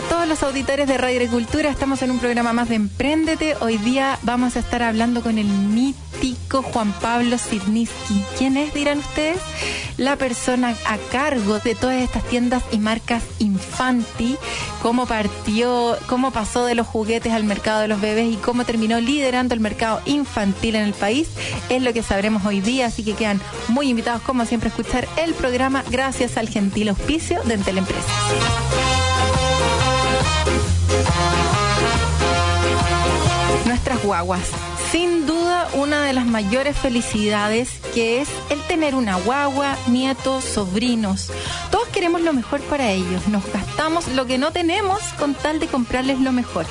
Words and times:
A 0.00 0.08
todos 0.08 0.26
los 0.26 0.42
auditores 0.42 0.88
de 0.88 0.96
Radio 0.96 1.18
Agricultura, 1.18 1.68
estamos 1.68 2.00
en 2.00 2.10
un 2.10 2.18
programa 2.20 2.54
más 2.54 2.70
de 2.70 2.76
Empréndete. 2.76 3.54
Hoy 3.60 3.76
día 3.76 4.18
vamos 4.22 4.56
a 4.56 4.60
estar 4.60 4.82
hablando 4.82 5.22
con 5.22 5.36
el 5.36 5.44
mítico 5.44 6.62
Juan 6.62 6.94
Pablo 7.02 7.36
Sidniski. 7.36 8.24
¿Quién 8.38 8.56
es, 8.56 8.72
dirán 8.72 9.00
ustedes? 9.00 9.38
La 9.98 10.16
persona 10.16 10.74
a 10.86 10.96
cargo 11.12 11.58
de 11.58 11.74
todas 11.74 12.00
estas 12.00 12.24
tiendas 12.24 12.62
y 12.72 12.78
marcas 12.78 13.22
Infanti, 13.40 14.38
cómo 14.80 15.04
partió, 15.04 15.98
cómo 16.06 16.30
pasó 16.30 16.64
de 16.64 16.74
los 16.74 16.86
juguetes 16.86 17.34
al 17.34 17.44
mercado 17.44 17.80
de 17.80 17.88
los 17.88 18.00
bebés 18.00 18.32
y 18.32 18.36
cómo 18.36 18.64
terminó 18.64 18.98
liderando 19.00 19.52
el 19.52 19.60
mercado 19.60 20.00
infantil 20.06 20.76
en 20.76 20.84
el 20.84 20.94
país, 20.94 21.28
es 21.68 21.82
lo 21.82 21.92
que 21.92 22.02
sabremos 22.02 22.46
hoy 22.46 22.62
día, 22.62 22.86
así 22.86 23.04
que 23.04 23.12
quedan 23.12 23.38
muy 23.68 23.90
invitados 23.90 24.22
como 24.22 24.46
siempre 24.46 24.70
a 24.70 24.74
escuchar 24.74 25.06
el 25.18 25.34
programa 25.34 25.84
gracias 25.90 26.38
al 26.38 26.48
gentil 26.48 26.88
auspicio 26.88 27.42
de 27.42 27.52
Entel 27.52 27.76
Empresas. 27.76 28.10
Nuestras 33.66 34.02
guaguas. 34.02 34.42
Sin 34.90 35.26
duda 35.26 35.68
una 35.74 36.04
de 36.04 36.12
las 36.12 36.26
mayores 36.26 36.76
felicidades 36.76 37.70
que 37.94 38.20
es 38.20 38.28
el 38.50 38.60
tener 38.62 38.94
una 38.94 39.16
guagua, 39.16 39.76
nietos, 39.86 40.44
sobrinos. 40.44 41.30
Queremos 41.90 42.22
lo 42.22 42.32
mejor 42.32 42.60
para 42.62 42.90
ellos. 42.90 43.28
Nos 43.28 43.44
gastamos 43.52 44.08
lo 44.08 44.26
que 44.26 44.38
no 44.38 44.52
tenemos 44.52 45.00
con 45.18 45.34
tal 45.34 45.60
de 45.60 45.66
comprarles 45.66 46.20
lo 46.20 46.32
mejor. 46.32 46.66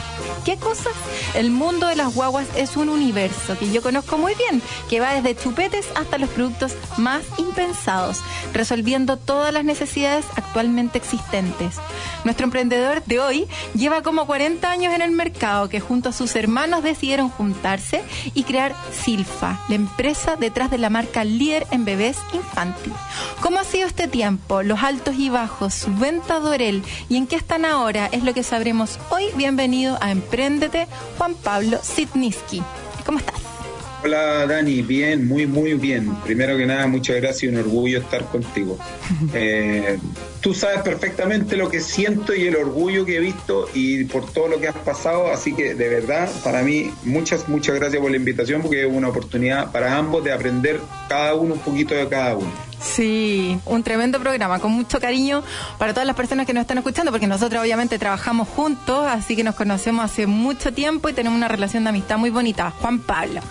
¿Qué 0.45 0.57
cosas? 0.57 0.93
El 1.35 1.51
mundo 1.51 1.87
de 1.87 1.95
las 1.95 2.13
guaguas 2.15 2.47
es 2.55 2.77
un 2.77 2.89
universo 2.89 3.57
que 3.57 3.71
yo 3.71 3.81
conozco 3.81 4.17
muy 4.17 4.33
bien, 4.35 4.61
que 4.89 4.99
va 4.99 5.13
desde 5.13 5.35
chupetes 5.35 5.87
hasta 5.95 6.17
los 6.17 6.29
productos 6.29 6.75
más 6.97 7.23
impensados, 7.37 8.21
resolviendo 8.53 9.17
todas 9.17 9.53
las 9.53 9.65
necesidades 9.65 10.25
actualmente 10.35 10.97
existentes. 10.97 11.75
Nuestro 12.23 12.45
emprendedor 12.45 13.03
de 13.05 13.19
hoy 13.19 13.47
lleva 13.75 14.01
como 14.01 14.25
40 14.25 14.69
años 14.69 14.93
en 14.93 15.01
el 15.01 15.11
mercado 15.11 15.69
que 15.69 15.79
junto 15.79 16.09
a 16.09 16.13
sus 16.13 16.35
hermanos 16.35 16.83
decidieron 16.83 17.29
juntarse 17.29 18.01
y 18.33 18.43
crear 18.43 18.75
Silfa, 18.91 19.59
la 19.69 19.75
empresa 19.75 20.35
detrás 20.35 20.71
de 20.71 20.77
la 20.77 20.89
marca 20.89 21.23
líder 21.23 21.67
en 21.71 21.85
bebés 21.85 22.17
infantil. 22.33 22.93
¿Cómo 23.41 23.59
ha 23.59 23.63
sido 23.63 23.87
este 23.87 24.07
tiempo? 24.07 24.63
Los 24.63 24.83
altos 24.83 25.08
y 25.17 25.29
bajos, 25.29 25.73
su 25.73 25.93
venta 25.95 26.39
Dorel 26.39 26.83
y 27.09 27.17
en 27.17 27.27
qué 27.27 27.35
están 27.35 27.65
ahora 27.65 28.07
es 28.11 28.23
lo 28.23 28.33
que 28.33 28.43
sabremos 28.43 28.99
hoy. 29.09 29.25
Bienvenido 29.35 29.97
a 30.01 30.11
Emprendete, 30.11 30.87
Juan 31.17 31.35
Pablo 31.35 31.79
Sitniski. 31.81 32.61
¿Cómo 33.05 33.19
estás? 33.19 33.35
Hola 34.03 34.45
Dani, 34.45 34.81
bien, 34.81 35.27
muy 35.27 35.45
muy 35.45 35.73
bien. 35.73 36.15
Primero 36.23 36.55
que 36.55 36.65
nada, 36.65 36.87
muchas 36.87 37.17
gracias 37.17 37.43
y 37.43 37.47
un 37.47 37.57
orgullo 37.57 37.99
estar 37.99 38.25
contigo. 38.25 38.77
Eh, 39.33 39.97
tú 40.41 40.53
sabes 40.53 40.81
perfectamente 40.81 41.55
lo 41.55 41.69
que 41.69 41.81
siento 41.81 42.33
y 42.33 42.47
el 42.47 42.55
orgullo 42.55 43.05
que 43.05 43.17
he 43.17 43.19
visto 43.19 43.67
y 43.73 44.05
por 44.05 44.31
todo 44.31 44.47
lo 44.47 44.59
que 44.59 44.67
has 44.67 44.75
pasado, 44.75 45.31
así 45.31 45.53
que 45.53 45.75
de 45.75 45.89
verdad, 45.89 46.29
para 46.43 46.63
mí, 46.63 46.91
muchas, 47.03 47.47
muchas 47.47 47.75
gracias 47.75 48.01
por 48.01 48.11
la 48.11 48.17
invitación 48.17 48.61
porque 48.61 48.85
es 48.85 48.91
una 48.91 49.09
oportunidad 49.09 49.71
para 49.71 49.97
ambos 49.97 50.23
de 50.23 50.31
aprender 50.31 50.79
cada 51.07 51.35
uno 51.35 51.55
un 51.55 51.59
poquito 51.59 51.93
de 51.95 52.07
cada 52.07 52.35
uno. 52.35 52.68
Sí, 52.81 53.59
un 53.65 53.83
tremendo 53.83 54.19
programa, 54.19 54.59
con 54.59 54.71
mucho 54.71 54.99
cariño 54.99 55.43
para 55.77 55.93
todas 55.93 56.07
las 56.07 56.15
personas 56.15 56.45
que 56.45 56.53
nos 56.53 56.61
están 56.61 56.77
escuchando, 56.77 57.11
porque 57.11 57.27
nosotros 57.27 57.61
obviamente 57.61 57.99
trabajamos 57.99 58.47
juntos, 58.47 59.05
así 59.05 59.35
que 59.35 59.43
nos 59.43 59.55
conocemos 59.55 60.05
hace 60.05 60.27
mucho 60.27 60.73
tiempo 60.73 61.09
y 61.09 61.13
tenemos 61.13 61.37
una 61.37 61.49
relación 61.49 61.83
de 61.83 61.89
amistad 61.89 62.17
muy 62.17 62.29
bonita. 62.29 62.71
Juan 62.71 62.99
Pablo, 62.99 63.41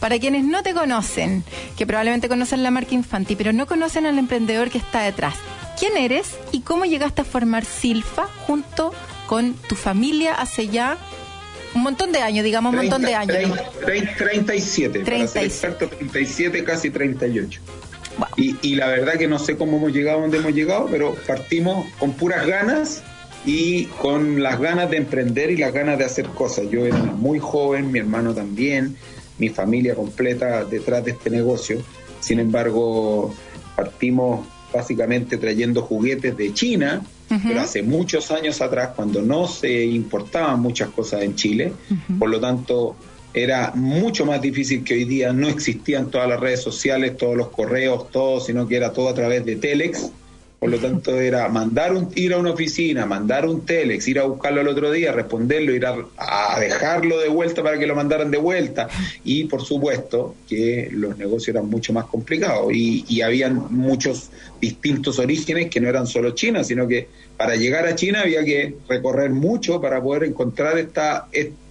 para 0.00 0.18
quienes 0.18 0.44
no 0.44 0.62
te 0.62 0.72
conocen, 0.72 1.44
que 1.76 1.86
probablemente 1.86 2.28
conocen 2.28 2.62
la 2.62 2.70
marca 2.70 2.94
Infanti, 2.94 3.36
pero 3.36 3.52
no 3.52 3.66
conocen 3.66 4.06
al 4.06 4.18
emprendedor 4.18 4.70
que 4.70 4.78
está 4.78 5.02
detrás, 5.02 5.34
¿quién 5.78 5.96
eres 5.96 6.36
y 6.52 6.60
cómo 6.60 6.86
llegaste 6.86 7.22
a 7.22 7.24
formar 7.24 7.64
Silfa 7.66 8.26
junto 8.46 8.92
con 9.26 9.52
tu 9.52 9.74
familia 9.74 10.34
hace 10.34 10.68
ya 10.68 10.96
un 11.74 11.82
montón 11.82 12.12
de 12.12 12.20
años, 12.20 12.44
digamos, 12.44 12.70
un 12.70 12.78
montón 12.78 13.02
de 13.02 13.14
años. 13.14 13.52
30, 13.84 14.16
37, 14.16 15.00
37. 15.00 15.86
37, 15.86 16.64
casi 16.64 16.90
38. 16.90 17.60
Y, 18.36 18.74
la 18.76 18.88
verdad 18.88 19.14
que 19.14 19.28
no 19.28 19.38
sé 19.38 19.56
cómo 19.56 19.76
hemos 19.76 19.92
llegado 19.92 20.18
a 20.18 20.20
donde 20.22 20.38
hemos 20.38 20.54
llegado, 20.54 20.86
pero 20.90 21.14
partimos 21.26 21.86
con 21.98 22.12
puras 22.12 22.46
ganas 22.46 23.02
y 23.44 23.84
con 23.84 24.42
las 24.42 24.60
ganas 24.60 24.90
de 24.90 24.96
emprender 24.96 25.50
y 25.50 25.56
las 25.56 25.72
ganas 25.72 25.98
de 25.98 26.04
hacer 26.04 26.26
cosas. 26.26 26.70
Yo 26.70 26.84
era 26.86 26.96
muy 26.98 27.38
joven, 27.38 27.90
mi 27.90 27.98
hermano 27.98 28.34
también, 28.34 28.96
mi 29.38 29.48
familia 29.48 29.94
completa 29.94 30.64
detrás 30.64 31.04
de 31.04 31.12
este 31.12 31.30
negocio. 31.30 31.82
Sin 32.20 32.40
embargo, 32.40 33.34
partimos 33.76 34.46
básicamente 34.72 35.38
trayendo 35.38 35.82
juguetes 35.82 36.36
de 36.36 36.52
China, 36.52 37.02
pero 37.28 37.60
hace 37.60 37.82
muchos 37.82 38.30
años 38.30 38.60
atrás, 38.60 38.90
cuando 38.96 39.22
no 39.22 39.46
se 39.46 39.84
importaban 39.84 40.60
muchas 40.60 40.90
cosas 40.90 41.22
en 41.22 41.34
Chile. 41.34 41.72
Por 42.18 42.30
lo 42.30 42.40
tanto, 42.40 42.96
era 43.34 43.72
mucho 43.74 44.24
más 44.24 44.40
difícil 44.40 44.84
que 44.84 44.94
hoy 44.94 45.04
día, 45.04 45.32
no 45.32 45.48
existían 45.48 46.10
todas 46.10 46.28
las 46.28 46.40
redes 46.40 46.60
sociales, 46.60 47.16
todos 47.16 47.36
los 47.36 47.48
correos, 47.48 48.10
todo, 48.10 48.40
sino 48.40 48.66
que 48.66 48.76
era 48.76 48.92
todo 48.92 49.08
a 49.08 49.14
través 49.14 49.44
de 49.44 49.56
Telex. 49.56 50.10
Por 50.58 50.70
lo 50.70 50.78
tanto, 50.78 51.14
era 51.20 51.48
mandar 51.48 51.94
un, 51.94 52.10
ir 52.16 52.32
a 52.32 52.38
una 52.38 52.50
oficina, 52.50 53.06
mandar 53.06 53.46
un 53.46 53.64
Telex, 53.64 54.08
ir 54.08 54.18
a 54.18 54.24
buscarlo 54.24 54.62
el 54.62 54.68
otro 54.68 54.90
día, 54.90 55.12
responderlo, 55.12 55.72
ir 55.72 55.86
a, 55.86 56.58
dejarlo 56.58 57.18
de 57.18 57.28
vuelta 57.28 57.62
para 57.62 57.78
que 57.78 57.86
lo 57.86 57.94
mandaran 57.94 58.30
de 58.30 58.38
vuelta. 58.38 58.88
Y 59.24 59.44
por 59.44 59.62
supuesto 59.62 60.34
que 60.48 60.88
los 60.90 61.16
negocios 61.16 61.54
eran 61.54 61.68
mucho 61.68 61.92
más 61.92 62.06
complicados 62.06 62.72
y, 62.72 63.04
y 63.08 63.20
habían 63.20 63.66
muchos 63.70 64.30
distintos 64.60 65.18
orígenes 65.18 65.70
que 65.70 65.80
no 65.80 65.88
eran 65.88 66.06
solo 66.06 66.32
China, 66.32 66.64
sino 66.64 66.88
que 66.88 67.08
para 67.36 67.54
llegar 67.54 67.86
a 67.86 67.94
China 67.94 68.22
había 68.22 68.44
que 68.44 68.74
recorrer 68.88 69.30
mucho 69.30 69.80
para 69.80 70.02
poder 70.02 70.24
encontrar 70.24 70.76
esta, 70.78 71.28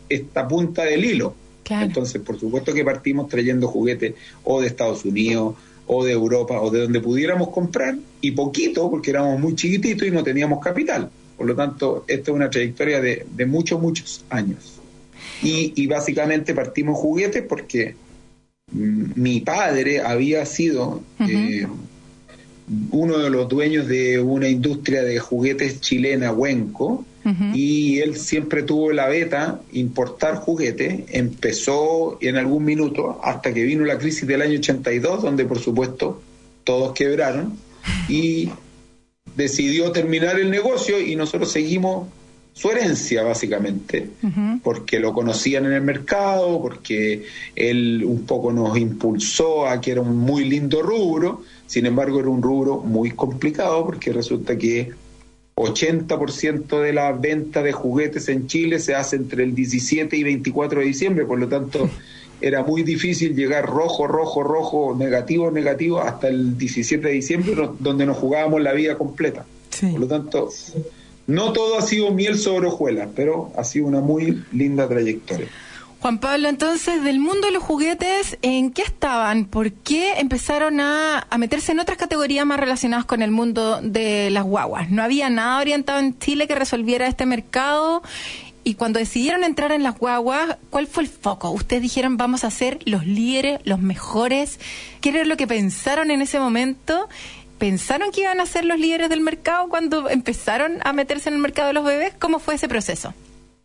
esta 0.08 0.48
punta 0.48 0.84
del 0.84 1.04
hilo. 1.04 1.36
Entonces, 1.70 2.22
por 2.22 2.40
supuesto 2.40 2.74
que 2.74 2.84
partimos 2.84 3.28
trayendo 3.28 3.68
juguetes 3.68 4.16
o 4.44 4.62
de 4.62 4.68
Estados 4.68 5.06
Unidos 5.06 5.56
o 5.88 6.04
de 6.04 6.12
Europa 6.12 6.62
o 6.62 6.70
de 6.70 6.82
donde 6.82 7.00
pudiéramos 7.00 7.50
comprar 7.50 7.96
y 8.22 8.32
poquito 8.32 8.90
porque 8.90 9.12
éramos 9.12 9.40
muy 9.40 9.56
chiquititos 9.56 10.08
y 10.08 10.12
no 10.12 10.24
teníamos 10.24 10.60
capital. 10.64 11.10
Por 11.38 11.48
lo 11.48 11.56
tanto, 11.56 12.04
esta 12.08 12.32
es 12.32 12.36
una 12.36 12.50
trayectoria 12.50 13.00
de, 13.00 13.46
muchos, 13.46 13.80
muchos 13.80 14.26
años. 14.30 14.74
Y, 15.44 15.86
básicamente 15.88 16.56
partimos 16.56 16.98
juguetes 16.98 17.44
porque 17.48 17.96
mm, 18.72 19.12
mi 19.16 19.42
padre 19.42 20.02
había 20.02 20.46
sido 20.46 21.02
eh, 21.20 21.68
uno 22.92 23.20
de 23.20 23.30
los 23.30 23.48
dueños 23.48 23.88
de 23.88 24.20
una 24.20 24.50
industria 24.50 25.04
de 25.04 25.20
juguetes 25.20 25.80
chilena, 25.80 26.32
Huenco, 26.32 27.06
y 27.54 28.00
él 28.00 28.16
siempre 28.16 28.64
tuvo 28.64 28.92
la 28.92 29.08
beta 29.08 29.60
importar 29.74 30.36
juguetes, 30.36 31.04
empezó 31.10 32.18
en 32.22 32.38
algún 32.38 32.64
minuto 32.64 33.20
hasta 33.24 33.54
que 33.54 33.64
vino 33.64 33.84
la 33.86 33.98
crisis 33.98 34.28
del 34.28 34.42
año 34.42 34.60
82, 34.60 35.24
donde 35.24 35.46
por 35.46 35.60
supuesto 35.60 36.22
todos 36.64 36.94
quebraron, 36.94 37.58
y 38.08 38.50
decidió 39.36 39.92
terminar 39.92 40.40
el 40.40 40.50
negocio 40.50 41.00
y 41.00 41.16
nosotros 41.16 41.52
seguimos 41.52 42.08
su 42.54 42.72
herencia 42.72 43.22
básicamente, 43.22 44.10
porque 44.64 45.00
lo 45.00 45.14
conocían 45.14 45.66
en 45.66 45.74
el 45.74 45.82
mercado, 45.82 46.60
porque 46.60 47.24
él 47.56 48.04
un 48.04 48.26
poco 48.26 48.52
nos 48.52 48.76
impulsó 48.78 49.68
a 49.68 49.80
que 49.80 49.92
era 49.92 50.02
un 50.02 50.18
muy 50.18 50.44
lindo 50.46 50.82
rubro, 50.82 51.44
sin 51.68 51.86
embargo 51.86 52.20
era 52.20 52.30
un 52.30 52.42
rubro 52.42 52.78
muy 52.78 53.12
complicado 53.12 53.86
porque 53.86 54.12
resulta 54.12 54.58
que 54.58 54.92
80% 55.58 56.82
de 56.82 56.94
la 56.94 57.12
venta 57.14 57.64
de 57.64 57.72
juguetes 57.72 58.30
en 58.30 58.48
Chile 58.48 58.80
se 58.80 58.94
hace 58.94 59.16
entre 59.16 59.44
el 59.44 59.56
17 59.56 60.16
y 60.16 60.24
24 60.24 60.82
de 60.82 60.86
diciembre, 60.86 61.26
por 61.26 61.40
lo 61.40 61.48
tanto 61.48 61.90
era 62.42 62.64
muy 62.64 62.84
difícil 62.84 63.36
llegar 63.36 63.66
rojo, 63.66 64.06
rojo, 64.06 64.44
rojo, 64.44 64.96
negativo, 64.98 65.50
negativo 65.50 66.00
hasta 66.00 66.28
el 66.28 66.58
17 66.58 67.08
de 67.08 67.14
diciembre, 67.14 67.70
donde 67.80 68.06
nos 68.06 68.18
jugábamos 68.18 68.62
la 68.62 68.74
vida 68.74 68.98
completa. 68.98 69.46
Por 69.82 70.00
lo 70.00 70.08
tanto, 70.08 70.50
no 71.26 71.54
todo 71.54 71.78
ha 71.78 71.82
sido 71.82 72.12
miel 72.12 72.38
sobre 72.38 72.68
hojuelas, 72.68 73.10
pero 73.16 73.52
ha 73.56 73.64
sido 73.64 73.88
una 73.88 74.00
muy 74.00 74.44
linda 74.52 74.88
trayectoria. 74.88 75.48
Juan 76.00 76.20
Pablo, 76.20 76.48
entonces, 76.48 77.04
del 77.04 77.20
mundo 77.20 77.48
de 77.48 77.54
los 77.54 77.64
juguetes, 77.64 78.38
¿en 78.44 78.72
qué 78.72 78.84
estaban? 78.84 79.46
¿Por 79.46 79.72
qué 79.72 80.20
empezaron 80.20 80.80
a, 80.80 81.28
meterse 81.40 81.72
en 81.72 81.80
otras 81.80 81.98
categorías 81.98 82.46
más 82.46 82.60
relacionadas 82.60 83.06
con 83.06 83.24
el 83.24 83.32
mundo 83.32 83.82
de 83.82 84.30
las 84.30 84.44
guaguas? 84.44 84.92
¿No 84.92 85.02
había 85.02 85.30
nada 85.32 85.60
orientado 85.60 86.00
en 86.00 86.18
Chile 86.20 86.48
que 86.48 86.54
resolviera 86.54 87.08
este 87.08 87.26
mercado? 87.26 88.04
Y 88.64 88.76
cuando 88.76 89.00
decidieron 89.00 89.44
entrar 89.44 89.72
en 89.72 89.82
las 89.82 89.98
guaguas, 89.98 90.58
¿cuál 90.70 90.86
fue 90.86 91.02
el 91.04 91.10
foco? 91.10 91.50
Ustedes 91.50 91.82
dijeron, 91.82 92.16
vamos 92.16 92.44
a 92.44 92.52
ser 92.52 92.78
los 92.86 93.08
líderes, 93.08 93.60
los 93.64 93.80
mejores. 93.80 94.60
¿Qué 95.02 95.10
era 95.10 95.26
lo 95.26 95.36
que 95.36 95.48
pensaron 95.48 96.12
en 96.12 96.22
ese 96.22 96.40
momento? 96.40 97.10
¿Pensaron 97.58 98.12
que 98.12 98.22
iban 98.22 98.40
a 98.40 98.46
ser 98.46 98.66
los 98.66 98.80
líderes 98.80 99.10
del 99.10 99.22
mercado 99.22 99.68
cuando 99.68 100.10
empezaron 100.12 100.78
a 100.84 100.94
meterse 100.94 101.30
en 101.30 101.36
el 101.36 101.42
mercado 101.42 101.70
de 101.70 101.74
los 101.74 101.86
bebés? 101.86 102.14
¿Cómo 102.20 102.38
fue 102.38 102.54
ese 102.54 102.68
proceso? 102.68 103.16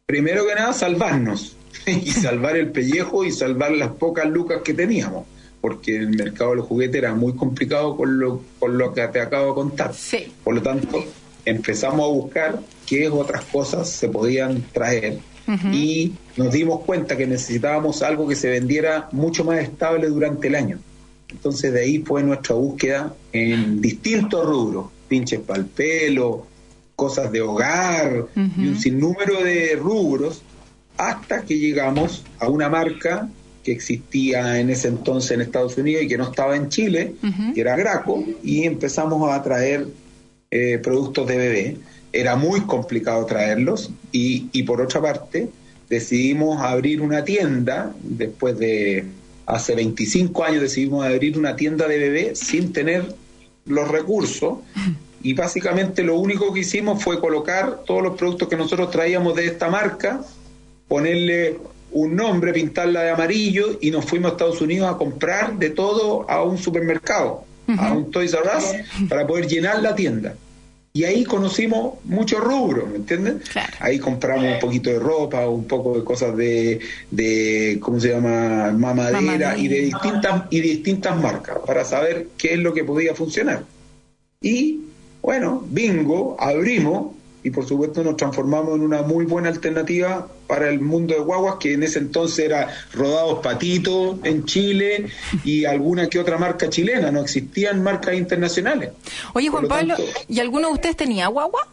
Primero 0.07 0.47
que 0.47 0.55
nada, 0.55 0.73
salvarnos 0.73 1.57
y 1.87 2.11
salvar 2.11 2.57
el 2.57 2.71
pellejo 2.71 3.25
y 3.25 3.33
salvar 3.33 3.73
las 3.73 3.91
pocas 3.91 4.27
lucas 4.27 4.63
que 4.63 4.75
teníamos, 4.75 5.27
porque 5.61 5.97
el 5.97 6.11
mercado 6.11 6.51
de 6.51 6.57
los 6.57 6.67
juguetes 6.67 6.97
era 6.97 7.15
muy 7.15 7.35
complicado 7.35 7.97
con 7.97 8.19
lo, 8.19 8.43
con 8.59 8.79
lo 8.79 8.93
que 8.93 9.07
te 9.09 9.21
acabo 9.21 9.49
de 9.49 9.55
contar. 9.55 9.95
Sí. 9.95 10.33
Por 10.43 10.55
lo 10.55 10.63
tanto, 10.63 11.05
empezamos 11.45 12.01
a 12.05 12.13
buscar 12.13 12.61
qué 12.87 13.09
otras 13.09 13.45
cosas 13.45 13.89
se 13.89 14.09
podían 14.09 14.63
traer 14.73 15.19
y 15.73 16.13
nos 16.37 16.53
dimos 16.53 16.81
cuenta 16.83 17.17
que 17.17 17.27
necesitábamos 17.27 18.03
algo 18.03 18.29
que 18.29 18.37
se 18.37 18.49
vendiera 18.49 19.09
mucho 19.13 19.45
más 19.45 19.61
estable 19.61 20.07
durante 20.09 20.49
el 20.49 20.55
año. 20.55 20.79
Entonces 21.29 21.73
de 21.73 21.81
ahí 21.81 21.99
fue 21.99 22.23
nuestra 22.23 22.55
búsqueda 22.55 23.15
en 23.33 23.81
distintos 23.81 24.47
rubros, 24.47 24.87
pinches 25.09 25.41
para 25.41 25.61
el 25.61 25.67
pelo, 25.67 26.47
cosas 26.95 27.33
de 27.33 27.41
hogar 27.41 28.27
y 28.37 28.67
un 28.67 28.79
sinnúmero 28.79 29.43
de 29.43 29.77
rubros 29.77 30.43
hasta 31.09 31.43
que 31.43 31.59
llegamos 31.59 32.25
a 32.39 32.49
una 32.49 32.69
marca 32.69 33.29
que 33.65 33.73
existía 33.73 34.59
en 34.59 34.71
ese 34.71 34.89
entonces 34.89 35.31
en 35.33 35.41
Estados 35.41 35.77
Unidos 35.79 36.03
y 36.03 36.09
que 36.09 36.19
no 36.19 36.25
estaba 36.25 36.57
en 36.57 36.69
Chile, 36.69 37.15
que 37.55 37.61
era 37.61 37.77
Graco, 37.77 38.25
y 38.43 38.65
empezamos 38.65 39.31
a 39.31 39.43
traer 39.43 39.87
eh, 40.51 40.79
productos 40.83 41.29
de 41.29 41.37
bebé. 41.37 41.77
Era 42.13 42.37
muy 42.37 42.63
complicado 42.63 43.25
traerlos 43.25 43.91
y, 44.11 44.49
y 44.53 44.65
por 44.65 44.81
otra 44.81 45.01
parte 45.01 45.49
decidimos 45.89 46.61
abrir 46.61 47.01
una 47.01 47.25
tienda 47.25 47.95
después 48.03 48.59
de 48.59 49.07
hace 49.47 49.75
25 49.75 50.45
años 50.45 50.63
decidimos 50.63 51.05
abrir 51.05 51.39
una 51.39 51.57
tienda 51.57 51.87
de 51.89 51.99
bebé 51.99 52.35
sin 52.35 52.73
tener 52.73 53.15
los 53.67 53.89
recursos. 53.89 54.59
Y 55.23 55.35
básicamente 55.35 56.03
lo 56.03 56.19
único 56.19 56.53
que 56.53 56.61
hicimos 56.61 57.03
fue 57.03 57.21
colocar 57.21 57.83
todos 57.87 58.03
los 58.03 58.17
productos 58.17 58.49
que 58.49 58.57
nosotros 58.57 58.91
traíamos 58.91 59.37
de 59.37 59.47
esta 59.47 59.71
marca, 59.71 60.21
ponerle 60.93 61.57
un 61.93 62.15
nombre, 62.15 62.53
pintarla 62.53 63.01
de 63.01 63.11
amarillo 63.13 63.79
y 63.81 63.91
nos 63.91 64.05
fuimos 64.05 64.29
a 64.31 64.33
Estados 64.33 64.61
Unidos 64.61 64.95
a 64.95 64.99
comprar 64.99 65.59
de 65.59 65.71
todo 65.71 66.31
a 66.31 66.43
un 66.43 66.59
supermercado, 66.59 67.47
a 67.79 67.95
un 67.95 68.11
Toys 68.11 68.35
R 68.35 68.43
Us, 68.43 69.09
para 69.09 69.27
poder 69.27 69.47
llenar 69.47 69.81
la 69.81 69.95
tienda. 69.95 70.35
Y 70.93 71.05
ahí 71.05 71.25
conocimos 71.25 71.95
muchos 72.05 72.41
rubros, 72.41 72.91
¿me 72.91 72.97
entienden? 72.97 73.41
Ahí 73.81 73.99
compramos 73.99 74.45
un 74.45 74.61
poquito 74.61 74.91
de 74.91 74.99
ropa, 74.99 75.49
un 75.49 75.65
poco 75.65 75.97
de 75.97 76.05
cosas 76.05 76.37
de, 76.37 76.81
de 77.11 77.79
¿cómo 77.81 77.99
se 77.99 78.11
llama? 78.11 78.71
Mamadera, 78.73 79.57
y 79.57 79.69
de 79.69 79.81
distintas 79.81 80.43
y 80.51 80.61
de 80.61 80.69
distintas 80.69 81.19
marcas 81.19 81.57
para 81.67 81.87
saber 81.87 82.29
qué 82.37 82.53
es 82.53 82.59
lo 82.59 82.75
que 82.75 82.85
podía 82.85 83.15
funcionar. 83.15 83.65
Y 84.43 84.81
bueno, 85.23 85.65
bingo, 85.71 86.37
abrimos 86.39 87.22
y 87.45 87.51
por 87.51 87.67
supuesto 87.67 88.03
nos 88.05 88.17
transformamos 88.17 88.77
en 88.77 88.83
una 88.83 89.03
muy 89.03 89.25
buena 89.25 89.49
alternativa 89.49 90.29
para 90.47 90.69
el 90.69 90.81
mundo 90.81 91.15
de 91.15 91.21
guaguas, 91.21 91.57
que 91.59 91.73
en 91.73 91.83
ese 91.83 91.99
entonces 91.99 92.45
era 92.45 92.69
Rodados 92.93 93.41
Patito 93.41 94.19
en 94.25 94.45
Chile 94.45 95.07
y 95.45 95.65
alguna 95.65 96.09
que 96.09 96.19
otra 96.19 96.39
marca 96.39 96.69
chilena, 96.69 97.11
no 97.11 97.21
existían 97.21 97.83
marcas 97.83 98.15
internacionales. 98.15 98.91
Oye 99.35 99.49
Juan 99.49 99.67
Pablo, 99.67 99.95
¿y 100.29 100.41
alguno 100.41 100.69
de 100.69 100.75
ustedes 100.75 100.97
tenía 100.97 101.27
guagua? 101.29 101.69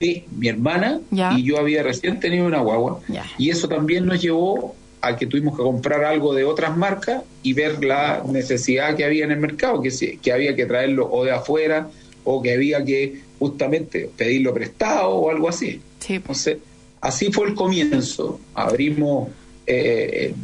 Sí, 0.00 0.24
mi 0.36 0.48
hermana 0.48 1.00
y 1.10 1.44
yo 1.44 1.58
había 1.58 1.82
recién 1.82 2.18
tenido 2.18 2.46
una 2.46 2.60
guagua 2.60 3.00
y 3.38 3.50
eso 3.50 3.68
también 3.68 4.06
nos 4.06 4.20
llevó 4.20 4.74
a 5.00 5.16
que 5.16 5.26
tuvimos 5.26 5.56
que 5.56 5.62
comprar 5.62 6.04
algo 6.04 6.34
de 6.34 6.44
otras 6.44 6.76
marcas 6.76 7.22
y 7.42 7.52
ver 7.52 7.84
la 7.84 8.22
necesidad 8.26 8.96
que 8.96 9.04
había 9.04 9.24
en 9.24 9.32
el 9.32 9.38
mercado, 9.38 9.82
que, 9.82 10.18
que 10.20 10.32
había 10.32 10.56
que 10.56 10.66
traerlo 10.66 11.08
o 11.10 11.24
de 11.24 11.30
afuera 11.30 11.88
o 12.24 12.42
que 12.42 12.54
había 12.54 12.84
que 12.84 13.20
justamente 13.44 14.10
pedirlo 14.16 14.54
prestado 14.54 15.10
o 15.10 15.30
algo 15.30 15.48
así. 15.48 15.80
Sí. 16.00 16.14
Entonces, 16.14 16.58
así 17.00 17.30
fue 17.30 17.48
el 17.48 17.54
comienzo. 17.54 18.40
Abrimos 18.54 19.28
eh, 19.66 20.34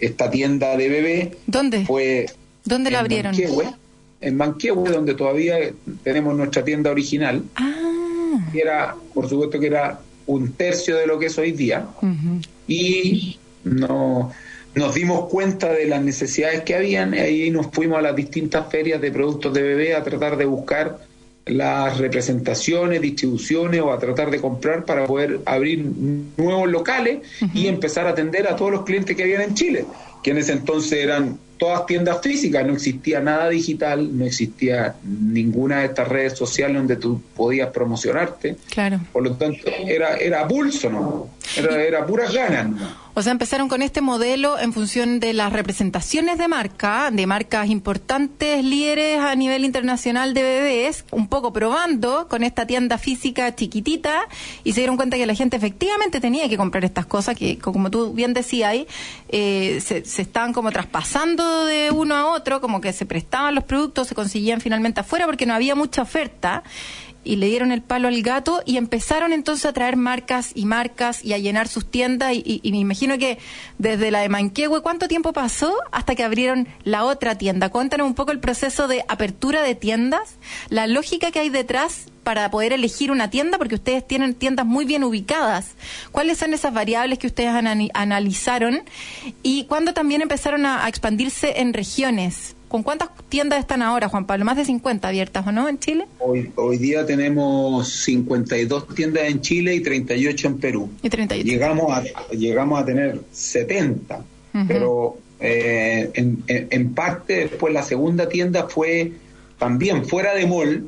esta 0.00 0.28
tienda 0.30 0.76
de 0.76 0.88
bebé. 0.88 1.36
¿Dónde? 1.46 1.84
Fue 1.86 2.26
¿Dónde 2.64 2.90
la 2.90 3.00
abrieron? 3.00 3.34
en 4.20 4.36
Manquehue, 4.36 4.90
donde 4.90 5.14
todavía 5.14 5.56
tenemos 6.02 6.36
nuestra 6.36 6.64
tienda 6.64 6.90
original. 6.90 7.44
Ah. 7.54 8.50
Que 8.52 8.60
era, 8.60 8.96
por 9.14 9.28
supuesto 9.28 9.60
que 9.60 9.68
era 9.68 10.00
un 10.26 10.52
tercio 10.54 10.96
de 10.96 11.06
lo 11.06 11.20
que 11.20 11.26
es 11.26 11.38
hoy 11.38 11.52
día. 11.52 11.86
Y 12.66 13.38
no, 13.62 14.32
nos 14.74 14.94
dimos 14.94 15.28
cuenta 15.28 15.72
de 15.72 15.86
las 15.86 16.02
necesidades 16.02 16.62
que 16.62 16.74
habían 16.74 17.14
y 17.14 17.18
ahí 17.18 17.50
nos 17.50 17.68
fuimos 17.68 17.98
a 17.98 18.02
las 18.02 18.16
distintas 18.16 18.68
ferias 18.70 19.00
de 19.00 19.12
productos 19.12 19.54
de 19.54 19.62
bebé 19.62 19.94
a 19.94 20.02
tratar 20.02 20.36
de 20.36 20.46
buscar 20.46 20.98
las 21.48 21.98
representaciones, 21.98 23.00
distribuciones 23.00 23.80
o 23.80 23.92
a 23.92 23.98
tratar 23.98 24.30
de 24.30 24.40
comprar 24.40 24.84
para 24.84 25.06
poder 25.06 25.40
abrir 25.44 25.84
nuevos 26.36 26.68
locales 26.70 27.18
y 27.54 27.66
empezar 27.66 28.06
a 28.06 28.10
atender 28.10 28.48
a 28.48 28.56
todos 28.56 28.72
los 28.72 28.84
clientes 28.84 29.16
que 29.16 29.22
habían 29.22 29.42
en 29.42 29.54
Chile, 29.54 29.84
que 30.22 30.30
en 30.30 30.38
ese 30.38 30.52
entonces 30.52 30.92
eran 30.92 31.38
todas 31.58 31.86
tiendas 31.86 32.20
físicas, 32.22 32.64
no 32.64 32.72
existía 32.72 33.20
nada 33.20 33.48
digital, 33.48 34.16
no 34.16 34.24
existía 34.24 34.94
ninguna 35.02 35.80
de 35.80 35.86
estas 35.86 36.08
redes 36.08 36.38
sociales 36.38 36.76
donde 36.76 36.96
tú 36.96 37.20
podías 37.34 37.70
promocionarte. 37.70 38.56
Claro. 38.70 39.00
Por 39.12 39.24
lo 39.24 39.32
tanto, 39.32 39.68
era, 39.86 40.16
era 40.16 40.46
pulso, 40.46 40.88
¿no? 40.88 41.30
Era, 41.56 41.82
era 41.82 42.06
puras 42.06 42.32
ganas, 42.32 42.70
¿no? 42.70 43.07
O 43.18 43.22
sea, 43.22 43.32
empezaron 43.32 43.68
con 43.68 43.82
este 43.82 44.00
modelo 44.00 44.60
en 44.60 44.72
función 44.72 45.18
de 45.18 45.32
las 45.32 45.52
representaciones 45.52 46.38
de 46.38 46.46
marca, 46.46 47.10
de 47.10 47.26
marcas 47.26 47.68
importantes, 47.68 48.62
líderes 48.62 49.18
a 49.18 49.34
nivel 49.34 49.64
internacional 49.64 50.34
de 50.34 50.42
bebés, 50.42 51.04
un 51.10 51.26
poco 51.26 51.52
probando 51.52 52.28
con 52.28 52.44
esta 52.44 52.64
tienda 52.64 52.96
física 52.96 53.52
chiquitita 53.56 54.28
y 54.62 54.72
se 54.72 54.82
dieron 54.82 54.96
cuenta 54.96 55.16
que 55.16 55.26
la 55.26 55.34
gente 55.34 55.56
efectivamente 55.56 56.20
tenía 56.20 56.48
que 56.48 56.56
comprar 56.56 56.84
estas 56.84 57.06
cosas 57.06 57.36
que, 57.36 57.58
como 57.58 57.90
tú 57.90 58.12
bien 58.12 58.34
decías 58.34 58.70
ahí, 58.70 58.86
eh, 59.30 59.80
se, 59.84 60.04
se 60.04 60.22
estaban 60.22 60.52
como 60.52 60.70
traspasando 60.70 61.64
de 61.64 61.90
uno 61.90 62.14
a 62.14 62.26
otro, 62.26 62.60
como 62.60 62.80
que 62.80 62.92
se 62.92 63.04
prestaban 63.04 63.52
los 63.56 63.64
productos, 63.64 64.06
se 64.06 64.14
conseguían 64.14 64.60
finalmente 64.60 65.00
afuera 65.00 65.26
porque 65.26 65.44
no 65.44 65.54
había 65.54 65.74
mucha 65.74 66.02
oferta 66.02 66.62
y 67.24 67.36
le 67.36 67.46
dieron 67.46 67.72
el 67.72 67.82
palo 67.82 68.08
al 68.08 68.22
gato 68.22 68.62
y 68.64 68.76
empezaron 68.76 69.32
entonces 69.32 69.66
a 69.66 69.72
traer 69.72 69.96
marcas 69.96 70.52
y 70.54 70.64
marcas 70.64 71.24
y 71.24 71.32
a 71.32 71.38
llenar 71.38 71.68
sus 71.68 71.90
tiendas 71.90 72.32
y, 72.34 72.60
me 72.64 72.78
imagino 72.78 73.18
que 73.18 73.38
desde 73.78 74.10
la 74.10 74.20
de 74.20 74.28
Manquehue, 74.28 74.82
¿cuánto 74.82 75.08
tiempo 75.08 75.32
pasó 75.32 75.74
hasta 75.92 76.14
que 76.14 76.22
abrieron 76.22 76.68
la 76.84 77.04
otra 77.04 77.36
tienda? 77.36 77.68
Cuéntanos 77.70 78.06
un 78.06 78.14
poco 78.14 78.32
el 78.32 78.40
proceso 78.40 78.88
de 78.88 79.04
apertura 79.08 79.62
de 79.62 79.74
tiendas, 79.74 80.36
la 80.68 80.86
lógica 80.86 81.30
que 81.30 81.40
hay 81.40 81.50
detrás 81.50 82.06
para 82.22 82.50
poder 82.50 82.74
elegir 82.74 83.10
una 83.10 83.30
tienda, 83.30 83.56
porque 83.56 83.76
ustedes 83.76 84.06
tienen 84.06 84.34
tiendas 84.34 84.66
muy 84.66 84.84
bien 84.84 85.02
ubicadas. 85.02 85.76
¿Cuáles 86.12 86.36
son 86.36 86.52
esas 86.52 86.74
variables 86.74 87.18
que 87.18 87.26
ustedes 87.26 87.50
analizaron? 87.94 88.82
¿Y 89.42 89.64
cuándo 89.64 89.94
también 89.94 90.20
empezaron 90.20 90.66
a 90.66 90.86
expandirse 90.88 91.60
en 91.60 91.72
regiones? 91.72 92.54
¿Con 92.68 92.82
cuántas 92.82 93.08
tiendas 93.30 93.60
están 93.60 93.80
ahora, 93.80 94.08
Juan 94.08 94.26
Pablo? 94.26 94.44
¿Más 94.44 94.56
de 94.56 94.64
50 94.66 95.08
abiertas 95.08 95.46
o 95.46 95.52
no 95.52 95.68
en 95.68 95.78
Chile? 95.78 96.06
Hoy, 96.18 96.50
hoy 96.56 96.76
día 96.76 97.06
tenemos 97.06 97.88
52 97.88 98.94
tiendas 98.94 99.24
en 99.24 99.40
Chile 99.40 99.74
y 99.74 99.80
38 99.80 100.48
en 100.48 100.58
Perú. 100.58 100.90
Y 101.02 101.08
38. 101.08 101.48
Llegamos 101.48 101.92
a, 101.92 102.02
llegamos 102.32 102.80
a 102.80 102.84
tener 102.84 103.20
70, 103.32 104.22
pero 104.66 105.16
eh, 105.40 106.10
en, 106.14 106.44
en, 106.46 106.94
parte 106.94 107.36
después 107.36 107.72
la 107.72 107.82
segunda 107.82 108.28
tienda 108.28 108.68
fue 108.68 109.12
también 109.58 110.04
fuera 110.04 110.34
de 110.34 110.46
mall, 110.46 110.86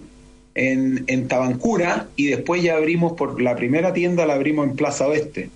en, 0.54 1.04
en 1.06 1.28
Tabancura, 1.28 2.08
y 2.16 2.26
después 2.26 2.62
ya 2.62 2.76
abrimos 2.76 3.12
por 3.12 3.40
la 3.40 3.56
primera 3.56 3.94
tienda, 3.94 4.26
la 4.26 4.34
abrimos 4.34 4.68
en 4.68 4.76
Plaza 4.76 5.06
Oeste. 5.06 5.50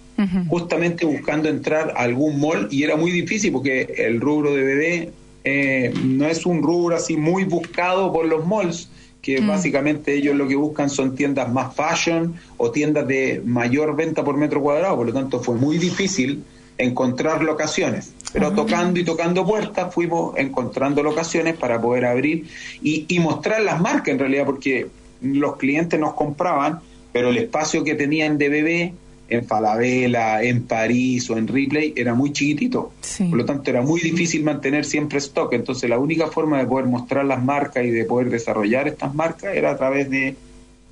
Justamente 0.47 1.05
buscando 1.05 1.49
entrar 1.49 1.93
a 1.97 2.03
algún 2.03 2.39
mall 2.39 2.69
y 2.71 2.85
era 2.85 2.95
muy 2.95 3.11
difícil 3.11 3.51
porque 3.51 3.95
el 3.99 4.21
rubro 4.21 4.55
de 4.55 4.63
bebé 4.63 5.11
eh, 5.45 5.93
no 6.03 6.27
es 6.27 6.47
un 6.47 6.63
rubro 6.63 6.97
así 6.97 7.17
muy 7.17 7.45
buscado 7.45 8.11
por 8.13 8.27
los 8.27 8.47
malls, 8.47 8.89
que 9.21 9.41
mm. 9.41 9.47
básicamente 9.47 10.15
ellos 10.15 10.35
lo 10.35 10.49
que 10.49 10.57
buscan 10.57 10.89
son 10.89 11.15
tiendas 11.15 11.53
más 11.53 11.75
fashion 11.75 12.35
o 12.57 12.71
tiendas 12.71 13.07
de 13.07 13.43
mayor 13.45 13.95
venta 13.95 14.25
por 14.25 14.37
metro 14.37 14.63
cuadrado, 14.63 14.97
por 14.97 15.07
lo 15.07 15.13
tanto 15.13 15.41
fue 15.41 15.55
muy 15.55 15.79
difícil 15.79 16.45
encontrar 16.79 17.43
locaciones. 17.43 18.15
Pero 18.33 18.49
ah. 18.49 18.55
tocando 18.55 18.99
y 18.99 19.05
tocando 19.05 19.47
puertas 19.47 19.95
fuimos 19.95 20.37
encontrando 20.39 21.03
locaciones 21.03 21.57
para 21.57 21.81
poder 21.81 22.07
abrir 22.07 22.47
y, 22.83 23.05
y 23.07 23.21
mostrar 23.21 23.61
las 23.61 23.81
marcas 23.81 24.09
en 24.09 24.19
realidad, 24.19 24.47
porque 24.47 24.89
los 25.21 25.57
clientes 25.57 26.01
nos 26.01 26.15
compraban, 26.15 26.81
pero 27.13 27.29
el 27.29 27.39
espacio 27.39 27.85
que 27.85 27.95
tenían 27.95 28.39
de 28.39 28.49
bebé 28.49 28.95
en 29.29 29.47
Falabella, 29.47 30.43
en 30.43 30.65
París 30.65 31.29
o 31.31 31.39
en 31.39 31.49
Ripley 31.49 31.93
era 31.97 32.15
muy 32.15 32.33
chiquitito. 32.33 32.93
Por 33.19 33.39
lo 33.39 33.45
tanto, 33.45 33.71
era 33.71 33.83
muy 33.83 34.01
difícil 34.01 34.45
mantener 34.45 34.85
siempre 34.85 35.19
stock. 35.19 35.53
Entonces, 35.53 35.89
la 35.89 35.99
única 35.99 36.27
forma 36.29 36.59
de 36.59 36.67
poder 36.67 36.87
mostrar 36.87 37.25
las 37.25 37.43
marcas 37.43 37.85
y 37.85 37.91
de 37.91 38.05
poder 38.05 38.31
desarrollar 38.31 38.89
estas 38.89 39.15
marcas 39.15 39.57
era 39.57 39.71
a 39.71 39.77
través 39.77 40.11
de 40.11 40.37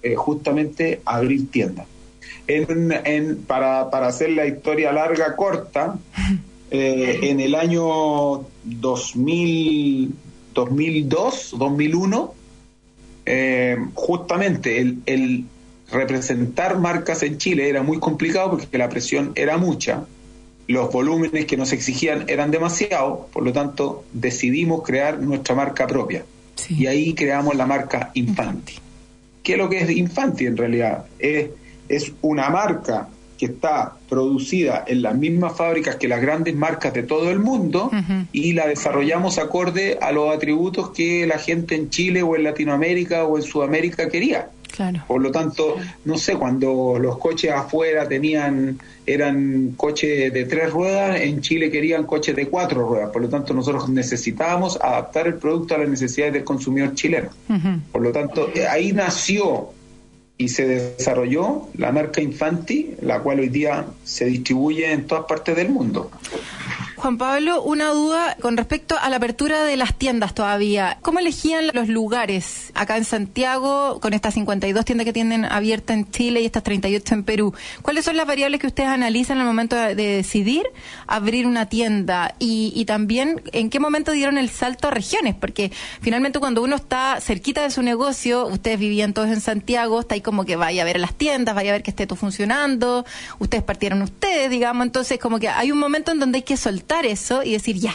eh, 0.02 0.14
justamente 0.14 1.00
abrir 1.04 1.50
tiendas. 1.50 1.86
En, 2.46 3.36
para, 3.46 3.90
para 3.90 4.08
hacer 4.08 4.30
la 4.30 4.46
historia 4.46 4.92
larga, 4.92 5.36
corta, 5.36 5.98
eh, 6.70 7.20
en 7.22 7.40
el 7.40 7.54
año 7.54 8.46
2000, 8.64 10.14
2002, 10.54 11.54
2001, 11.58 12.34
justamente 13.94 14.80
el, 14.80 14.98
el 15.06 15.44
representar 15.92 16.78
marcas 16.78 17.22
en 17.22 17.38
Chile 17.38 17.68
era 17.68 17.82
muy 17.82 17.98
complicado 17.98 18.50
porque 18.50 18.78
la 18.78 18.88
presión 18.88 19.32
era 19.34 19.58
mucha, 19.58 20.04
los 20.68 20.90
volúmenes 20.92 21.44
que 21.44 21.56
nos 21.56 21.72
exigían 21.72 22.24
eran 22.28 22.50
demasiados, 22.50 23.26
por 23.32 23.44
lo 23.44 23.52
tanto 23.52 24.04
decidimos 24.12 24.82
crear 24.82 25.18
nuestra 25.20 25.54
marca 25.54 25.86
propia. 25.86 26.24
Y 26.68 26.86
ahí 26.86 27.14
creamos 27.14 27.56
la 27.56 27.66
marca 27.66 28.10
Infanti. 28.14 28.74
¿Qué 29.42 29.52
es 29.52 29.58
lo 29.58 29.68
que 29.68 29.80
es 29.80 29.90
Infanti 29.90 30.46
en 30.46 30.56
realidad? 30.56 31.06
Es, 31.18 31.50
es 31.88 32.12
una 32.22 32.48
marca 32.50 33.08
que 33.36 33.46
está 33.46 33.94
producida 34.08 34.84
en 34.86 35.02
las 35.02 35.16
mismas 35.16 35.56
fábricas 35.56 35.96
que 35.96 36.06
las 36.06 36.22
grandes 36.22 36.54
marcas 36.54 36.94
de 36.94 37.02
todo 37.02 37.28
el 37.28 37.40
mundo 37.40 37.90
y 38.30 38.52
la 38.52 38.68
desarrollamos 38.68 39.38
acorde 39.38 39.98
a 40.00 40.12
los 40.12 40.32
atributos 40.32 40.90
que 40.90 41.26
la 41.26 41.38
gente 41.38 41.74
en 41.74 41.90
Chile 41.90 42.22
o 42.22 42.36
en 42.36 42.44
Latinoamérica 42.44 43.24
o 43.24 43.36
en 43.36 43.42
Sudamérica 43.42 44.08
quería. 44.08 44.48
Por 45.06 45.20
lo 45.20 45.30
tanto, 45.30 45.76
no 46.04 46.16
sé, 46.16 46.36
cuando 46.36 46.98
los 46.98 47.18
coches 47.18 47.52
afuera 47.52 48.08
tenían, 48.08 48.78
eran 49.06 49.74
coches 49.76 50.32
de 50.32 50.44
tres 50.44 50.70
ruedas, 50.70 51.20
en 51.20 51.40
Chile 51.40 51.70
querían 51.70 52.04
coches 52.04 52.34
de 52.34 52.48
cuatro 52.48 52.88
ruedas. 52.88 53.10
Por 53.10 53.22
lo 53.22 53.28
tanto, 53.28 53.54
nosotros 53.54 53.88
necesitábamos 53.88 54.78
adaptar 54.80 55.26
el 55.26 55.34
producto 55.34 55.74
a 55.74 55.78
las 55.78 55.88
necesidades 55.88 56.34
del 56.34 56.44
consumidor 56.44 56.94
chileno. 56.94 57.30
Por 57.90 58.02
lo 58.02 58.12
tanto, 58.12 58.50
ahí 58.70 58.92
nació 58.92 59.70
y 60.38 60.48
se 60.48 60.66
desarrolló 60.66 61.68
la 61.74 61.92
marca 61.92 62.20
Infanti, 62.20 62.94
la 63.02 63.20
cual 63.20 63.40
hoy 63.40 63.48
día 63.48 63.86
se 64.02 64.24
distribuye 64.26 64.92
en 64.92 65.06
todas 65.06 65.24
partes 65.24 65.54
del 65.54 65.68
mundo. 65.68 66.10
Juan 67.02 67.18
Pablo, 67.18 67.60
una 67.64 67.88
duda 67.88 68.36
con 68.40 68.56
respecto 68.56 68.96
a 68.96 69.10
la 69.10 69.16
apertura 69.16 69.64
de 69.64 69.76
las 69.76 69.92
tiendas 69.98 70.34
todavía. 70.34 70.98
¿Cómo 71.02 71.18
elegían 71.18 71.66
los 71.72 71.88
lugares 71.88 72.70
acá 72.76 72.96
en 72.96 73.04
Santiago 73.04 73.98
con 73.98 74.14
estas 74.14 74.34
52 74.34 74.84
tiendas 74.84 75.04
que 75.04 75.12
tienen 75.12 75.44
abiertas 75.44 75.96
en 75.96 76.08
Chile 76.12 76.42
y 76.42 76.46
estas 76.46 76.62
38 76.62 77.14
en 77.14 77.24
Perú? 77.24 77.54
¿Cuáles 77.82 78.04
son 78.04 78.16
las 78.16 78.24
variables 78.24 78.60
que 78.60 78.68
ustedes 78.68 78.88
analizan 78.88 79.38
al 79.38 79.46
momento 79.46 79.74
de, 79.74 79.96
decidir 79.96 80.62
abrir 81.08 81.48
una 81.48 81.68
tienda? 81.68 82.36
Y, 82.38 82.84
también, 82.84 83.42
¿en 83.50 83.68
qué 83.68 83.80
momento 83.80 84.12
dieron 84.12 84.38
el 84.38 84.48
salto 84.48 84.86
a 84.86 84.92
regiones? 84.92 85.34
Porque 85.34 85.72
finalmente 86.02 86.38
cuando 86.38 86.62
uno 86.62 86.76
está 86.76 87.20
cerquita 87.20 87.64
de 87.64 87.70
su 87.72 87.82
negocio, 87.82 88.46
ustedes 88.46 88.78
vivían 88.78 89.12
todos 89.12 89.30
en 89.30 89.40
Santiago, 89.40 89.98
está 89.98 90.14
ahí 90.14 90.20
como 90.20 90.44
que 90.44 90.54
vaya 90.54 90.82
a 90.82 90.84
ver 90.84 91.00
las 91.00 91.14
tiendas, 91.14 91.56
vaya 91.56 91.70
a 91.70 91.72
ver 91.72 91.82
que 91.82 91.90
esté 91.90 92.06
todo 92.06 92.14
funcionando, 92.14 93.04
ustedes 93.40 93.64
partieron 93.64 94.02
ustedes, 94.02 94.50
digamos, 94.50 94.86
entonces 94.86 95.18
como 95.18 95.40
que 95.40 95.48
hay 95.48 95.72
un 95.72 95.78
momento 95.78 96.12
en 96.12 96.20
donde 96.20 96.38
hay 96.38 96.42
que 96.42 96.56
soltar 96.56 96.91
eso 97.00 97.42
y 97.42 97.52
decir, 97.52 97.76
ya, 97.76 97.94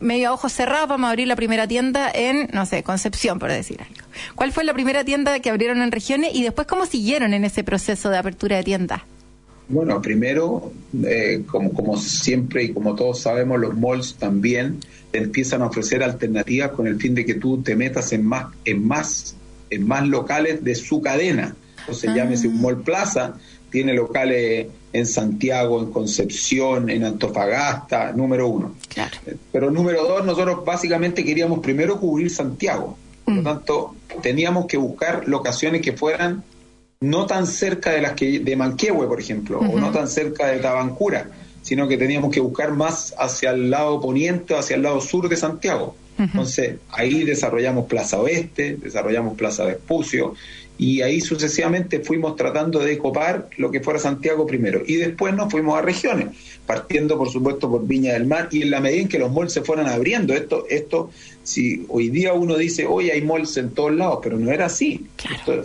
medio 0.00 0.30
a 0.30 0.32
ojos 0.32 0.52
cerrados 0.52 0.88
vamos 0.88 1.06
a 1.08 1.10
abrir 1.10 1.28
la 1.28 1.36
primera 1.36 1.68
tienda 1.68 2.10
en, 2.12 2.48
no 2.52 2.66
sé, 2.66 2.82
Concepción, 2.82 3.38
por 3.38 3.50
decir 3.50 3.80
algo. 3.80 4.02
¿Cuál 4.34 4.52
fue 4.52 4.64
la 4.64 4.74
primera 4.74 5.04
tienda 5.04 5.38
que 5.40 5.50
abrieron 5.50 5.82
en 5.82 5.92
regiones 5.92 6.34
y 6.34 6.42
después 6.42 6.66
cómo 6.66 6.86
siguieron 6.86 7.34
en 7.34 7.44
ese 7.44 7.64
proceso 7.64 8.10
de 8.10 8.18
apertura 8.18 8.56
de 8.56 8.64
tiendas? 8.64 9.02
Bueno, 9.68 10.00
primero, 10.00 10.72
eh, 11.04 11.42
como, 11.46 11.72
como 11.72 11.98
siempre 11.98 12.64
y 12.64 12.72
como 12.72 12.94
todos 12.94 13.20
sabemos, 13.20 13.60
los 13.60 13.76
malls 13.76 14.14
también 14.14 14.80
te 15.10 15.18
empiezan 15.18 15.60
a 15.60 15.66
ofrecer 15.66 16.02
alternativas 16.02 16.70
con 16.70 16.86
el 16.86 16.96
fin 16.96 17.14
de 17.14 17.26
que 17.26 17.34
tú 17.34 17.62
te 17.62 17.76
metas 17.76 18.12
en 18.12 18.24
más, 18.24 18.46
en 18.64 18.86
más, 18.86 19.36
en 19.68 19.86
más 19.86 20.08
locales 20.08 20.64
de 20.64 20.74
su 20.74 21.02
cadena. 21.02 21.54
Entonces, 21.80 22.14
llámese 22.14 22.48
un 22.48 22.56
ah. 22.58 22.62
mall 22.62 22.82
plaza, 22.82 23.34
tiene 23.70 23.94
locales 23.94 24.66
en 24.92 25.06
Santiago, 25.06 25.80
en 25.80 25.92
Concepción, 25.92 26.90
en 26.90 27.04
Antofagasta, 27.04 28.12
número 28.12 28.48
uno. 28.48 28.74
Pero 29.52 29.70
número 29.70 30.04
dos, 30.04 30.24
nosotros 30.24 30.64
básicamente 30.64 31.24
queríamos 31.24 31.60
primero 31.60 31.98
cubrir 32.00 32.30
Santiago. 32.30 32.96
Por 33.24 33.34
lo 33.34 33.40
mm. 33.42 33.44
tanto, 33.44 33.94
teníamos 34.22 34.66
que 34.66 34.76
buscar 34.76 35.28
locaciones 35.28 35.82
que 35.82 35.92
fueran 35.92 36.42
no 37.00 37.26
tan 37.26 37.46
cerca 37.46 37.90
de 37.92 38.00
las 38.00 38.12
que 38.12 38.40
de 38.40 38.56
Manquehue, 38.56 39.06
por 39.06 39.20
ejemplo, 39.20 39.60
o 39.60 39.78
no 39.78 39.92
tan 39.92 40.08
cerca 40.08 40.48
de 40.48 40.58
Tabancura, 40.58 41.30
sino 41.62 41.86
que 41.86 41.96
teníamos 41.96 42.32
que 42.32 42.40
buscar 42.40 42.72
más 42.72 43.14
hacia 43.18 43.50
el 43.50 43.70
lado 43.70 44.00
poniente, 44.00 44.56
hacia 44.56 44.76
el 44.76 44.82
lado 44.82 45.00
sur 45.00 45.28
de 45.28 45.36
Santiago. 45.36 45.94
Entonces, 46.18 46.76
ahí 46.90 47.22
desarrollamos 47.22 47.86
Plaza 47.86 48.18
Oeste, 48.18 48.76
desarrollamos 48.76 49.36
Plaza 49.36 49.64
Vespucio, 49.64 50.34
y 50.78 51.02
ahí 51.02 51.20
sucesivamente 51.20 51.98
fuimos 52.00 52.36
tratando 52.36 52.78
de 52.78 52.96
copar 52.96 53.48
lo 53.56 53.70
que 53.72 53.80
fuera 53.80 53.98
Santiago 53.98 54.46
primero. 54.46 54.82
Y 54.86 54.94
después 54.94 55.34
nos 55.34 55.50
fuimos 55.50 55.76
a 55.76 55.82
regiones, 55.82 56.28
partiendo 56.66 57.18
por 57.18 57.28
supuesto 57.30 57.68
por 57.68 57.84
Viña 57.84 58.12
del 58.12 58.26
Mar 58.26 58.48
y 58.52 58.62
en 58.62 58.70
la 58.70 58.80
medida 58.80 59.02
en 59.02 59.08
que 59.08 59.18
los 59.18 59.32
malls 59.32 59.52
se 59.52 59.62
fueran 59.62 59.88
abriendo, 59.88 60.34
esto, 60.34 60.66
esto, 60.70 61.10
si 61.42 61.84
hoy 61.88 62.10
día 62.10 62.32
uno 62.32 62.56
dice, 62.56 62.86
hoy 62.86 63.10
hay 63.10 63.22
malls 63.22 63.56
en 63.56 63.70
todos 63.70 63.92
lados, 63.92 64.20
pero 64.22 64.38
no 64.38 64.52
era 64.52 64.66
así. 64.66 65.04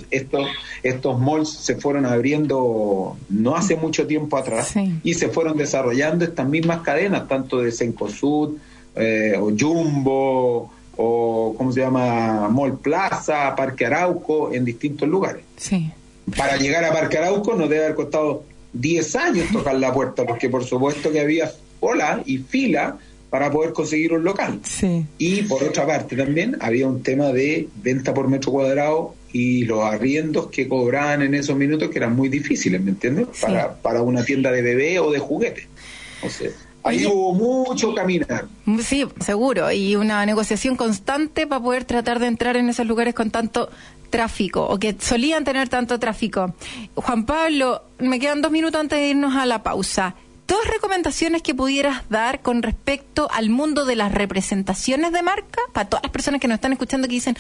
Esto, 0.10 0.48
estos 0.82 1.20
malls 1.20 1.50
se 1.50 1.76
fueron 1.76 2.08
abriendo 2.08 3.16
no 3.30 3.56
hace 3.56 3.76
mucho 3.76 4.08
tiempo 4.08 4.38
atrás 4.38 4.74
y 5.04 5.14
se 5.14 5.30
fueron 5.30 5.58
desarrollando 5.58 6.26
estas 6.26 6.50
mismas 6.50 6.82
cadenas, 6.82 7.28
tanto 7.28 7.60
de 7.60 7.72
Sencosud 7.72 8.58
eh, 8.96 9.36
o 9.40 9.52
Jumbo 9.58 10.72
o 10.98 11.56
¿cómo 11.58 11.72
se 11.72 11.82
llama? 11.82 12.50
Mall 12.50 12.80
Plaza, 12.80 13.56
Parque 13.56 13.86
Arauco, 13.86 14.54
en 14.54 14.66
distintos 14.66 15.08
lugares. 15.08 15.44
Sí. 15.58 15.92
Para 16.38 16.58
llegar 16.58 16.84
a 16.86 16.94
Parque 16.94 17.18
Arauco 17.18 17.56
nos 17.56 17.70
debe 17.70 17.86
haber 17.86 17.96
costado 17.96 18.44
10 18.74 19.16
años 19.16 19.48
tocar 19.52 19.76
la 19.76 19.94
puerta, 19.94 20.26
porque 20.26 20.50
por 20.50 20.64
supuesto 20.64 21.12
que 21.12 21.20
había 21.20 21.52
cola 21.80 22.22
y 22.26 22.38
fila 22.38 22.98
para 23.30 23.52
poder 23.52 23.74
conseguir 23.74 24.14
un 24.14 24.24
local. 24.24 24.60
Sí. 24.64 25.06
Y 25.18 25.42
por 25.44 25.64
otra 25.64 25.88
parte 25.88 26.16
también 26.16 26.58
había 26.60 26.88
un 26.88 27.02
tema 27.02 27.32
de 27.32 27.68
venta 27.82 28.14
por 28.14 28.28
metro 28.28 28.52
cuadrado 28.52 29.16
y 29.32 29.66
los 29.66 29.84
arriendos 29.84 30.48
que 30.48 30.68
cobraban 30.68 31.24
en 31.24 31.34
esos 31.34 31.58
minutos 31.58 31.90
que 31.90 31.98
eran 31.98 32.16
muy 32.16 32.30
difíciles, 32.30 32.80
¿me 32.80 32.92
entiendes? 32.92 33.26
Para, 33.42 33.74
para 33.74 34.04
una 34.04 34.24
tienda 34.24 34.52
de 34.52 34.62
bebé 34.62 35.00
o 35.00 35.12
de 35.12 35.18
juguete. 35.18 35.68
O 36.24 36.30
sea, 36.30 36.52
Ahí 36.84 37.06
hubo 37.06 37.34
mucho 37.34 37.94
caminar. 37.96 38.46
Sí, 38.82 39.06
seguro. 39.20 39.72
Y 39.72 39.96
una 39.96 40.26
negociación 40.26 40.76
constante 40.76 41.48
para 41.48 41.62
poder 41.62 41.86
tratar 41.86 42.20
de 42.20 42.28
entrar 42.28 42.58
en 42.58 42.70
esos 42.70 42.86
lugares 42.86 43.14
con 43.14 43.32
tanto 43.32 43.70
tráfico 44.10 44.66
o 44.68 44.78
que 44.78 44.96
solían 45.00 45.44
tener 45.44 45.70
tanto 45.70 45.98
tráfico. 46.00 46.54
Juan 46.96 47.26
Pablo, 47.26 47.84
me 48.00 48.20
quedan 48.20 48.42
dos 48.42 48.52
minutos 48.52 48.80
antes 48.80 49.00
de 49.00 49.10
irnos 49.10 49.36
a 49.36 49.46
la 49.46 49.64
pausa 49.64 50.16
dos 50.54 50.68
recomendaciones 50.68 51.42
que 51.42 51.56
pudieras 51.56 52.04
dar 52.12 52.44
con 52.44 52.62
respecto 52.62 53.28
al 53.32 53.50
mundo 53.50 53.86
de 53.86 53.96
las 53.96 54.12
representaciones 54.12 55.12
de 55.12 55.24
marca, 55.24 55.60
para 55.72 55.90
todas 55.90 56.04
las 56.04 56.12
personas 56.12 56.40
que 56.40 56.48
nos 56.48 56.56
están 56.56 56.72
escuchando 56.72 57.08
que 57.08 57.16
dicen, 57.16 57.36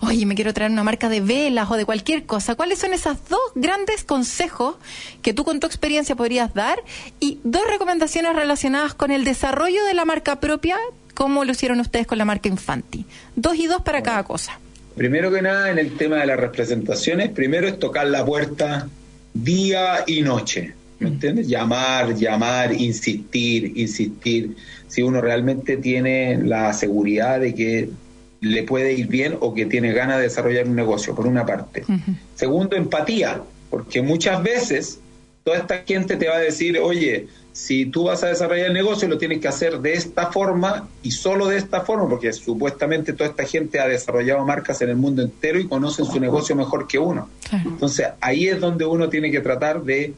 oye, 0.00 0.26
me 0.26 0.34
quiero 0.34 0.52
traer 0.52 0.72
una 0.72 0.82
marca 0.82 1.08
de 1.08 1.20
velas 1.20 1.70
o 1.70 1.76
de 1.76 1.84
cualquier 1.84 2.26
cosa. 2.26 2.56
¿Cuáles 2.56 2.80
son 2.80 2.92
esos 2.92 3.18
dos 3.28 3.40
grandes 3.54 4.02
consejos 4.02 4.74
que 5.22 5.32
tú 5.32 5.44
con 5.44 5.60
tu 5.60 5.68
experiencia 5.68 6.16
podrías 6.16 6.54
dar? 6.54 6.82
Y 7.20 7.38
dos 7.44 7.62
recomendaciones 7.68 8.34
relacionadas 8.34 8.94
con 8.94 9.12
el 9.12 9.22
desarrollo 9.22 9.84
de 9.84 9.94
la 9.94 10.04
marca 10.04 10.40
propia, 10.40 10.76
como 11.14 11.44
lo 11.44 11.52
hicieron 11.52 11.78
ustedes 11.78 12.08
con 12.08 12.18
la 12.18 12.24
marca 12.24 12.48
Infanti. 12.48 13.06
Dos 13.36 13.54
y 13.58 13.66
dos 13.68 13.82
para 13.82 14.02
cada 14.02 14.24
cosa. 14.24 14.58
Primero 14.96 15.30
que 15.30 15.40
nada, 15.40 15.70
en 15.70 15.78
el 15.78 15.96
tema 15.96 16.16
de 16.16 16.26
las 16.26 16.40
representaciones, 16.40 17.30
primero 17.30 17.68
es 17.68 17.78
tocar 17.78 18.08
la 18.08 18.24
puerta 18.24 18.88
día 19.34 20.02
y 20.08 20.22
noche 20.22 20.74
¿Me 20.98 21.08
entiendes? 21.08 21.48
Llamar, 21.48 22.14
llamar, 22.14 22.72
insistir, 22.72 23.72
insistir. 23.76 24.56
Si 24.88 25.02
uno 25.02 25.20
realmente 25.20 25.76
tiene 25.76 26.38
la 26.42 26.72
seguridad 26.72 27.40
de 27.40 27.54
que 27.54 27.90
le 28.40 28.62
puede 28.62 28.94
ir 28.94 29.08
bien 29.08 29.36
o 29.40 29.54
que 29.54 29.66
tiene 29.66 29.92
ganas 29.92 30.18
de 30.18 30.24
desarrollar 30.24 30.66
un 30.66 30.76
negocio, 30.76 31.14
por 31.14 31.26
una 31.26 31.44
parte. 31.44 31.84
Segundo, 32.34 32.76
empatía, 32.76 33.42
porque 33.70 34.02
muchas 34.02 34.42
veces 34.42 35.00
toda 35.44 35.58
esta 35.58 35.78
gente 35.86 36.16
te 36.16 36.28
va 36.28 36.36
a 36.36 36.40
decir, 36.40 36.78
oye, 36.78 37.28
si 37.52 37.86
tú 37.86 38.04
vas 38.04 38.22
a 38.22 38.28
desarrollar 38.28 38.66
el 38.66 38.74
negocio, 38.74 39.08
lo 39.08 39.16
tienes 39.16 39.40
que 39.40 39.48
hacer 39.48 39.80
de 39.80 39.94
esta 39.94 40.30
forma 40.30 40.88
y 41.02 41.12
solo 41.12 41.46
de 41.46 41.56
esta 41.56 41.80
forma, 41.80 42.08
porque 42.08 42.32
supuestamente 42.32 43.14
toda 43.14 43.30
esta 43.30 43.44
gente 43.44 43.80
ha 43.80 43.88
desarrollado 43.88 44.44
marcas 44.44 44.82
en 44.82 44.90
el 44.90 44.96
mundo 44.96 45.22
entero 45.22 45.58
y 45.58 45.66
conocen 45.66 46.04
su 46.04 46.20
negocio 46.20 46.54
mejor 46.54 46.86
que 46.86 46.98
uno. 46.98 47.30
Entonces, 47.50 48.08
ahí 48.20 48.48
es 48.48 48.60
donde 48.60 48.84
uno 48.84 49.08
tiene 49.08 49.30
que 49.30 49.40
tratar 49.40 49.82
de 49.82 50.12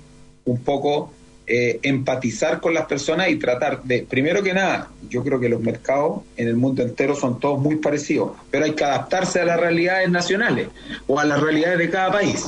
un 0.50 0.58
poco 0.58 1.12
eh, 1.50 1.80
empatizar 1.82 2.60
con 2.60 2.74
las 2.74 2.84
personas 2.84 3.30
y 3.30 3.36
tratar 3.36 3.82
de, 3.82 4.02
primero 4.02 4.42
que 4.42 4.52
nada, 4.52 4.90
yo 5.08 5.24
creo 5.24 5.40
que 5.40 5.48
los 5.48 5.62
mercados 5.62 6.20
en 6.36 6.46
el 6.46 6.56
mundo 6.56 6.82
entero 6.82 7.14
son 7.14 7.40
todos 7.40 7.58
muy 7.58 7.76
parecidos, 7.76 8.32
pero 8.50 8.66
hay 8.66 8.72
que 8.72 8.84
adaptarse 8.84 9.40
a 9.40 9.46
las 9.46 9.58
realidades 9.58 10.10
nacionales 10.10 10.68
o 11.06 11.18
a 11.18 11.24
las 11.24 11.40
realidades 11.40 11.78
de 11.78 11.88
cada 11.88 12.12
país. 12.12 12.46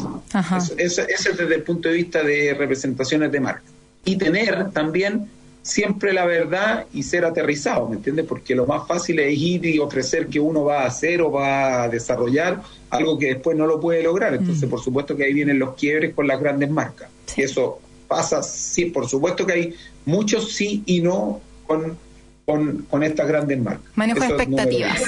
Ese 0.77 1.07
es 1.09 1.25
desde 1.25 1.55
el 1.55 1.63
punto 1.63 1.89
de 1.89 1.95
vista 1.95 2.23
de 2.23 2.53
representaciones 2.53 3.33
de 3.33 3.41
marca. 3.41 3.63
Y 4.05 4.17
tener 4.17 4.71
también 4.71 5.29
siempre 5.63 6.13
la 6.13 6.27
verdad 6.27 6.85
y 6.93 7.03
ser 7.03 7.25
aterrizado, 7.25 7.89
¿me 7.89 7.97
entiendes? 7.97 8.27
Porque 8.27 8.55
lo 8.55 8.67
más 8.67 8.87
fácil 8.87 9.19
es 9.19 9.33
ir 9.39 9.65
y 9.65 9.79
ofrecer 9.79 10.27
que 10.27 10.41
uno 10.41 10.65
va 10.65 10.83
a 10.83 10.87
hacer 10.87 11.23
o 11.23 11.31
va 11.31 11.85
a 11.85 11.89
desarrollar 11.89 12.61
algo 12.91 13.19
que 13.19 13.29
después 13.29 13.57
no 13.57 13.67
lo 13.67 13.81
puede 13.81 14.03
lograr. 14.03 14.35
Entonces, 14.35 14.69
mm. 14.69 14.71
por 14.71 14.81
supuesto 14.81 15.17
que 15.17 15.25
ahí 15.25 15.33
vienen 15.33 15.59
los 15.59 15.75
quiebres 15.75 16.13
con 16.13 16.27
las 16.27 16.39
grandes 16.39 16.69
marcas. 16.71 17.09
Y 17.35 17.43
eso 17.43 17.81
pasa, 18.11 18.43
sí, 18.43 18.87
por 18.87 19.09
supuesto 19.09 19.47
que 19.47 19.53
hay 19.53 19.75
muchos 20.05 20.53
sí 20.53 20.83
y 20.85 21.01
no 21.01 21.41
con, 21.65 21.97
con, 22.45 23.03
estas 23.05 23.29
grandes 23.29 23.61
marcas. 23.61 23.87
Manejo 23.95 24.25
expectativas. 24.25 25.01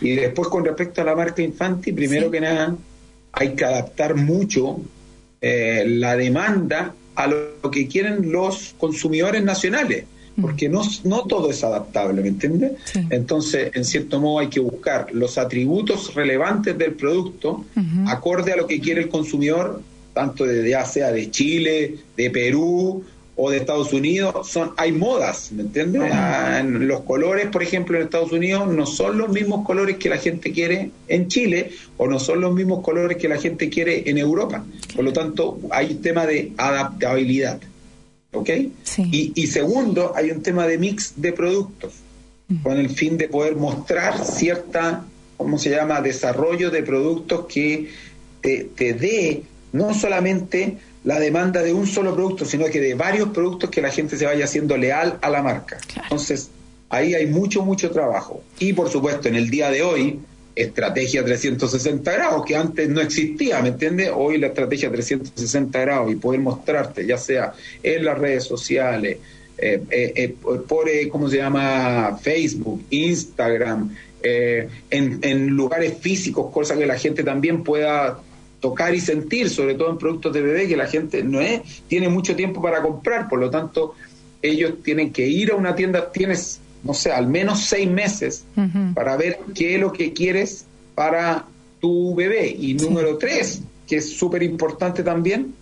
y 0.00 0.12
después 0.12 0.48
con 0.48 0.64
respecto 0.64 1.02
a 1.02 1.04
la 1.04 1.16
marca 1.16 1.42
Infanti, 1.42 1.90
primero 1.90 2.30
que 2.30 2.40
nada, 2.40 2.76
hay 3.32 3.54
que 3.56 3.64
adaptar 3.64 4.14
mucho 4.14 4.80
eh, 5.40 5.84
la 5.84 6.16
demanda 6.16 6.94
a 7.16 7.26
lo 7.26 7.70
que 7.72 7.88
quieren 7.88 8.30
los 8.30 8.76
consumidores 8.78 9.42
nacionales 9.42 10.04
mm. 10.36 10.42
porque 10.42 10.68
no, 10.68 10.82
no 11.02 11.24
todo 11.24 11.50
es 11.50 11.64
adaptable, 11.64 12.22
¿me 12.22 12.28
entiendes? 12.28 12.72
Entonces, 13.10 13.72
en 13.74 13.84
cierto 13.84 14.20
modo, 14.20 14.38
hay 14.38 14.48
que 14.48 14.60
buscar 14.60 15.08
los 15.12 15.38
atributos 15.38 16.14
relevantes 16.14 16.78
del 16.78 16.92
producto 16.92 17.64
acorde 18.06 18.52
a 18.52 18.56
lo 18.56 18.68
que 18.68 18.80
quiere 18.80 19.02
el 19.02 19.08
consumidor 19.08 19.82
tanto 20.12 20.44
de, 20.44 20.68
ya 20.68 20.84
sea 20.84 21.12
de 21.12 21.30
Chile, 21.30 21.96
de 22.16 22.30
Perú 22.30 23.04
o 23.34 23.50
de 23.50 23.56
Estados 23.56 23.92
Unidos, 23.92 24.48
son 24.48 24.72
hay 24.76 24.92
modas, 24.92 25.52
¿me 25.52 25.62
entiendes? 25.62 26.02
Ah, 26.12 26.62
los 26.64 27.00
colores, 27.00 27.46
por 27.46 27.62
ejemplo, 27.62 27.96
en 27.96 28.04
Estados 28.04 28.30
Unidos 28.30 28.68
no 28.68 28.84
son 28.84 29.16
los 29.16 29.30
mismos 29.30 29.64
colores 29.64 29.96
que 29.96 30.10
la 30.10 30.18
gente 30.18 30.52
quiere 30.52 30.90
en 31.08 31.28
Chile 31.28 31.70
o 31.96 32.06
no 32.06 32.18
son 32.18 32.42
los 32.42 32.52
mismos 32.54 32.84
colores 32.84 33.16
que 33.16 33.28
la 33.28 33.38
gente 33.38 33.70
quiere 33.70 34.08
en 34.10 34.18
Europa. 34.18 34.64
Por 34.94 35.04
lo 35.04 35.12
tanto, 35.12 35.58
hay 35.70 35.92
un 35.92 36.02
tema 36.02 36.26
de 36.26 36.52
adaptabilidad. 36.56 37.58
¿Ok? 38.34 38.48
Y, 39.10 39.32
y 39.34 39.46
segundo, 39.46 40.12
hay 40.14 40.30
un 40.30 40.42
tema 40.42 40.66
de 40.66 40.78
mix 40.78 41.14
de 41.16 41.32
productos, 41.32 41.94
con 42.62 42.78
el 42.78 42.90
fin 42.90 43.18
de 43.18 43.28
poder 43.28 43.56
mostrar 43.56 44.24
cierta, 44.24 45.04
¿cómo 45.36 45.58
se 45.58 45.70
llama?, 45.70 46.00
desarrollo 46.00 46.70
de 46.70 46.82
productos 46.82 47.46
que 47.46 47.88
te, 48.40 48.68
te 48.74 48.94
dé 48.94 49.42
no 49.72 49.94
solamente 49.94 50.78
la 51.04 51.18
demanda 51.18 51.62
de 51.62 51.72
un 51.72 51.86
solo 51.86 52.14
producto, 52.14 52.44
sino 52.44 52.66
que 52.66 52.80
de 52.80 52.94
varios 52.94 53.30
productos 53.30 53.70
que 53.70 53.80
la 53.80 53.90
gente 53.90 54.16
se 54.16 54.24
vaya 54.24 54.44
haciendo 54.44 54.76
leal 54.76 55.18
a 55.20 55.30
la 55.30 55.42
marca. 55.42 55.78
Entonces, 56.02 56.50
ahí 56.88 57.14
hay 57.14 57.26
mucho, 57.26 57.62
mucho 57.62 57.90
trabajo. 57.90 58.42
Y 58.58 58.72
por 58.72 58.88
supuesto, 58.90 59.28
en 59.28 59.34
el 59.34 59.50
día 59.50 59.70
de 59.70 59.82
hoy, 59.82 60.20
estrategia 60.54 61.24
360 61.24 62.12
grados, 62.12 62.44
que 62.44 62.54
antes 62.54 62.88
no 62.88 63.00
existía, 63.00 63.60
¿me 63.62 63.68
entiendes? 63.68 64.10
Hoy 64.14 64.38
la 64.38 64.48
estrategia 64.48 64.90
360 64.90 65.80
grados 65.80 66.12
y 66.12 66.16
poder 66.16 66.40
mostrarte, 66.40 67.06
ya 67.06 67.16
sea 67.16 67.54
en 67.82 68.04
las 68.04 68.18
redes 68.18 68.44
sociales, 68.44 69.18
eh, 69.58 69.82
eh, 69.90 70.12
eh, 70.16 70.34
por, 70.68 70.88
¿cómo 71.10 71.28
se 71.28 71.36
llama? 71.38 72.18
Facebook, 72.20 72.84
Instagram, 72.90 73.94
en, 74.24 75.18
en 75.22 75.46
lugares 75.48 75.94
físicos, 76.00 76.52
cosa 76.52 76.76
que 76.76 76.86
la 76.86 76.96
gente 76.96 77.24
también 77.24 77.64
pueda 77.64 78.20
tocar 78.62 78.94
y 78.94 79.00
sentir, 79.00 79.50
sobre 79.50 79.74
todo 79.74 79.90
en 79.90 79.98
productos 79.98 80.32
de 80.32 80.40
bebé, 80.40 80.68
que 80.68 80.76
la 80.76 80.86
gente 80.86 81.24
no 81.24 81.40
es, 81.40 81.60
tiene 81.88 82.08
mucho 82.08 82.36
tiempo 82.36 82.62
para 82.62 82.80
comprar, 82.80 83.28
por 83.28 83.40
lo 83.40 83.50
tanto, 83.50 83.94
ellos 84.40 84.74
tienen 84.84 85.12
que 85.12 85.26
ir 85.26 85.50
a 85.50 85.56
una 85.56 85.74
tienda, 85.74 86.12
tienes, 86.12 86.60
no 86.84 86.94
sé, 86.94 87.10
al 87.10 87.26
menos 87.26 87.64
seis 87.64 87.90
meses 87.90 88.44
para 88.94 89.16
ver 89.16 89.40
qué 89.52 89.74
es 89.74 89.80
lo 89.80 89.92
que 89.92 90.12
quieres 90.12 90.64
para 90.94 91.44
tu 91.80 92.14
bebé. 92.14 92.56
Y 92.56 92.74
número 92.74 93.18
tres, 93.18 93.62
que 93.88 93.96
es 93.96 94.16
súper 94.16 94.44
importante 94.44 95.02
también, 95.02 95.54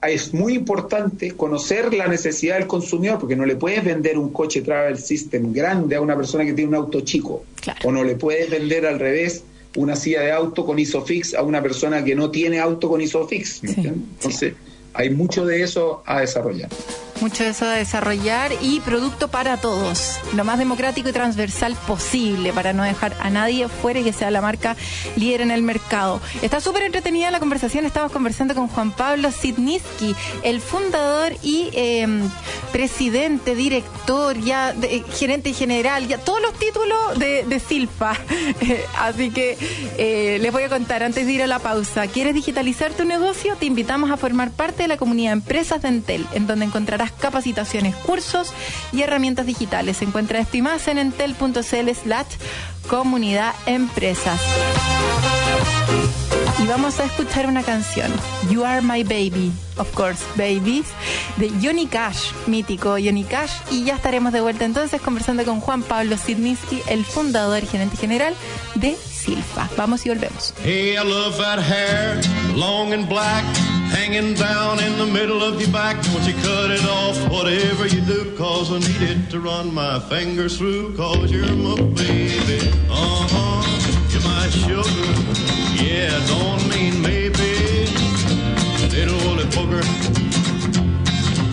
es 0.00 0.32
muy 0.32 0.54
importante 0.54 1.32
conocer 1.32 1.92
la 1.92 2.06
necesidad 2.06 2.58
del 2.58 2.68
consumidor, 2.68 3.18
porque 3.18 3.34
no 3.34 3.44
le 3.44 3.56
puedes 3.56 3.84
vender 3.84 4.16
un 4.16 4.32
coche 4.32 4.62
Travel 4.62 4.98
System 4.98 5.52
grande 5.52 5.96
a 5.96 6.00
una 6.00 6.14
persona 6.14 6.44
que 6.44 6.52
tiene 6.52 6.68
un 6.68 6.76
auto 6.76 7.00
chico, 7.00 7.44
o 7.84 7.90
no 7.90 8.04
le 8.04 8.14
puedes 8.14 8.48
vender 8.48 8.86
al 8.86 9.00
revés 9.00 9.42
una 9.76 9.96
silla 9.96 10.22
de 10.22 10.32
auto 10.32 10.64
con 10.64 10.78
ISOFIX 10.78 11.34
a 11.34 11.42
una 11.42 11.62
persona 11.62 12.04
que 12.04 12.14
no 12.14 12.30
tiene 12.30 12.58
auto 12.58 12.88
con 12.88 13.00
ISOFIX. 13.00 13.64
Entonces, 13.64 14.54
hay 14.94 15.10
mucho 15.10 15.46
de 15.46 15.62
eso 15.62 16.02
a 16.06 16.20
desarrollar 16.20 16.68
mucho 17.20 17.44
de 17.44 17.50
eso 17.50 17.66
de 17.66 17.78
desarrollar 17.78 18.52
y 18.60 18.80
producto 18.80 19.28
para 19.28 19.56
todos, 19.56 20.18
lo 20.34 20.44
más 20.44 20.58
democrático 20.58 21.08
y 21.08 21.12
transversal 21.12 21.76
posible 21.86 22.52
para 22.52 22.72
no 22.72 22.82
dejar 22.82 23.14
a 23.20 23.30
nadie 23.30 23.68
fuera 23.68 24.00
y 24.00 24.04
que 24.04 24.12
sea 24.12 24.30
la 24.30 24.40
marca 24.40 24.76
líder 25.16 25.42
en 25.42 25.50
el 25.50 25.62
mercado. 25.62 26.20
Está 26.42 26.60
súper 26.60 26.84
entretenida 26.84 27.30
la 27.30 27.40
conversación, 27.40 27.84
estamos 27.84 28.12
conversando 28.12 28.54
con 28.54 28.68
Juan 28.68 28.92
Pablo 28.92 29.30
Sidniski, 29.30 30.14
el 30.42 30.60
fundador 30.60 31.34
y 31.42 31.70
em, 31.72 32.28
presidente, 32.72 33.54
director, 33.54 34.38
ya 34.38 34.74
eh, 34.82 35.04
gerente 35.12 35.52
general, 35.52 36.08
ya 36.08 36.18
todos 36.18 36.40
los 36.40 36.54
títulos 36.54 37.18
de, 37.18 37.60
Silfa. 37.60 38.12
Así 38.98 39.30
que 39.30 39.58
eh, 39.98 40.38
les 40.40 40.52
voy 40.52 40.62
a 40.62 40.68
contar 40.68 41.02
antes 41.02 41.26
de 41.26 41.32
ir 41.32 41.42
a 41.42 41.46
la 41.46 41.58
pausa. 41.58 42.06
¿Quieres 42.06 42.34
digitalizar 42.34 42.92
tu 42.92 43.04
negocio? 43.04 43.56
Te 43.56 43.66
invitamos 43.66 44.10
a 44.10 44.16
formar 44.16 44.50
parte 44.50 44.84
de 44.84 44.88
la 44.88 44.96
comunidad 44.96 45.32
Empresas 45.32 45.82
de 45.82 45.88
Entel, 45.88 46.26
en 46.32 46.46
donde 46.46 46.64
encontrarás 46.64 47.09
capacitaciones, 47.12 47.94
cursos 47.96 48.52
y 48.92 49.02
herramientas 49.02 49.46
digitales. 49.46 50.02
Encuentra 50.02 50.40
esto 50.40 50.56
y 50.56 50.62
más 50.62 50.88
en 50.88 50.98
entel.cl 50.98 51.90
slash 52.02 52.26
comunidad 52.88 53.54
empresas. 53.66 54.40
Y 56.62 56.66
vamos 56.66 57.00
a 57.00 57.04
escuchar 57.04 57.46
una 57.46 57.62
canción, 57.62 58.12
You 58.50 58.64
Are 58.64 58.82
My 58.82 59.02
Baby, 59.02 59.50
of 59.78 59.90
course, 59.94 60.22
Babies, 60.36 60.86
de 61.38 61.50
Johnny 61.62 61.86
Cash, 61.86 62.32
mítico 62.46 62.90
Johnny 63.02 63.24
Cash. 63.24 63.52
Y 63.70 63.84
ya 63.84 63.94
estaremos 63.94 64.32
de 64.32 64.42
vuelta 64.42 64.66
entonces 64.66 65.00
conversando 65.00 65.42
con 65.44 65.60
Juan 65.60 65.82
Pablo 65.82 66.18
Sidniski, 66.18 66.82
el 66.88 67.04
fundador 67.06 67.62
y 67.62 67.66
gerente 67.66 67.96
general 67.96 68.34
de 68.74 68.94
Silfa. 68.94 69.70
Vamos 69.76 70.04
y 70.04 70.10
volvemos. 70.10 70.52
Hey, 70.62 70.96
I 70.96 71.04
love 71.04 71.38
that 71.38 71.60
hair, 71.60 72.20
long 72.54 72.92
and 72.92 73.08
black. 73.08 73.44
Hanging 73.90 74.34
down 74.34 74.78
in 74.80 74.98
the 74.98 75.06
middle 75.06 75.42
of 75.42 75.60
your 75.60 75.70
back. 75.70 75.96
Won't 76.12 76.26
you 76.26 76.34
cut 76.34 76.70
it 76.70 76.84
off, 76.84 77.16
whatever 77.30 77.86
you 77.86 78.00
do, 78.00 78.36
cause 78.36 78.72
I 78.72 78.78
need 78.78 79.02
it 79.10 79.30
to 79.30 79.40
run 79.40 79.74
my 79.74 79.98
fingers 79.98 80.58
through, 80.58 80.96
cause 80.96 81.30
you're 81.30 81.54
my 81.54 81.76
baby. 81.94 82.60
Uh-huh, 82.88 83.62
you're 84.10 84.22
my 84.22 84.46
sugar. 84.48 85.10
Yeah, 85.82 86.12
don't 86.26 86.62
mean 86.68 87.00
maybe. 87.02 87.50
Little 88.94 89.18
woolly 89.24 89.44
booger. 89.54 89.84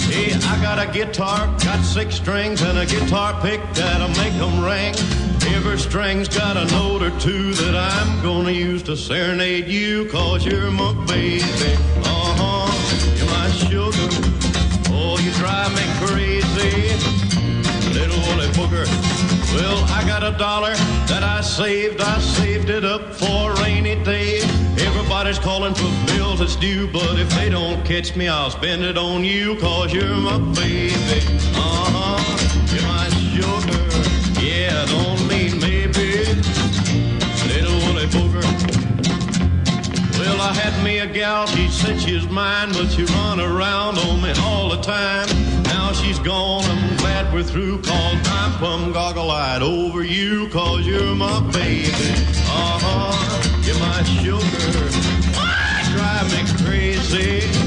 Hey, 0.10 0.34
I 0.34 0.62
got 0.62 0.80
a 0.80 0.92
guitar, 0.92 1.48
got 1.64 1.84
six 1.84 2.16
strings, 2.16 2.62
and 2.62 2.78
a 2.78 2.86
guitar 2.86 3.40
pick 3.42 3.62
that'll 3.74 4.10
make 4.22 4.34
them 4.34 4.64
ring. 4.64 5.27
Every 5.56 5.78
string's 5.78 6.28
got 6.28 6.58
a 6.58 6.66
note 6.66 7.02
or 7.02 7.12
two 7.20 7.54
that 7.54 7.76
I'm 7.76 8.22
gonna 8.24 8.52
use 8.52 8.84
to 8.84 8.96
serenade 8.96 9.68
you, 9.68 10.06
cause 10.10 10.46
you're 10.46 10.72
my 10.72 10.94
baby. 11.06 11.44
Uh-huh, 12.04 12.72
you're 13.18 13.32
my 13.38 13.50
sugar. 13.52 14.08
Oh, 14.90 15.18
you 15.20 15.32
drive 15.34 15.72
me 15.76 15.86
crazy. 16.02 16.94
Little 17.94 18.20
woolly 18.28 18.48
booger. 18.58 18.88
Well, 19.54 19.84
I 19.90 20.04
got 20.06 20.24
a 20.24 20.38
dollar 20.38 20.74
that 21.08 21.24
I 21.24 21.42
saved. 21.42 22.02
I 22.02 22.20
saved 22.20 22.70
it 22.70 22.84
up 22.84 23.14
for 23.14 23.52
a 23.52 23.62
rainy 23.64 23.96
day. 24.04 24.42
Everybody's 24.78 25.40
calling 25.40 25.74
for 25.74 25.90
bills 26.08 26.40
that's 26.40 26.56
due, 26.56 26.88
but 26.88 27.20
if 27.20 27.30
they 27.32 27.50
don't 27.50 27.84
catch 27.86 28.16
me, 28.16 28.28
I'll 28.28 28.50
spend 28.50 28.84
it 28.84 28.98
on 28.98 29.24
you, 29.24 29.56
cause 29.58 29.94
you're 29.94 30.16
my 30.16 30.38
baby. 30.54 31.22
Uh-huh, 31.56 32.20
you're 32.74 32.88
my 32.88 33.10
sugar. 33.34 33.84
Yeah, 34.42 34.86
don't 34.86 35.27
I 40.48 40.54
had 40.54 40.82
me 40.82 41.00
a 41.00 41.06
gal, 41.06 41.46
she 41.46 41.68
said 41.68 42.00
she 42.00 42.16
was 42.16 42.30
mine, 42.30 42.72
but 42.72 42.88
she 42.88 43.04
run 43.04 43.42
around 43.42 43.98
on 43.98 44.22
me 44.22 44.32
all 44.44 44.70
the 44.70 44.82
time. 44.82 45.28
Now 45.64 45.92
she's 45.92 46.20
gone, 46.20 46.64
I'm 46.64 46.96
glad 46.96 47.34
we're 47.34 47.44
through, 47.44 47.82
cause 47.82 48.28
I'm 48.32 48.54
plumb 48.54 48.94
goggle-eyed 48.94 49.62
over 49.62 50.04
you, 50.04 50.48
cause 50.48 50.88
you're 50.88 51.14
my 51.16 51.42
baby. 51.52 51.92
Uh-huh, 52.48 53.12
you're 53.66 53.78
my 53.80 54.02
sugar. 54.24 54.88
Drive 55.92 56.32
me 56.32 56.42
crazy, 56.64 57.67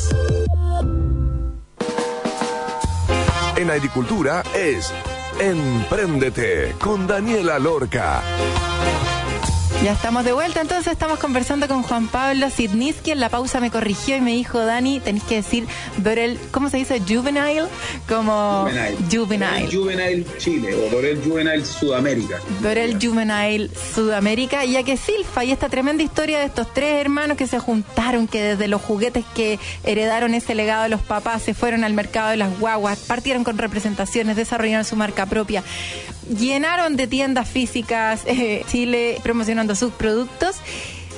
En 3.55 3.69
agricultura 3.69 4.43
es 4.55 4.91
Empréndete 5.39 6.75
con 6.79 7.07
Daniela 7.07 7.59
Lorca. 7.59 8.21
Ya 9.83 9.93
estamos 9.93 10.23
de 10.23 10.31
vuelta, 10.31 10.61
entonces 10.61 10.93
estamos 10.93 11.17
conversando 11.17 11.67
con 11.67 11.81
Juan 11.81 12.07
Pablo 12.07 12.51
Sidniski. 12.51 13.09
En 13.09 13.19
la 13.19 13.29
pausa 13.29 13.59
me 13.59 13.71
corrigió 13.71 14.15
y 14.15 14.21
me 14.21 14.29
dijo, 14.29 14.59
Dani, 14.59 14.99
tenés 14.99 15.23
que 15.23 15.37
decir 15.37 15.65
Dorel, 15.97 16.37
¿cómo 16.51 16.69
se 16.69 16.77
dice? 16.77 16.99
Juvenile, 16.99 17.65
como 18.07 18.69
Juvenile. 19.09 19.67
Juvenile. 19.71 20.25
Chile 20.37 20.75
o 20.75 20.87
Dorel 20.91 21.19
Juvenile 21.23 21.65
Sudamérica. 21.65 22.37
Dorel 22.61 22.99
Juvenile 23.01 23.71
Sudamérica. 23.95 24.63
Ya 24.65 24.83
que 24.83 24.97
Silfa 24.97 25.45
y 25.45 25.51
esta 25.51 25.67
tremenda 25.67 26.03
historia 26.03 26.37
de 26.37 26.45
estos 26.45 26.71
tres 26.71 27.01
hermanos 27.01 27.35
que 27.35 27.47
se 27.47 27.57
juntaron, 27.57 28.27
que 28.27 28.39
desde 28.39 28.67
los 28.67 28.83
juguetes 28.83 29.25
que 29.33 29.57
heredaron 29.83 30.35
ese 30.35 30.53
legado 30.53 30.83
de 30.83 30.89
los 30.89 31.01
papás 31.01 31.41
se 31.41 31.55
fueron 31.55 31.83
al 31.83 31.95
mercado 31.95 32.29
de 32.29 32.37
las 32.37 32.59
guaguas, 32.59 32.99
partieron 32.99 33.43
con 33.43 33.57
representaciones, 33.57 34.35
desarrollaron 34.35 34.85
su 34.85 34.95
marca 34.95 35.25
propia 35.25 35.63
llenaron 36.37 36.95
de 36.95 37.07
tiendas 37.07 37.49
físicas 37.49 38.21
eh, 38.25 38.63
Chile 38.69 39.19
promocionando 39.23 39.70
sus 39.75 39.91
productos 39.93 40.57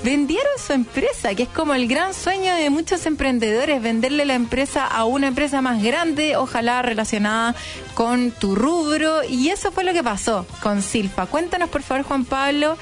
vendieron 0.03 0.51
su 0.57 0.73
empresa, 0.73 1.33
que 1.33 1.43
es 1.43 1.49
como 1.49 1.73
el 1.73 1.87
gran 1.87 2.13
sueño 2.13 2.53
de 2.53 2.69
muchos 2.69 3.05
emprendedores, 3.05 3.81
venderle 3.81 4.25
la 4.25 4.35
empresa 4.35 4.85
a 4.85 5.05
una 5.05 5.27
empresa 5.27 5.61
más 5.61 5.81
grande, 5.81 6.35
ojalá 6.35 6.81
relacionada 6.81 7.55
con 7.93 8.31
tu 8.31 8.55
rubro. 8.55 9.23
Y 9.23 9.49
eso 9.49 9.71
fue 9.71 9.83
lo 9.83 9.93
que 9.93 10.03
pasó 10.03 10.45
con 10.61 10.81
Silfa. 10.81 11.25
Cuéntanos, 11.25 11.69
por 11.69 11.81
favor, 11.81 12.03
Juan 12.03 12.25
Pablo, 12.25 12.77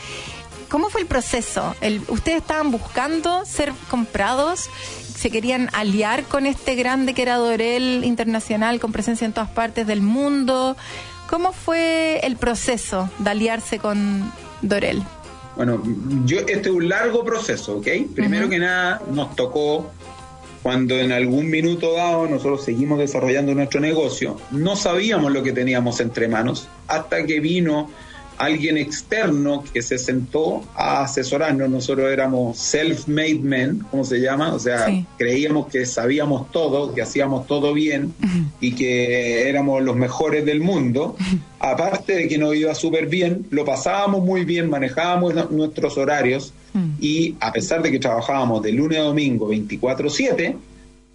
¿cómo 0.70 0.90
fue 0.90 1.02
el 1.02 1.08
proceso? 1.08 1.76
¿Ustedes 2.08 2.40
estaban 2.40 2.72
buscando 2.72 3.46
ser 3.46 3.72
comprados? 3.90 4.70
¿Se 5.16 5.30
querían 5.30 5.70
aliar 5.74 6.24
con 6.24 6.48
este 6.48 6.74
grande 6.74 7.14
que 7.14 7.22
era 7.22 7.36
Dorel 7.36 8.04
Internacional, 8.04 8.80
con 8.80 8.92
presencia 8.92 9.26
en 9.26 9.34
todas 9.34 9.52
partes 9.52 9.86
del 9.86 10.02
mundo? 10.02 10.76
¿Cómo 11.30 11.54
fue 11.54 12.20
el 12.24 12.36
proceso 12.36 13.10
de 13.20 13.30
aliarse 13.30 13.78
con 13.78 14.32
Dorel? 14.64 15.04
Bueno, 15.56 15.82
yo 16.26 16.40
este 16.40 16.54
es 16.54 16.68
un 16.68 16.88
largo 16.88 17.24
proceso, 17.24 17.78
¿ok? 17.78 17.88
Primero 18.16 18.50
que 18.50 18.60
nada, 18.60 19.02
nos 19.12 19.36
tocó 19.36 19.92
cuando 20.64 20.96
en 20.96 21.12
algún 21.12 21.50
minuto 21.50 21.94
dado 21.94 22.28
nosotros 22.28 22.64
seguimos 22.64 23.00
desarrollando 23.00 23.54
nuestro 23.54 23.80
negocio, 23.80 24.38
no 24.52 24.76
sabíamos 24.76 25.32
lo 25.32 25.44
que 25.44 25.52
teníamos 25.52 26.00
entre 26.00 26.28
manos 26.28 26.68
hasta 26.88 27.26
que 27.26 27.40
vino 27.40 27.90
alguien 28.42 28.78
externo 28.78 29.64
que 29.72 29.84
se 29.84 30.00
sentó 30.00 30.64
a 30.76 31.04
asesorarnos. 31.04 31.70
Nosotros 31.70 32.12
éramos 32.12 32.58
self-made 32.58 33.40
men, 33.40 33.86
¿cómo 33.92 34.04
se 34.04 34.20
llama? 34.20 34.56
O 34.56 34.60
sea, 34.60 34.88
creíamos 35.18 35.68
que 35.68 35.86
sabíamos 35.86 36.52
todo, 36.52 36.94
que 36.96 37.04
hacíamos 37.04 37.46
todo 37.46 37.72
bien 37.74 38.14
y 38.60 38.74
que 38.74 39.48
éramos 39.48 39.84
los 39.84 39.96
mejores 39.96 40.44
del 40.44 40.60
mundo. 40.60 41.16
Aparte 41.60 42.16
de 42.16 42.28
que 42.28 42.40
nos 42.40 42.56
iba 42.56 42.74
súper 42.74 43.06
bien, 43.06 43.46
lo 43.52 43.64
pasábamos 43.64 44.24
muy 44.24 44.44
bien, 44.44 44.72
manejábamos 44.72 45.52
nuestros 45.52 45.98
horarios 45.98 46.52
y 47.00 47.36
a 47.40 47.52
pesar 47.52 47.84
de 47.84 47.92
que 47.92 48.00
trabajábamos 48.00 48.64
de 48.64 48.72
lunes 48.72 48.98
a 48.98 49.04
domingo 49.04 49.50
24/7, 49.50 50.56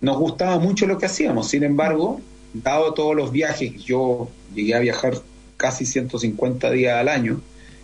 nos 0.01 0.17
gustaba 0.19 0.61
mucho 0.61 0.87
lo 0.87 0.97
que 0.97 1.07
hacíamos. 1.07 1.49
Sin 1.49 1.65
embargo, 1.65 2.21
dado 2.55 2.95
todos 2.95 3.17
los 3.17 3.33
viajes, 3.33 3.83
yo 3.85 4.29
llegué 4.55 4.75
a 4.75 4.79
viajar 4.79 5.15
casi 5.67 5.85
150 5.85 6.71
días 6.71 6.97
al 6.97 7.09
año, 7.09 7.41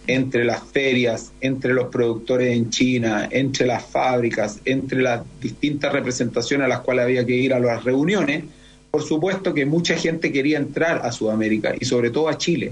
entre 0.06 0.44
las 0.44 0.62
ferias, 0.62 1.32
entre 1.40 1.74
los 1.74 1.88
productores 1.88 2.56
en 2.56 2.70
China, 2.70 3.28
entre 3.28 3.66
las 3.66 3.84
fábricas, 3.84 4.60
entre 4.64 5.02
las 5.02 5.22
distintas 5.40 5.92
representaciones 5.92 6.66
a 6.66 6.68
las 6.68 6.80
cuales 6.80 7.06
había 7.06 7.26
que 7.26 7.34
ir 7.34 7.52
a 7.52 7.58
las 7.58 7.82
reuniones, 7.82 8.44
por 8.88 9.02
supuesto 9.02 9.52
que 9.52 9.66
mucha 9.66 9.96
gente 9.96 10.30
quería 10.30 10.58
entrar 10.58 11.04
a 11.04 11.10
Sudamérica 11.10 11.74
y 11.76 11.84
sobre 11.84 12.10
todo 12.10 12.28
a 12.28 12.38
Chile, 12.38 12.70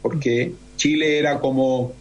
porque 0.00 0.52
Chile 0.76 1.18
era 1.18 1.40
como 1.40 1.92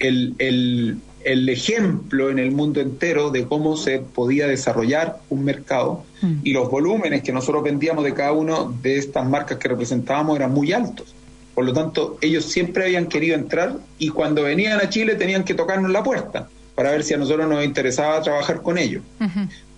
el, 0.00 0.34
el, 0.38 0.96
el 1.22 1.48
ejemplo 1.48 2.28
en 2.28 2.40
el 2.40 2.50
mundo 2.50 2.80
entero 2.80 3.30
de 3.30 3.44
cómo 3.44 3.76
se 3.76 4.00
podía 4.00 4.48
desarrollar 4.48 5.20
un 5.28 5.44
mercado 5.44 6.02
mm. 6.22 6.40
y 6.42 6.52
los 6.54 6.68
volúmenes 6.68 7.22
que 7.22 7.30
nosotros 7.30 7.62
vendíamos 7.62 8.02
de 8.02 8.14
cada 8.14 8.32
uno 8.32 8.74
de 8.82 8.98
estas 8.98 9.28
marcas 9.28 9.58
que 9.58 9.68
representábamos 9.68 10.36
eran 10.36 10.52
muy 10.52 10.72
altos. 10.72 11.14
Por 11.60 11.66
lo 11.66 11.74
tanto, 11.74 12.16
ellos 12.22 12.46
siempre 12.46 12.84
habían 12.84 13.04
querido 13.04 13.34
entrar 13.34 13.76
y 13.98 14.08
cuando 14.08 14.44
venían 14.44 14.80
a 14.80 14.88
Chile 14.88 15.14
tenían 15.16 15.44
que 15.44 15.52
tocarnos 15.52 15.90
la 15.90 16.02
puerta 16.02 16.48
para 16.74 16.90
ver 16.90 17.02
si 17.02 17.12
a 17.12 17.18
nosotros 17.18 17.46
nos 17.46 17.62
interesaba 17.62 18.22
trabajar 18.22 18.62
con 18.62 18.78
ellos. 18.78 19.02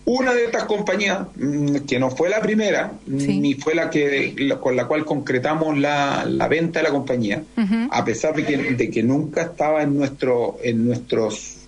Una 0.05 0.33
de 0.33 0.45
estas 0.45 0.62
compañías, 0.62 1.27
mm, 1.35 1.79
que 1.79 1.99
no 1.99 2.12
fue 2.12 2.31
la 2.31 2.40
primera, 2.40 2.92
ni 3.05 3.55
fue 3.55 3.75
la 3.75 3.90
que 3.90 4.57
con 4.61 4.77
la 4.77 4.87
cual 4.87 5.05
concretamos 5.05 5.77
la, 5.77 6.25
venta 6.49 6.79
de 6.79 6.85
la 6.85 6.90
compañía, 6.90 7.42
a 7.90 8.05
pesar 8.05 8.37
de 8.37 8.45
que, 8.45 8.57
de 8.57 8.88
que 8.88 9.03
nunca 9.03 9.42
estaba 9.42 9.83
en 9.83 9.97
nuestro, 9.97 10.59
en 10.62 10.87
nuestros, 10.87 11.66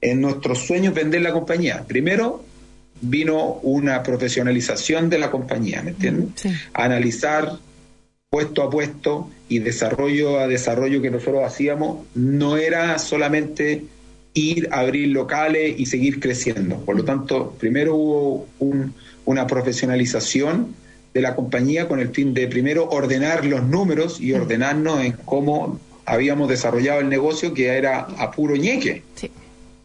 en 0.00 0.20
nuestros 0.20 0.66
sueños 0.66 0.94
vender 0.94 1.22
la 1.22 1.32
compañía. 1.32 1.84
Primero 1.86 2.42
vino 3.00 3.60
una 3.62 4.02
profesionalización 4.02 5.08
de 5.08 5.18
la 5.20 5.30
compañía, 5.30 5.80
¿me 5.80 5.90
entiendes? 5.90 6.52
analizar 6.72 7.52
puesto 8.34 8.64
a 8.64 8.68
puesto 8.68 9.30
y 9.48 9.58
desarrollo 9.58 10.38
a 10.38 10.48
desarrollo 10.48 11.02
que 11.02 11.10
nosotros 11.10 11.44
hacíamos 11.44 12.06
no 12.14 12.56
era 12.56 12.98
solamente 12.98 13.84
ir 14.34 14.68
a 14.72 14.80
abrir 14.80 15.08
locales 15.08 15.78
y 15.78 15.86
seguir 15.86 16.20
creciendo. 16.20 16.76
Por 16.78 16.96
lo 16.96 17.04
tanto, 17.04 17.54
primero 17.58 17.94
hubo 17.94 18.46
una 19.24 19.46
profesionalización 19.46 20.74
de 21.12 21.20
la 21.20 21.36
compañía 21.36 21.86
con 21.86 22.00
el 22.00 22.08
fin 22.08 22.34
de 22.34 22.48
primero 22.48 22.88
ordenar 22.90 23.46
los 23.46 23.62
números 23.62 24.20
y 24.20 24.32
ordenarnos 24.32 25.04
en 25.04 25.12
cómo 25.24 25.78
habíamos 26.04 26.48
desarrollado 26.48 27.00
el 27.00 27.08
negocio, 27.08 27.54
que 27.54 27.68
era 27.68 28.00
a 28.00 28.30
puro 28.32 28.56
ñeque, 28.56 29.04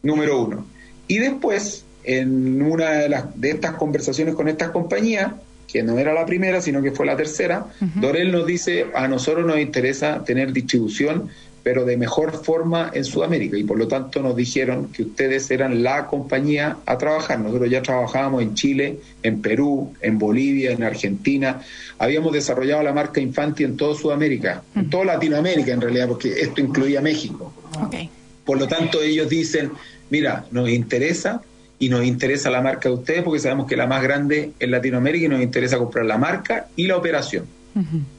número 0.02 0.42
uno. 0.42 0.66
Y 1.08 1.20
después, 1.20 1.86
en 2.04 2.62
una 2.62 2.90
de, 2.92 3.10
las, 3.10 3.40
de 3.40 3.52
estas 3.52 3.74
conversaciones 3.74 4.34
con 4.34 4.48
estas 4.48 4.72
compañías, 4.72 5.34
que 5.72 5.84
no 5.84 6.00
era 6.00 6.14
la 6.14 6.26
primera, 6.26 6.62
sino 6.62 6.82
que 6.82 6.92
fue 6.92 7.06
la 7.06 7.16
tercera, 7.16 7.68
Dorel 7.96 8.32
nos 8.32 8.46
dice, 8.46 8.88
a 8.96 9.08
nosotros 9.08 9.46
nos 9.46 9.60
interesa 9.60 10.24
tener 10.24 10.52
distribución, 10.52 11.30
pero 11.62 11.86
de 11.86 11.98
mejor 11.98 12.44
forma 12.44 12.90
en 12.94 13.04
Sudamérica, 13.04 13.58
y 13.58 13.64
por 13.64 13.78
lo 13.78 13.88
tanto 13.88 14.22
nos 14.24 14.36
dijeron 14.36 14.88
que 14.92 15.04
ustedes 15.04 15.52
eran 15.52 15.84
la 15.84 16.08
compañía 16.08 16.78
a 16.86 16.98
trabajar. 16.98 17.40
Nosotros 17.40 17.70
ya 17.70 17.82
trabajábamos 17.82 18.42
en 18.42 18.56
Chile, 18.56 19.00
en 19.22 19.42
Perú, 19.42 19.94
en 20.02 20.18
Bolivia, 20.18 20.72
en 20.72 20.84
Argentina, 20.84 21.62
habíamos 22.00 22.34
desarrollado 22.34 22.82
la 22.82 22.94
marca 22.94 23.20
Infanti 23.20 23.64
en 23.64 23.78
toda 23.78 23.94
Sudamérica, 23.94 24.64
en 24.76 24.90
toda 24.90 25.06
Latinoamérica 25.06 25.74
en 25.74 25.82
realidad, 25.82 26.08
porque 26.08 26.32
esto 26.42 26.62
incluía 26.62 27.02
México. 27.02 27.54
Por 28.46 28.58
lo 28.58 28.68
tanto, 28.68 29.02
ellos 29.02 29.30
dicen, 29.30 29.72
mira, 30.10 30.46
nos 30.52 30.70
interesa 30.70 31.42
y 31.80 31.90
nos 31.90 32.04
interesa 32.06 32.50
la 32.50 32.62
marca 32.62 32.90
de 32.90 32.96
ustedes 32.96 33.24
porque 33.24 33.40
sabemos 33.40 33.66
que 33.66 33.78
la 33.78 33.88
más 33.88 34.04
grande 34.04 34.52
en 34.60 34.72
Latinoamérica 34.72 35.26
y 35.26 35.30
nos 35.30 35.42
interesa 35.42 35.78
comprar 35.78 36.06
la 36.06 36.18
marca 36.18 36.68
y 36.76 36.88
la 36.88 36.98
operación. 36.98 37.59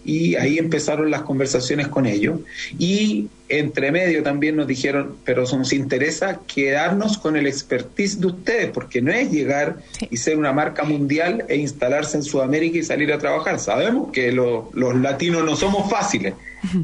Y 0.04 0.36
ahí 0.36 0.58
empezaron 0.58 1.10
las 1.10 1.22
conversaciones 1.22 1.88
con 1.88 2.06
ellos. 2.06 2.40
Y 2.78 3.28
entre 3.48 3.90
medio 3.90 4.22
también 4.22 4.56
nos 4.56 4.66
dijeron, 4.66 5.16
pero 5.24 5.42
nos 5.42 5.72
interesa 5.72 6.40
quedarnos 6.46 7.18
con 7.18 7.36
el 7.36 7.46
expertise 7.46 8.20
de 8.20 8.28
ustedes, 8.28 8.70
porque 8.70 9.02
no 9.02 9.12
es 9.12 9.30
llegar 9.30 9.78
y 10.08 10.16
ser 10.16 10.38
una 10.38 10.52
marca 10.52 10.84
mundial 10.84 11.44
e 11.48 11.56
instalarse 11.56 12.16
en 12.16 12.22
Sudamérica 12.22 12.78
y 12.78 12.82
salir 12.82 13.12
a 13.12 13.18
trabajar. 13.18 13.58
Sabemos 13.58 14.12
que 14.12 14.32
los 14.32 14.96
latinos 15.00 15.44
no 15.44 15.56
somos 15.56 15.90
fáciles. 15.90 16.34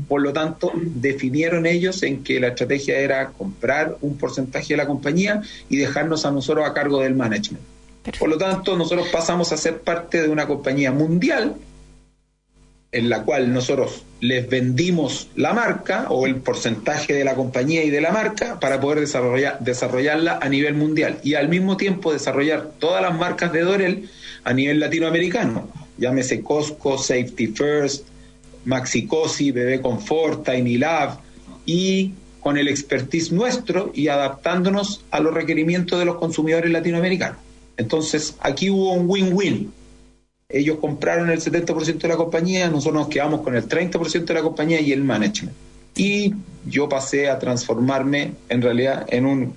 Por 0.08 0.22
lo 0.22 0.32
tanto, 0.32 0.72
definieron 0.74 1.66
ellos 1.66 2.02
en 2.02 2.24
que 2.24 2.40
la 2.40 2.48
estrategia 2.48 2.98
era 2.98 3.28
comprar 3.28 3.96
un 4.00 4.16
porcentaje 4.16 4.72
de 4.72 4.78
la 4.78 4.86
compañía 4.86 5.42
y 5.68 5.76
dejarnos 5.76 6.24
a 6.24 6.30
nosotros 6.30 6.66
a 6.66 6.72
cargo 6.72 7.00
del 7.00 7.14
management. 7.14 7.62
Por 8.18 8.28
lo 8.28 8.38
tanto, 8.38 8.76
nosotros 8.76 9.08
pasamos 9.12 9.52
a 9.52 9.56
ser 9.56 9.80
parte 9.80 10.22
de 10.22 10.28
una 10.28 10.46
compañía 10.46 10.92
mundial 10.92 11.56
en 12.96 13.10
la 13.10 13.22
cual 13.22 13.52
nosotros 13.52 14.04
les 14.20 14.48
vendimos 14.48 15.28
la 15.36 15.52
marca 15.52 16.06
o 16.08 16.26
el 16.26 16.36
porcentaje 16.36 17.12
de 17.12 17.24
la 17.24 17.34
compañía 17.34 17.84
y 17.84 17.90
de 17.90 18.00
la 18.00 18.10
marca 18.10 18.58
para 18.58 18.80
poder 18.80 19.00
desarrollar, 19.00 19.58
desarrollarla 19.60 20.38
a 20.40 20.48
nivel 20.48 20.74
mundial 20.74 21.18
y 21.22 21.34
al 21.34 21.48
mismo 21.48 21.76
tiempo 21.76 22.12
desarrollar 22.12 22.70
todas 22.78 23.02
las 23.02 23.14
marcas 23.14 23.52
de 23.52 23.60
Dorel 23.60 24.08
a 24.44 24.52
nivel 24.54 24.80
latinoamericano. 24.80 25.68
Llámese 25.98 26.42
Costco, 26.42 26.96
Safety 26.96 27.48
First, 27.48 28.06
Maxicosi, 28.64 29.50
Bebé 29.50 29.82
Confort, 29.82 30.48
Tiny 30.48 30.78
Lab, 30.78 31.18
y 31.66 32.12
con 32.40 32.56
el 32.56 32.68
expertise 32.68 33.32
nuestro 33.32 33.90
y 33.92 34.08
adaptándonos 34.08 35.04
a 35.10 35.20
los 35.20 35.34
requerimientos 35.34 35.98
de 35.98 36.04
los 36.04 36.16
consumidores 36.16 36.70
latinoamericanos. 36.70 37.38
Entonces, 37.76 38.36
aquí 38.40 38.70
hubo 38.70 38.92
un 38.92 39.08
win-win. 39.08 39.72
Ellos 40.48 40.78
compraron 40.80 41.28
el 41.30 41.40
70% 41.40 41.98
de 41.98 42.08
la 42.08 42.16
compañía, 42.16 42.70
nosotros 42.70 43.02
nos 43.02 43.08
quedamos 43.08 43.40
con 43.40 43.56
el 43.56 43.68
30% 43.68 44.24
de 44.24 44.34
la 44.34 44.42
compañía 44.42 44.80
y 44.80 44.92
el 44.92 45.02
management. 45.02 45.56
Y 45.96 46.34
yo 46.64 46.88
pasé 46.88 47.28
a 47.28 47.38
transformarme 47.40 48.34
en 48.48 48.62
realidad 48.62 49.06
en 49.08 49.26
un 49.26 49.54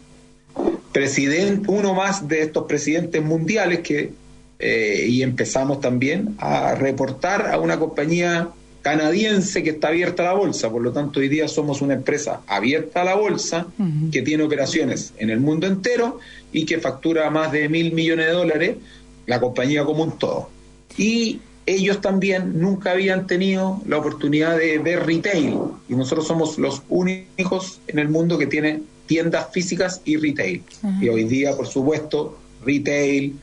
presidente, 0.91 1.69
uno 1.69 1.93
más 1.93 2.27
de 2.27 2.41
estos 2.41 2.65
presidentes 2.65 3.21
mundiales 3.21 3.79
que, 3.79 4.13
eh, 4.57 5.05
y 5.07 5.21
empezamos 5.21 5.79
también 5.79 6.35
a 6.39 6.73
reportar 6.73 7.51
a 7.51 7.59
una 7.59 7.77
compañía 7.77 8.49
canadiense 8.81 9.61
que 9.61 9.71
está 9.71 9.89
abierta 9.89 10.23
a 10.23 10.27
la 10.27 10.33
bolsa. 10.33 10.71
Por 10.71 10.81
lo 10.81 10.91
tanto, 10.91 11.19
hoy 11.19 11.27
día 11.27 11.47
somos 11.47 11.83
una 11.83 11.93
empresa 11.93 12.41
abierta 12.47 13.01
a 13.01 13.03
la 13.03 13.13
bolsa 13.13 13.67
que 14.11 14.23
tiene 14.23 14.41
operaciones 14.41 15.13
en 15.19 15.29
el 15.29 15.39
mundo 15.39 15.67
entero 15.67 16.19
y 16.51 16.65
que 16.65 16.79
factura 16.79 17.29
más 17.29 17.51
de 17.51 17.69
mil 17.69 17.91
millones 17.91 18.25
de 18.25 18.31
dólares, 18.31 18.75
la 19.27 19.39
compañía 19.39 19.85
como 19.85 20.03
un 20.03 20.17
todo. 20.17 20.49
Y 20.99 21.39
ellos 21.65 22.01
también 22.01 22.59
nunca 22.59 22.91
habían 22.91 23.25
tenido 23.25 23.81
la 23.87 23.97
oportunidad 23.99 24.57
de 24.57 24.79
ver 24.79 25.05
retail 25.05 25.55
y 25.87 25.95
nosotros 25.95 26.27
somos 26.27 26.57
los 26.57 26.81
únicos 26.89 27.79
en 27.87 27.99
el 27.99 28.09
mundo 28.09 28.37
que 28.37 28.47
tienen 28.47 28.83
tiendas 29.05 29.47
físicas 29.53 30.01
y 30.03 30.17
retail. 30.17 30.61
Y 30.99 31.07
hoy 31.07 31.23
día, 31.23 31.55
por 31.55 31.67
supuesto, 31.67 32.37
retail, 32.65 33.33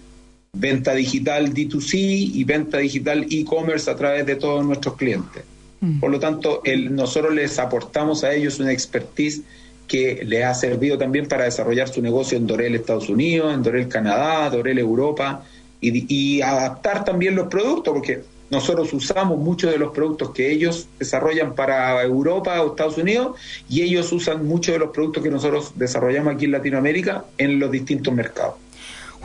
venta 0.53 0.93
digital 0.93 1.55
D2C 1.55 1.95
y 2.35 2.45
venta 2.45 2.77
digital 2.79 3.27
e-commerce 3.31 3.91
a 3.91 3.97
través 3.97 4.27
de 4.27 4.37
todos 4.37 4.65
nuestros 4.67 4.97
clientes. 4.97 5.43
Mm. 5.81 6.01
Por 6.01 6.11
lo 6.11 6.21
tanto, 6.21 6.61
el, 6.65 6.95
nosotros 6.95 7.35
les 7.35 7.59
aportamos 7.59 8.23
a 8.23 8.35
ellos 8.35 8.61
una 8.61 8.73
expertise 8.73 9.43
que 9.89 10.25
les 10.25 10.45
ha 10.45 10.53
servido 10.53 10.99
también 10.99 11.27
para 11.27 11.45
desarrollar 11.45 11.89
su 11.89 12.03
negocio 12.03 12.37
en 12.37 12.47
Dorel 12.47 12.75
Estados 12.75 13.09
Unidos, 13.09 13.55
en 13.55 13.63
Dorel 13.63 13.89
Canadá, 13.89 14.51
Dorel 14.51 14.79
Europa 14.79 15.45
y, 15.81 16.41
adaptar 16.41 17.05
también 17.05 17.35
los 17.35 17.49
productos, 17.49 17.93
porque 17.95 18.23
nosotros 18.51 18.93
usamos 18.93 19.39
muchos 19.39 19.71
de 19.73 19.79
los 19.79 19.93
productos 19.93 20.31
que 20.31 20.51
ellos 20.51 20.89
desarrollan 20.99 21.55
para 21.55 22.03
Europa 22.03 22.63
o 22.63 22.71
Estados 22.71 22.97
Unidos 22.99 23.39
y 23.69 23.83
ellos 23.83 24.13
usan 24.13 24.47
muchos 24.47 24.73
de 24.73 24.79
los 24.79 24.91
productos 24.91 25.23
que 25.23 25.31
nosotros 25.31 25.73
desarrollamos 25.75 26.35
aquí 26.35 26.45
en 26.45 26.53
Latinoamérica 26.53 27.25
en 27.39 27.59
los 27.59 27.71
distintos 27.71 28.15
mercados. 28.15 28.55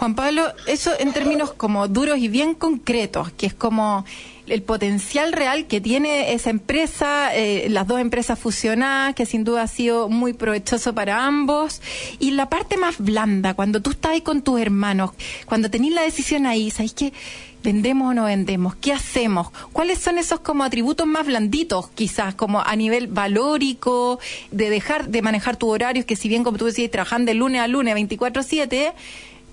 Juan 0.02 0.16
Pablo, 0.16 0.52
eso 0.66 0.90
en 0.98 1.14
términos 1.14 1.54
como 1.54 1.88
duros 1.88 2.18
y 2.18 2.28
bien 2.28 2.56
concretos, 2.56 3.32
que 3.34 3.46
es 3.46 3.54
como 3.54 4.04
el 4.48 4.64
potencial 4.64 5.32
real 5.32 5.68
que 5.68 5.80
tiene 5.80 6.34
esa 6.34 6.50
empresa, 6.50 7.36
eh, 7.36 7.68
las 7.70 7.86
dos 7.86 8.00
empresas 8.00 8.40
fusionadas, 8.40 9.14
que 9.14 9.28
sin 9.28 9.44
duda 9.44 9.62
ha 9.62 9.68
sido 9.68 10.10
muy 10.10 10.34
provechoso 10.34 10.96
para 10.96 11.28
ambos. 11.28 11.84
Y 12.18 12.32
la 12.32 12.50
parte 12.50 12.78
más 12.78 12.98
blanda, 12.98 13.54
cuando 13.54 13.80
tú 13.84 13.92
estás 13.92 14.14
ahí 14.14 14.22
con 14.22 14.42
tus 14.42 14.60
hermanos, 14.60 15.12
cuando 15.46 15.70
tenés 15.70 15.94
la 15.94 16.02
decisión 16.02 16.48
ahí, 16.48 16.72
¿sabes 16.72 16.96
qué? 16.96 17.14
¿Vendemos 17.64 18.10
o 18.10 18.14
no 18.16 18.24
vendemos? 18.24 18.74
¿Qué 18.74 18.94
hacemos? 18.94 19.52
¿Cuáles 19.72 20.00
son 20.00 20.18
esos 20.18 20.40
como 20.40 20.64
atributos 20.64 21.06
más 21.06 21.28
blanditos, 21.28 21.92
quizás, 21.92 22.34
como 22.34 22.60
a 22.60 22.76
nivel 22.76 23.06
valórico, 23.06 24.20
de 24.50 24.72
dejar 24.72 25.10
de 25.10 25.22
manejar 25.22 25.58
tus 25.58 25.70
horarios, 25.70 26.06
que 26.06 26.16
si 26.16 26.28
bien, 26.28 26.44
como 26.44 26.58
tú 26.58 26.66
decías, 26.66 26.90
trabajan 26.90 27.26
de 27.26 27.36
lunes 27.36 27.62
a 27.62 27.68
lunes 27.68 27.96
24-7, 27.96 28.94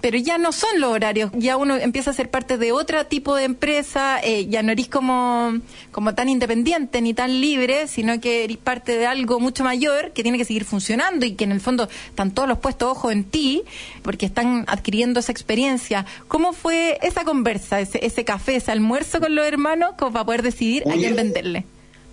pero 0.00 0.18
ya 0.18 0.38
no 0.38 0.52
son 0.52 0.80
los 0.80 0.92
horarios, 0.92 1.30
ya 1.34 1.56
uno 1.56 1.76
empieza 1.76 2.10
a 2.10 2.14
ser 2.14 2.30
parte 2.30 2.58
de 2.58 2.72
otro 2.72 3.06
tipo 3.06 3.34
de 3.34 3.44
empresa, 3.44 4.20
eh, 4.22 4.46
ya 4.46 4.62
no 4.62 4.72
eres 4.72 4.88
como, 4.88 5.58
como 5.90 6.14
tan 6.14 6.28
independiente 6.28 7.00
ni 7.02 7.14
tan 7.14 7.40
libre, 7.40 7.88
sino 7.88 8.20
que 8.20 8.44
eres 8.44 8.56
parte 8.56 8.96
de 8.96 9.06
algo 9.06 9.40
mucho 9.40 9.64
mayor 9.64 10.12
que 10.12 10.22
tiene 10.22 10.38
que 10.38 10.44
seguir 10.44 10.64
funcionando 10.64 11.26
y 11.26 11.32
que 11.32 11.44
en 11.44 11.52
el 11.52 11.60
fondo 11.60 11.88
están 12.08 12.30
todos 12.30 12.48
los 12.48 12.58
puestos 12.58 12.90
ojo 12.90 13.10
en 13.10 13.24
ti, 13.24 13.62
porque 14.02 14.26
están 14.26 14.64
adquiriendo 14.68 15.20
esa 15.20 15.32
experiencia. 15.32 16.06
¿Cómo 16.28 16.52
fue 16.52 16.98
esa 17.02 17.24
conversa, 17.24 17.80
ese, 17.80 18.04
ese 18.04 18.24
café, 18.24 18.56
ese 18.56 18.72
almuerzo 18.72 19.20
con 19.20 19.34
los 19.34 19.46
hermanos, 19.46 19.92
como 19.98 20.12
para 20.12 20.24
poder 20.24 20.42
decidir 20.42 20.88
a 20.88 20.92
quién 20.92 21.16
venderle? 21.16 21.64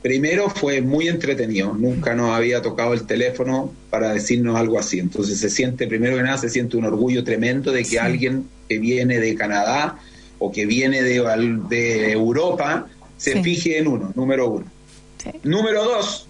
Primero 0.06 0.52
fue 0.52 0.84
muy 0.84 1.08
entretenido, 1.08 1.74
nunca 1.74 2.13
nos 2.13 2.30
había 2.30 2.62
tocado 2.62 2.94
el 2.94 3.08
teléfono 3.08 3.74
para 3.89 4.13
decirnos 4.13 4.56
algo 4.56 4.78
así. 4.78 5.00
Entonces 5.00 5.39
se 5.39 5.50
siente, 5.50 5.88
primero 5.88 6.15
que 6.15 6.22
nada, 6.22 6.38
se 6.38 6.48
siente 6.48 6.78
un 6.78 6.86
orgullo 6.86 7.24
tremendo 7.24 7.72
de 7.72 7.84
que 7.84 8.00
alguien 8.00 8.48
que 8.70 8.78
viene 8.78 9.20
de 9.20 9.34
Canadá 9.34 9.98
o 10.38 10.52
que 10.52 10.68
viene 10.68 11.02
de, 11.02 11.24
de 11.70 12.12
Europa 12.12 12.86
se 13.18 13.41
fije 13.41 13.80
en 13.80 13.88
uno, 13.88 14.12
número 14.13 14.48
uno. 14.48 14.65
Número 15.41 15.84
dos, 15.84 16.28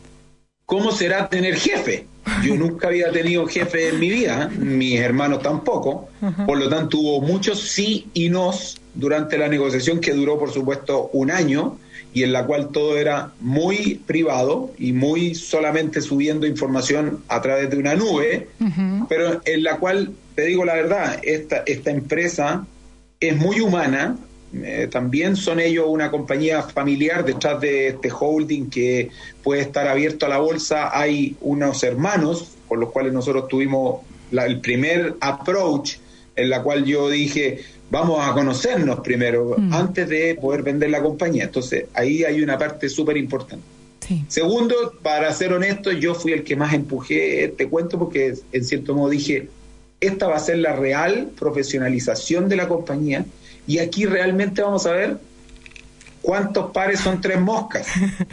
¿cómo 0.65 0.93
será 0.93 1.27
tener 1.27 1.57
jefe? 1.57 2.05
Yo 2.45 2.55
nunca 2.55 2.87
había 2.87 3.11
tenido 3.11 3.45
jefe 3.45 3.89
en 3.89 3.99
mi 3.99 4.09
vida, 4.09 4.49
mis 4.57 5.01
hermanos 5.01 5.41
tampoco, 5.41 6.07
por 6.45 6.57
lo 6.57 6.69
tanto 6.69 6.97
hubo 6.97 7.19
muchos 7.19 7.59
sí 7.59 8.07
y 8.13 8.29
nos 8.29 8.77
durante 8.95 9.37
la 9.37 9.47
negociación 9.47 9.99
que 9.99 10.13
duró 10.13 10.39
por 10.39 10.51
supuesto 10.51 11.09
un 11.13 11.31
año 11.31 11.77
y 12.13 12.23
en 12.23 12.31
la 12.31 12.45
cual 12.45 12.69
todo 12.69 12.97
era 12.97 13.33
muy 13.41 14.01
privado 14.05 14.71
y 14.79 14.93
muy 14.93 15.35
solamente 15.35 16.01
subiendo 16.01 16.47
información 16.47 17.23
a 17.27 17.41
través 17.41 17.69
de 17.69 17.77
una 17.77 17.93
nube, 17.93 18.47
pero 19.09 19.41
en 19.43 19.63
la 19.63 19.77
cual, 19.77 20.13
te 20.33 20.45
digo 20.45 20.63
la 20.63 20.75
verdad, 20.75 21.19
esta, 21.23 21.63
esta 21.65 21.91
empresa 21.91 22.65
es 23.19 23.35
muy 23.35 23.59
humana, 23.59 24.17
eh, 24.63 24.87
también 24.89 25.35
son 25.35 25.59
ellos 25.59 25.85
una 25.89 26.09
compañía 26.09 26.63
familiar 26.63 27.25
detrás 27.25 27.59
de 27.59 27.89
este 27.89 28.09
holding 28.17 28.69
que 28.69 29.09
puede 29.43 29.61
estar 29.61 29.87
abierto 29.87 30.25
a 30.25 30.29
la 30.29 30.37
bolsa. 30.37 30.97
Hay 30.97 31.35
unos 31.41 31.83
hermanos 31.83 32.55
con 32.69 32.79
los 32.79 32.91
cuales 32.91 33.11
nosotros 33.11 33.49
tuvimos 33.49 34.01
el 34.31 34.61
primer 34.61 35.15
approach 35.19 35.97
en 36.35 36.49
la 36.49 36.61
cual 36.63 36.85
yo 36.85 37.09
dije, 37.09 37.63
vamos 37.89 38.19
a 38.21 38.33
conocernos 38.33 38.99
primero 38.99 39.55
mm. 39.57 39.73
antes 39.73 40.09
de 40.09 40.35
poder 40.35 40.63
vender 40.63 40.89
la 40.89 41.01
compañía. 41.01 41.45
Entonces, 41.45 41.85
ahí 41.93 42.23
hay 42.23 42.41
una 42.41 42.57
parte 42.57 42.89
súper 42.89 43.17
importante. 43.17 43.63
Segundo, 44.27 44.93
para 45.01 45.33
ser 45.33 45.51
honesto, 45.53 45.91
yo 45.91 46.13
fui 46.13 46.31
el 46.31 46.43
que 46.43 46.55
más 46.55 46.73
empujé 46.73 47.45
este 47.45 47.67
cuento 47.67 47.97
porque 47.97 48.35
en 48.51 48.63
cierto 48.63 48.93
modo 48.93 49.09
dije, 49.09 49.49
esta 49.99 50.27
va 50.27 50.35
a 50.35 50.39
ser 50.39 50.59
la 50.59 50.75
real 50.75 51.31
profesionalización 51.37 52.47
de 52.47 52.55
la 52.55 52.67
compañía 52.67 53.25
y 53.65 53.79
aquí 53.79 54.05
realmente 54.05 54.61
vamos 54.61 54.85
a 54.85 54.91
ver 54.91 55.17
cuántos 56.25 56.71
pares 56.71 56.99
son 56.99 57.21
tres 57.21 57.39
moscas 57.39 57.87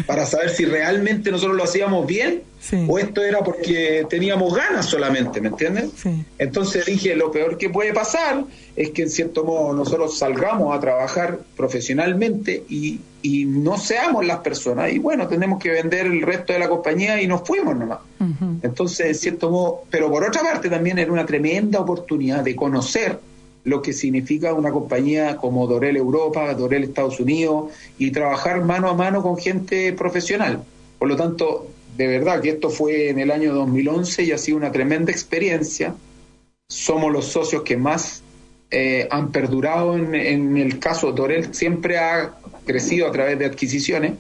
para 0.07 0.25
saber 0.25 0.51
si 0.51 0.65
realmente 0.65 1.31
nosotros 1.31 1.57
lo 1.57 1.65
hacíamos 1.65 2.07
bien 2.07 2.43
o 2.89 2.99
esto 2.99 3.23
era 3.23 3.41
porque 3.41 4.07
teníamos 4.09 4.55
ganas 4.55 4.87
solamente, 4.87 5.41
¿me 5.41 5.49
entiendes? 5.49 5.91
Entonces 6.39 6.87
dije, 6.87 7.15
lo 7.17 7.31
peor 7.31 7.59
que 7.59 7.69
puede 7.69 7.93
pasar 7.93 8.45
es 8.77 8.91
que 8.91 9.03
en 9.03 9.11
cierto 9.11 9.45
modo 9.45 9.75
nosotros 9.75 10.17
salgamos 10.17 10.75
a 10.75 10.81
trabajar 10.81 11.41
profesionalmente 11.57 12.63
y, 12.69 13.01
y 13.21 13.45
no 13.45 13.77
seamos 13.77 14.25
las 14.25 14.39
personas. 14.39 14.93
Y 14.93 14.99
bueno, 14.99 15.27
tenemos 15.29 15.63
que 15.63 15.71
vender 15.71 16.07
el 16.07 16.23
resto 16.23 16.53
de 16.53 16.61
la 16.61 16.69
compañía 16.69 17.21
y 17.21 17.27
nos 17.27 17.43
fuimos 17.43 17.77
nomás. 17.77 17.99
Entonces, 18.63 19.07
en 19.09 19.15
cierto 19.17 19.51
modo, 19.51 19.83
pero 19.91 20.09
por 20.09 20.25
otra 20.25 20.43
parte 20.43 20.71
también 20.71 20.99
era 20.99 21.13
una 21.13 21.27
tremenda 21.27 21.81
oportunidad 21.81 22.45
de 22.45 22.55
conocer 22.55 23.19
lo 23.65 23.83
que 23.83 23.93
significa 23.93 24.55
una 24.55 24.71
compañía 24.71 25.37
como 25.37 25.67
Dorel 25.67 25.97
Europa, 25.97 26.53
Dorel 26.55 26.85
Estados 26.85 27.21
Unidos 27.21 27.71
y 27.99 28.11
trabajar 28.11 28.65
mano 28.65 28.89
a 28.89 28.95
mano 28.95 29.23
con 29.23 29.37
gente 29.39 29.93
profesional. 29.93 30.63
Por 30.99 31.09
lo 31.09 31.17
tanto, 31.17 31.69
de 31.97 32.07
verdad 32.07 32.41
que 32.41 32.51
esto 32.51 32.71
fue 32.71 33.11
en 33.11 33.19
el 33.19 33.31
año 33.31 33.55
2011 33.55 34.25
y 34.25 34.33
ha 34.33 34.39
sido 34.39 34.57
una 34.57 34.73
tremenda 34.73 35.13
experiencia. 35.13 35.95
Somos 36.69 37.13
los 37.13 37.27
socios 37.27 37.63
que 37.63 37.77
más 37.77 38.23
eh, 38.71 39.07
han 39.11 39.31
perdurado 39.31 39.97
en, 39.97 40.57
el 40.57 40.79
caso 40.79 41.13
Dorel, 41.13 41.55
siempre 41.55 41.99
ha 41.99 42.33
crecido 42.65 43.07
a 43.07 43.13
través 43.13 43.39
de 43.39 43.45
adquisiciones 43.45 44.15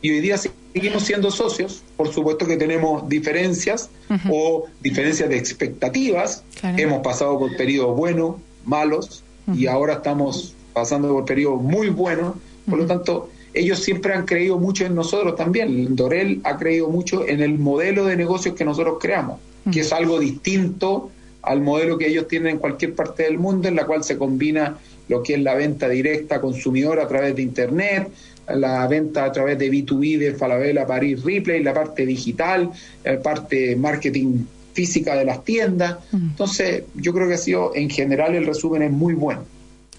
y 0.00 0.10
hoy 0.10 0.20
día 0.20 0.38
seguimos 0.38 1.02
siendo 1.02 1.30
socios. 1.30 1.82
Por 1.96 2.12
supuesto 2.12 2.46
que 2.46 2.56
tenemos 2.56 3.08
diferencias 3.08 3.90
o 4.30 4.66
diferencias 4.80 5.28
de 5.28 5.36
expectativas. 5.36 6.44
Hemos 6.62 7.02
pasado 7.02 7.38
por 7.38 7.56
periodos 7.56 7.96
buenos, 7.96 8.36
malos 8.66 9.22
y 9.54 9.66
ahora 9.66 9.94
estamos 9.94 10.54
pasando 10.72 11.08
por 11.08 11.24
periodos 11.24 11.62
muy 11.62 11.88
buenos. 11.88 12.34
Por 12.68 12.78
lo 12.78 12.86
tanto, 12.86 13.30
ellos 13.54 13.78
siempre 13.78 14.12
han 14.12 14.26
creído 14.26 14.58
mucho 14.58 14.84
en 14.84 14.94
nosotros 14.94 15.36
también. 15.36 15.96
Dorel 15.96 16.40
ha 16.44 16.56
creído 16.58 16.88
mucho 16.88 17.26
en 17.26 17.40
el 17.40 17.58
modelo 17.58 18.04
de 18.04 18.16
negocios 18.16 18.54
que 18.54 18.64
nosotros 18.64 18.98
creamos, 19.00 19.38
que 19.72 19.80
es 19.80 19.92
algo 19.92 20.18
distinto 20.18 21.10
al 21.42 21.60
modelo 21.60 21.96
que 21.96 22.08
ellos 22.08 22.26
tienen 22.28 22.54
en 22.54 22.58
cualquier 22.58 22.94
parte 22.94 23.22
del 23.22 23.38
mundo, 23.38 23.68
en 23.68 23.76
la 23.76 23.86
cual 23.86 24.02
se 24.02 24.18
combina 24.18 24.78
lo 25.08 25.22
que 25.22 25.34
es 25.34 25.40
la 25.40 25.54
venta 25.54 25.88
directa 25.88 26.36
a 26.36 26.40
consumidor 26.40 26.98
a 26.98 27.06
través 27.06 27.36
de 27.36 27.42
Internet, 27.42 28.10
la 28.48 28.86
venta 28.86 29.24
a 29.24 29.32
través 29.32 29.58
de 29.58 29.70
B2B 29.70 30.18
de 30.18 30.34
Falabella 30.34 30.86
Paris 30.86 31.22
Replay, 31.22 31.62
la 31.62 31.72
parte 31.72 32.04
digital, 32.04 32.70
la 33.04 33.20
parte 33.22 33.76
marketing 33.76 34.44
física 34.76 35.16
de 35.16 35.24
las 35.24 35.42
tiendas. 35.42 35.96
Entonces, 36.12 36.84
yo 36.94 37.14
creo 37.14 37.26
que 37.26 37.34
ha 37.34 37.38
sido, 37.38 37.72
en 37.74 37.88
general, 37.88 38.34
el 38.34 38.46
resumen 38.46 38.82
es 38.82 38.92
muy 38.92 39.14
bueno. 39.14 39.40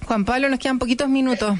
Juan 0.06 0.24
Pablo, 0.24 0.48
nos 0.50 0.60
quedan 0.60 0.78
poquitos 0.78 1.10
minutos. 1.10 1.58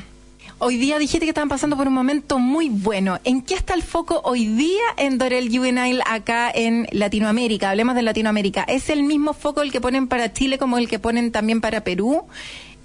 Hoy 0.60 0.78
día 0.78 0.98
dijiste 0.98 1.26
que 1.26 1.30
estaban 1.30 1.50
pasando 1.50 1.76
por 1.78 1.88
un 1.88 1.94
momento 1.94 2.40
muy 2.40 2.70
bueno. 2.70 3.20
¿En 3.24 3.42
qué 3.42 3.56
está 3.56 3.74
el 3.74 3.84
foco 3.84 4.22
hoy 4.24 4.48
día 4.48 4.84
en 4.98 5.18
Dorel 5.18 5.50
Juvenile 5.56 6.02
acá 6.06 6.52
en 6.54 6.88
Latinoamérica? 6.92 7.72
Hablemos 7.72 7.96
de 7.96 8.04
Latinoamérica. 8.04 8.64
¿Es 8.64 8.90
el 8.90 9.04
mismo 9.04 9.34
foco 9.34 9.62
el 9.62 9.72
que 9.72 9.82
ponen 9.82 10.08
para 10.08 10.32
Chile 10.34 10.58
como 10.58 10.78
el 10.78 10.88
que 10.88 11.00
ponen 11.00 11.32
también 11.32 11.60
para 11.60 11.84
Perú? 11.84 12.24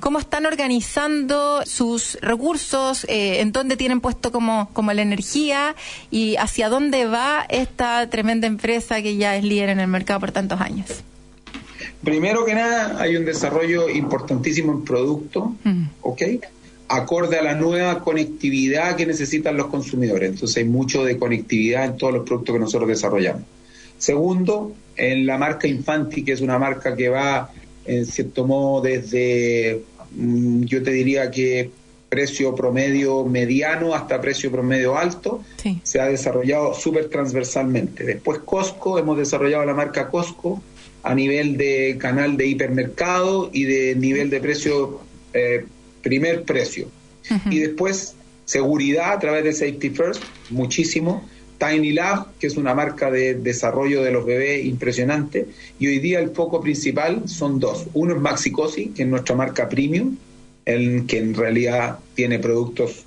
¿Cómo 0.03 0.19
están 0.19 0.47
organizando 0.47 1.62
sus 1.65 2.19
recursos? 2.21 3.05
Eh, 3.09 3.38
¿En 3.38 3.53
dónde 3.53 3.77
tienen 3.77 4.01
puesto 4.01 4.33
como, 4.33 4.69
como 4.73 4.93
la 4.93 5.01
energía? 5.01 5.77
¿Y 6.11 6.35
hacia 6.38 6.69
dónde 6.69 7.07
va 7.07 7.47
esta 7.49 8.11
tremenda 8.11 8.49
empresa 8.49 9.01
que 9.01 9.17
ya 9.17 9.37
es 9.37 9.45
líder 9.45 9.69
en 9.69 9.79
el 9.79 9.87
mercado 9.87 10.19
por 10.19 10.33
tantos 10.33 10.61
años? 10.61 10.88
Primero 12.03 12.45
que 12.45 12.55
nada, 12.55 13.01
hay 13.01 13.15
un 13.15 13.25
desarrollo 13.25 13.88
importantísimo 13.88 14.73
en 14.73 14.85
producto, 14.85 15.55
mm. 15.62 15.85
¿ok? 16.01 16.23
acorde 16.88 17.38
a 17.38 17.43
la 17.43 17.55
nueva 17.55 18.01
conectividad 18.03 18.97
que 18.97 19.07
necesitan 19.07 19.57
los 19.57 19.69
consumidores. 19.69 20.31
Entonces 20.31 20.57
hay 20.57 20.65
mucho 20.65 21.05
de 21.05 21.17
conectividad 21.17 21.85
en 21.85 21.97
todos 21.97 22.12
los 22.12 22.27
productos 22.27 22.53
que 22.55 22.59
nosotros 22.59 22.88
desarrollamos. 22.88 23.45
Segundo, 23.99 24.73
en 24.97 25.27
la 25.27 25.38
marca 25.38 25.69
Infanti, 25.69 26.25
que 26.25 26.33
es 26.33 26.41
una 26.41 26.59
marca 26.59 26.97
que 26.97 27.09
va, 27.09 27.53
en 27.85 28.05
cierto 28.05 28.49
modo, 28.49 28.83
desde, 28.83 29.85
yo 30.16 30.83
te 30.83 30.90
diría 30.90 31.31
que 31.31 31.70
precio 32.09 32.55
promedio 32.55 33.25
mediano 33.25 33.94
hasta 33.94 34.20
precio 34.20 34.51
promedio 34.51 34.98
alto, 34.98 35.42
se 35.83 36.01
ha 36.01 36.07
desarrollado 36.07 36.75
súper 36.75 37.09
transversalmente. 37.09 38.05
Después 38.05 38.40
Costco, 38.40 38.98
hemos 38.98 39.16
desarrollado 39.16 39.64
la 39.64 39.72
marca 39.72 40.09
Costco 40.09 40.62
a 41.03 41.14
nivel 41.14 41.57
de 41.57 41.96
canal 41.98 42.37
de 42.37 42.46
hipermercado 42.46 43.48
y 43.53 43.64
de 43.64 43.94
nivel 43.96 44.29
de 44.29 44.40
precio 44.40 45.01
eh, 45.33 45.64
primer 46.03 46.42
precio. 46.42 46.88
Y 47.48 47.61
después, 47.61 48.14
seguridad 48.44 49.12
a 49.12 49.18
través 49.18 49.44
de 49.44 49.53
Safety 49.53 49.90
First, 49.90 50.22
muchísimo. 50.51 51.27
Tiny 51.62 51.92
Lab, 51.92 52.27
que 52.40 52.48
es 52.48 52.57
una 52.57 52.75
marca 52.75 53.11
de 53.11 53.35
desarrollo 53.35 54.03
de 54.03 54.11
los 54.11 54.27
bebés 54.27 54.64
impresionante. 54.64 55.46
Y 55.79 55.87
hoy 55.87 56.01
día 56.01 56.18
el 56.18 56.31
foco 56.31 56.61
principal 56.61 57.29
son 57.29 57.61
dos. 57.61 57.87
Uno 57.94 58.16
es 58.16 58.20
Maxicosi, 58.20 58.88
que 58.88 59.05
es 59.05 59.09
nuestra 59.09 59.37
marca 59.37 59.68
premium, 59.68 60.16
el, 60.64 61.07
que 61.07 61.18
en 61.18 61.35
realidad 61.35 62.01
tiene 62.14 62.40
productos 62.40 63.05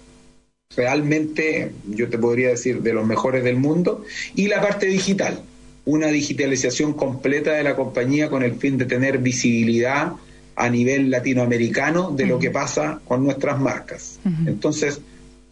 realmente, 0.75 1.71
yo 1.89 2.07
te 2.09 2.17
podría 2.17 2.49
decir, 2.49 2.81
de 2.81 2.93
los 2.93 3.05
mejores 3.05 3.43
del 3.43 3.57
mundo. 3.57 4.05
Y 4.35 4.47
la 4.47 4.61
parte 4.61 4.85
digital, 4.85 5.41
una 5.83 6.07
digitalización 6.07 6.93
completa 6.93 7.51
de 7.53 7.63
la 7.63 7.75
compañía 7.75 8.29
con 8.29 8.41
el 8.41 8.55
fin 8.55 8.77
de 8.77 8.85
tener 8.85 9.17
visibilidad 9.17 10.13
a 10.55 10.69
nivel 10.69 11.09
latinoamericano 11.11 12.11
de 12.11 12.25
lo 12.25 12.39
que 12.39 12.51
pasa 12.51 13.01
con 13.05 13.23
nuestras 13.23 13.59
marcas. 13.59 14.19
Entonces, 14.45 15.01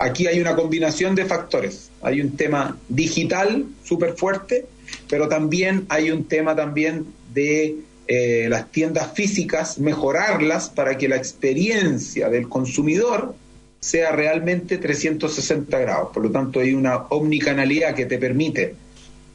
aquí 0.03 0.27
hay 0.27 0.39
una 0.39 0.55
combinación 0.55 1.15
de 1.15 1.25
factores. 1.25 1.89
Hay 2.01 2.21
un 2.21 2.35
tema 2.35 2.77
digital 2.89 3.65
súper 3.83 4.13
fuerte, 4.13 4.65
pero 5.09 5.27
también 5.27 5.85
hay 5.89 6.11
un 6.11 6.25
tema 6.25 6.55
también 6.55 7.05
de 7.33 7.77
eh, 8.07 8.47
las 8.49 8.71
tiendas 8.71 9.13
físicas, 9.13 9.79
mejorarlas 9.79 10.69
para 10.69 10.97
que 10.97 11.07
la 11.07 11.15
experiencia 11.15 12.29
del 12.29 12.49
consumidor 12.49 13.35
sea 13.79 14.11
realmente 14.11 14.77
360 14.77 15.77
grados. 15.79 16.09
Por 16.13 16.23
lo 16.23 16.31
tanto, 16.31 16.59
hay 16.59 16.73
una 16.73 16.97
omnicanalidad 17.09 17.95
que 17.95 18.05
te 18.05 18.17
permite 18.17 18.75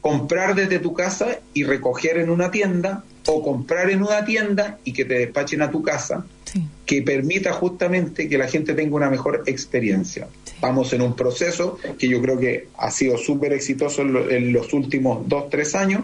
comprar 0.01 0.55
desde 0.55 0.79
tu 0.79 0.93
casa 0.93 1.39
y 1.53 1.63
recoger 1.63 2.17
en 2.17 2.29
una 2.29 2.51
tienda 2.51 3.03
o 3.27 3.43
comprar 3.43 3.89
en 3.89 4.01
una 4.01 4.25
tienda 4.25 4.79
y 4.83 4.93
que 4.93 5.05
te 5.05 5.15
despachen 5.15 5.61
a 5.61 5.71
tu 5.71 5.81
casa, 5.81 6.25
que 6.85 7.01
permita 7.01 7.53
justamente 7.53 8.27
que 8.27 8.37
la 8.37 8.47
gente 8.47 8.73
tenga 8.73 8.95
una 8.95 9.09
mejor 9.09 9.43
experiencia. 9.45 10.27
Vamos 10.61 10.91
en 10.93 11.01
un 11.01 11.15
proceso 11.15 11.77
que 11.97 12.07
yo 12.07 12.21
creo 12.21 12.39
que 12.39 12.67
ha 12.77 12.91
sido 12.91 13.17
súper 13.17 13.53
exitoso 13.53 14.01
en, 14.01 14.51
los 14.51 14.73
últimos 14.73 15.27
dos, 15.27 15.49
tres 15.49 15.75
años, 15.75 16.03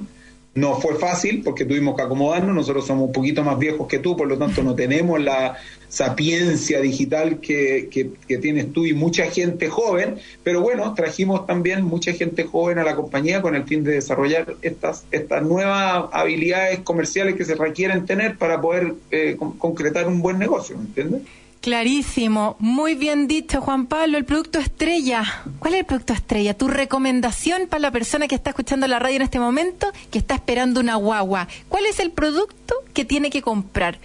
no 0.55 0.79
fue 0.79 0.95
fácil 0.95 1.41
porque 1.43 1.65
tuvimos 1.65 1.97
que 1.97 2.01
acomodarnos, 2.01 2.55
nosotros 2.55 2.87
somos 2.87 3.07
un 3.07 3.11
poquito 3.11 3.43
más 3.43 3.59
viejos 3.59 3.87
que 3.89 3.99
tú, 3.99 4.15
por 4.15 4.27
lo 4.27 4.37
tanto 4.37 4.63
no 4.63 4.73
tenemos 4.73 5.21
la 5.21 5.57
sapiencia 5.89 6.79
digital 6.79 7.41
que, 7.41 7.89
que, 7.91 8.37
tienes 8.37 8.71
tú 8.71 8.85
y 8.85 8.93
mucha 8.93 9.25
gente 9.25 9.67
joven, 9.67 10.15
pero 10.43 10.61
bueno, 10.61 10.93
trajimos 10.93 11.45
también 11.45 11.83
mucha 11.83 12.13
gente 12.13 12.45
joven 12.45 12.79
a 12.79 12.83
la 12.83 12.95
compañía 12.95 13.41
con 13.41 13.53
el 13.55 13.65
fin 13.65 13.83
de 13.83 13.93
desarrollar 13.93 14.55
estas, 14.61 15.05
estas 15.11 15.43
nuevas 15.43 16.05
habilidades 16.13 16.79
comerciales 16.79 17.35
que 17.35 17.43
se 17.43 17.55
requieren 17.55 18.05
tener 18.05 18.37
para 18.37 18.61
poder 18.61 18.93
eh, 19.11 19.37
concretar 19.57 20.07
un 20.07 20.21
buen 20.21 20.39
negocio, 20.39 20.77
¿entiendes? 20.77 21.21
Clarísimo, 21.65 22.57
muy 22.59 22.93
bien 22.93 23.27
dicho 23.27 23.59
Juan 23.59 23.87
Pablo, 23.87 24.19
el 24.19 24.25
producto 24.25 24.59
estrella. 24.59 25.23
¿Cuál 25.57 25.73
es 25.73 25.79
el 25.79 25.85
producto 25.87 26.13
estrella? 26.13 26.53
Tu 26.53 26.67
recomendación 26.67 27.65
para 27.67 27.79
la 27.79 27.89
persona 27.89 28.27
que 28.27 28.35
está 28.35 28.51
escuchando 28.51 28.85
la 28.85 28.99
radio 28.99 29.15
en 29.15 29.21
este 29.23 29.39
momento, 29.39 29.91
que 30.11 30.19
está 30.19 30.35
esperando 30.35 30.79
una 30.79 30.95
guagua. 30.97 31.47
¿Cuál 31.67 31.87
es 31.87 31.99
el 31.99 32.11
producto 32.11 32.75
que 32.93 33.03
tiene 33.03 33.31
que 33.31 33.41
comprar? 33.41 33.97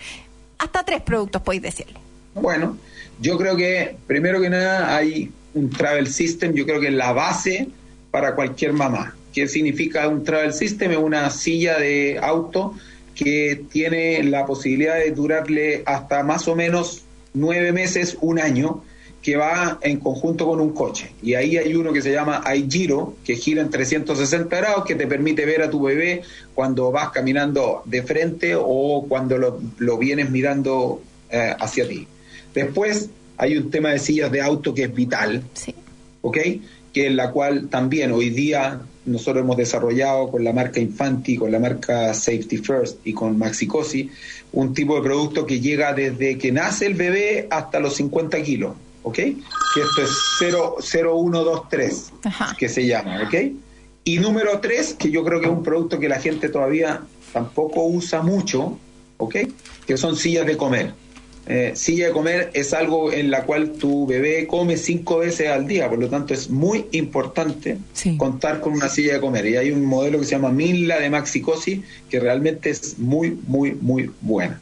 Hasta 0.56 0.84
tres 0.84 1.02
productos 1.02 1.42
podéis 1.42 1.64
decirle. 1.64 1.92
Bueno, 2.34 2.78
yo 3.20 3.36
creo 3.36 3.54
que 3.56 3.94
primero 4.06 4.40
que 4.40 4.48
nada 4.48 4.96
hay 4.96 5.30
un 5.52 5.68
travel 5.68 6.06
system, 6.06 6.54
yo 6.54 6.64
creo 6.64 6.80
que 6.80 6.86
es 6.86 6.94
la 6.94 7.12
base 7.12 7.68
para 8.10 8.34
cualquier 8.34 8.72
mamá. 8.72 9.14
¿Qué 9.34 9.46
significa 9.46 10.08
un 10.08 10.24
travel 10.24 10.54
system? 10.54 10.92
Es 10.92 10.96
una 10.96 11.28
silla 11.28 11.78
de 11.78 12.18
auto 12.22 12.74
que 13.14 13.64
tiene 13.70 14.22
la 14.22 14.46
posibilidad 14.46 14.94
de 14.94 15.10
durarle 15.10 15.82
hasta 15.84 16.22
más 16.22 16.48
o 16.48 16.56
menos 16.56 17.02
nueve 17.34 17.72
meses, 17.72 18.16
un 18.20 18.38
año, 18.38 18.82
que 19.22 19.36
va 19.36 19.78
en 19.82 19.98
conjunto 20.00 20.46
con 20.46 20.60
un 20.60 20.72
coche. 20.72 21.12
Y 21.22 21.34
ahí 21.34 21.56
hay 21.58 21.74
uno 21.74 21.92
que 21.92 22.00
se 22.00 22.12
llama 22.12 22.42
iGiro, 22.54 23.16
que 23.24 23.36
gira 23.36 23.60
en 23.60 23.70
360 23.70 24.56
grados, 24.56 24.84
que 24.84 24.94
te 24.94 25.06
permite 25.06 25.44
ver 25.44 25.62
a 25.62 25.70
tu 25.70 25.82
bebé 25.82 26.22
cuando 26.54 26.90
vas 26.90 27.10
caminando 27.10 27.82
de 27.84 28.02
frente 28.02 28.54
o 28.56 29.04
cuando 29.08 29.36
lo, 29.78 29.98
vienes 29.98 30.30
mirando 30.30 31.02
eh, 31.30 31.54
hacia 31.58 31.86
ti. 31.86 32.06
Después 32.54 33.10
hay 33.36 33.56
un 33.56 33.70
tema 33.70 33.90
de 33.90 33.98
sillas 33.98 34.32
de 34.32 34.40
auto 34.40 34.72
que 34.72 34.84
es 34.84 34.94
vital, 34.94 35.42
sí. 35.52 35.74
¿ok? 36.22 36.38
Que 36.92 37.06
en 37.06 37.16
la 37.16 37.30
cual 37.30 37.68
también 37.68 38.12
hoy 38.12 38.30
día 38.30 38.80
nosotros 39.06 39.44
hemos 39.44 39.56
desarrollado 39.56 40.30
con 40.30 40.44
la 40.44 40.52
marca 40.52 40.80
Infanti, 40.80 41.36
con 41.36 41.52
la 41.52 41.58
marca 41.58 42.12
Safety 42.14 42.58
First 42.58 42.98
y 43.04 43.12
con 43.12 43.38
Maxicosi, 43.38 44.10
un 44.52 44.74
tipo 44.74 44.96
de 44.96 45.02
producto 45.02 45.46
que 45.46 45.60
llega 45.60 45.92
desde 45.92 46.38
que 46.38 46.52
nace 46.52 46.86
el 46.86 46.94
bebé 46.94 47.46
hasta 47.50 47.80
los 47.80 47.94
50 47.96 48.42
kilos, 48.42 48.76
¿ok? 49.02 49.14
Que 49.14 49.80
esto 49.82 50.02
es 50.02 50.92
0123, 50.92 52.12
que 52.58 52.68
se 52.68 52.86
llama, 52.86 53.22
¿ok? 53.22 53.34
Y 54.04 54.18
número 54.18 54.58
3, 54.60 54.94
que 54.94 55.10
yo 55.10 55.24
creo 55.24 55.40
que 55.40 55.46
es 55.46 55.52
un 55.52 55.62
producto 55.62 55.98
que 55.98 56.08
la 56.08 56.18
gente 56.18 56.48
todavía 56.48 57.02
tampoco 57.32 57.84
usa 57.84 58.22
mucho, 58.22 58.78
¿ok? 59.18 59.36
Que 59.86 59.96
son 59.96 60.16
sillas 60.16 60.46
de 60.46 60.56
comer. 60.56 60.92
Eh, 61.52 61.72
silla 61.74 62.06
de 62.06 62.12
comer 62.12 62.50
es 62.54 62.72
algo 62.72 63.12
en 63.12 63.28
la 63.28 63.42
cual 63.42 63.72
tu 63.72 64.06
bebé 64.06 64.46
come 64.46 64.76
cinco 64.76 65.18
veces 65.18 65.48
al 65.48 65.66
día, 65.66 65.90
por 65.90 65.98
lo 65.98 66.08
tanto 66.08 66.32
es 66.32 66.48
muy 66.48 66.86
importante 66.92 67.76
contar 68.18 68.60
con 68.60 68.74
una 68.74 68.88
silla 68.88 69.14
de 69.14 69.20
comer. 69.20 69.46
Y 69.46 69.56
hay 69.56 69.72
un 69.72 69.84
modelo 69.84 70.20
que 70.20 70.26
se 70.26 70.30
llama 70.30 70.50
Minla 70.50 71.00
de 71.00 71.10
Maxicosi 71.10 71.82
que 72.08 72.20
realmente 72.20 72.70
es 72.70 73.00
muy, 73.00 73.36
muy, 73.48 73.76
muy 73.80 74.12
buena. 74.20 74.60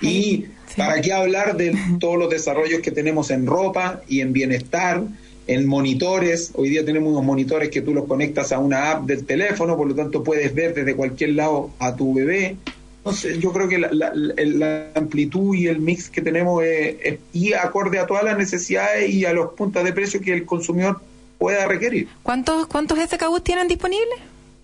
y 0.00 0.46
para 0.74 1.02
qué 1.02 1.12
hablar 1.12 1.54
de 1.58 1.76
todos 2.00 2.18
los 2.18 2.30
desarrollos 2.30 2.80
que 2.80 2.90
tenemos 2.90 3.30
en 3.30 3.44
ropa 3.44 4.00
y 4.08 4.22
en 4.22 4.32
bienestar, 4.32 5.02
en 5.46 5.66
monitores. 5.66 6.52
Hoy 6.54 6.70
día 6.70 6.82
tenemos 6.82 7.12
unos 7.12 7.24
monitores 7.24 7.68
que 7.68 7.82
tú 7.82 7.92
los 7.92 8.06
conectas 8.06 8.52
a 8.52 8.58
una 8.58 8.92
app 8.92 9.04
del 9.04 9.26
teléfono, 9.26 9.76
por 9.76 9.86
lo 9.86 9.94
tanto 9.94 10.24
puedes 10.24 10.54
ver 10.54 10.72
desde 10.72 10.94
cualquier 10.94 11.34
lado 11.34 11.72
a 11.78 11.94
tu 11.94 12.14
bebé. 12.14 12.56
Entonces, 13.04 13.40
yo 13.40 13.52
creo 13.52 13.68
que 13.68 13.78
la, 13.78 14.92
amplitud 14.94 15.56
y 15.56 15.66
el 15.66 15.80
mix 15.80 16.08
que 16.08 16.22
tenemos 16.22 16.62
es, 16.62 17.18
y 17.32 17.52
acorde 17.52 17.98
a 17.98 18.06
todas 18.06 18.22
las 18.22 18.38
necesidades 18.38 19.10
y 19.10 19.24
a 19.24 19.32
los 19.32 19.54
puntos 19.54 19.82
de 19.82 19.92
precio 19.92 20.20
que 20.20 20.32
el 20.32 20.46
consumidor 20.46 21.00
pueda 21.36 21.66
requerir. 21.66 22.08
¿Cuántos, 22.22 22.68
cuántos 22.68 23.00
SKUs 23.00 23.42
tienen 23.42 23.66
disponibles? 23.66 24.20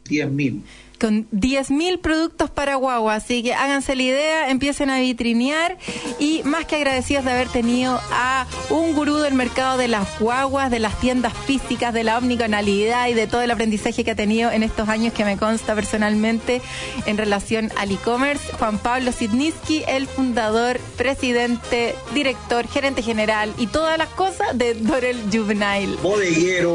10.000 0.09 0.63
con 0.99 1.29
10.000 1.31 2.01
productos 2.01 2.51
para 2.51 2.75
guagua. 2.77 3.15
Así 3.15 3.43
que 3.43 3.55
háganse 3.55 3.95
la 3.97 4.03
idea, 4.03 4.51
empiecen 4.51 4.91
a 4.91 4.99
vitrinear 4.99 5.79
y 6.19 6.43
más 6.45 6.65
que 6.67 6.77
agradecidos 6.77 7.25
de 7.25 7.33
haber 7.33 7.49
tenido 7.49 8.01
a 8.13 8.47
un 8.71 8.95
gurú 8.95 9.17
del 9.17 9.35
mercado 9.35 9.79
de 9.79 9.89
las 9.89 10.19
guaguas, 10.19 10.71
de 10.71 10.79
las 10.79 10.99
tiendas 11.01 11.33
físicas, 11.33 11.95
de 11.95 12.05
la 12.05 12.19
omnicanalidad 12.19 13.09
y 13.09 13.15
de 13.15 13.27
todo 13.27 13.43
el 13.43 13.51
aprendizaje 13.51 14.05
que 14.05 14.11
ha 14.13 14.17
tenido 14.17 14.51
en 14.51 14.63
estos 14.63 14.89
años 14.89 15.13
que 15.13 15.25
me 15.25 15.37
consta 15.37 15.75
personalmente 15.75 16.61
en 17.07 17.17
relación 17.17 17.73
al 17.77 17.91
e-commerce. 17.93 18.53
Juan 18.59 18.79
Pablo 18.79 19.13
Sidniski, 19.13 19.85
el 19.87 20.07
fundador, 20.07 20.79
presidente, 20.97 21.95
director, 22.15 22.67
gerente 22.67 23.03
general 23.03 23.53
y 23.59 23.67
todas 23.67 23.99
las 23.99 24.09
cosas 24.09 24.57
de 24.57 24.75
Dorel 24.75 25.23
Juvenile. 25.33 25.97
Bodeguero. 26.03 26.75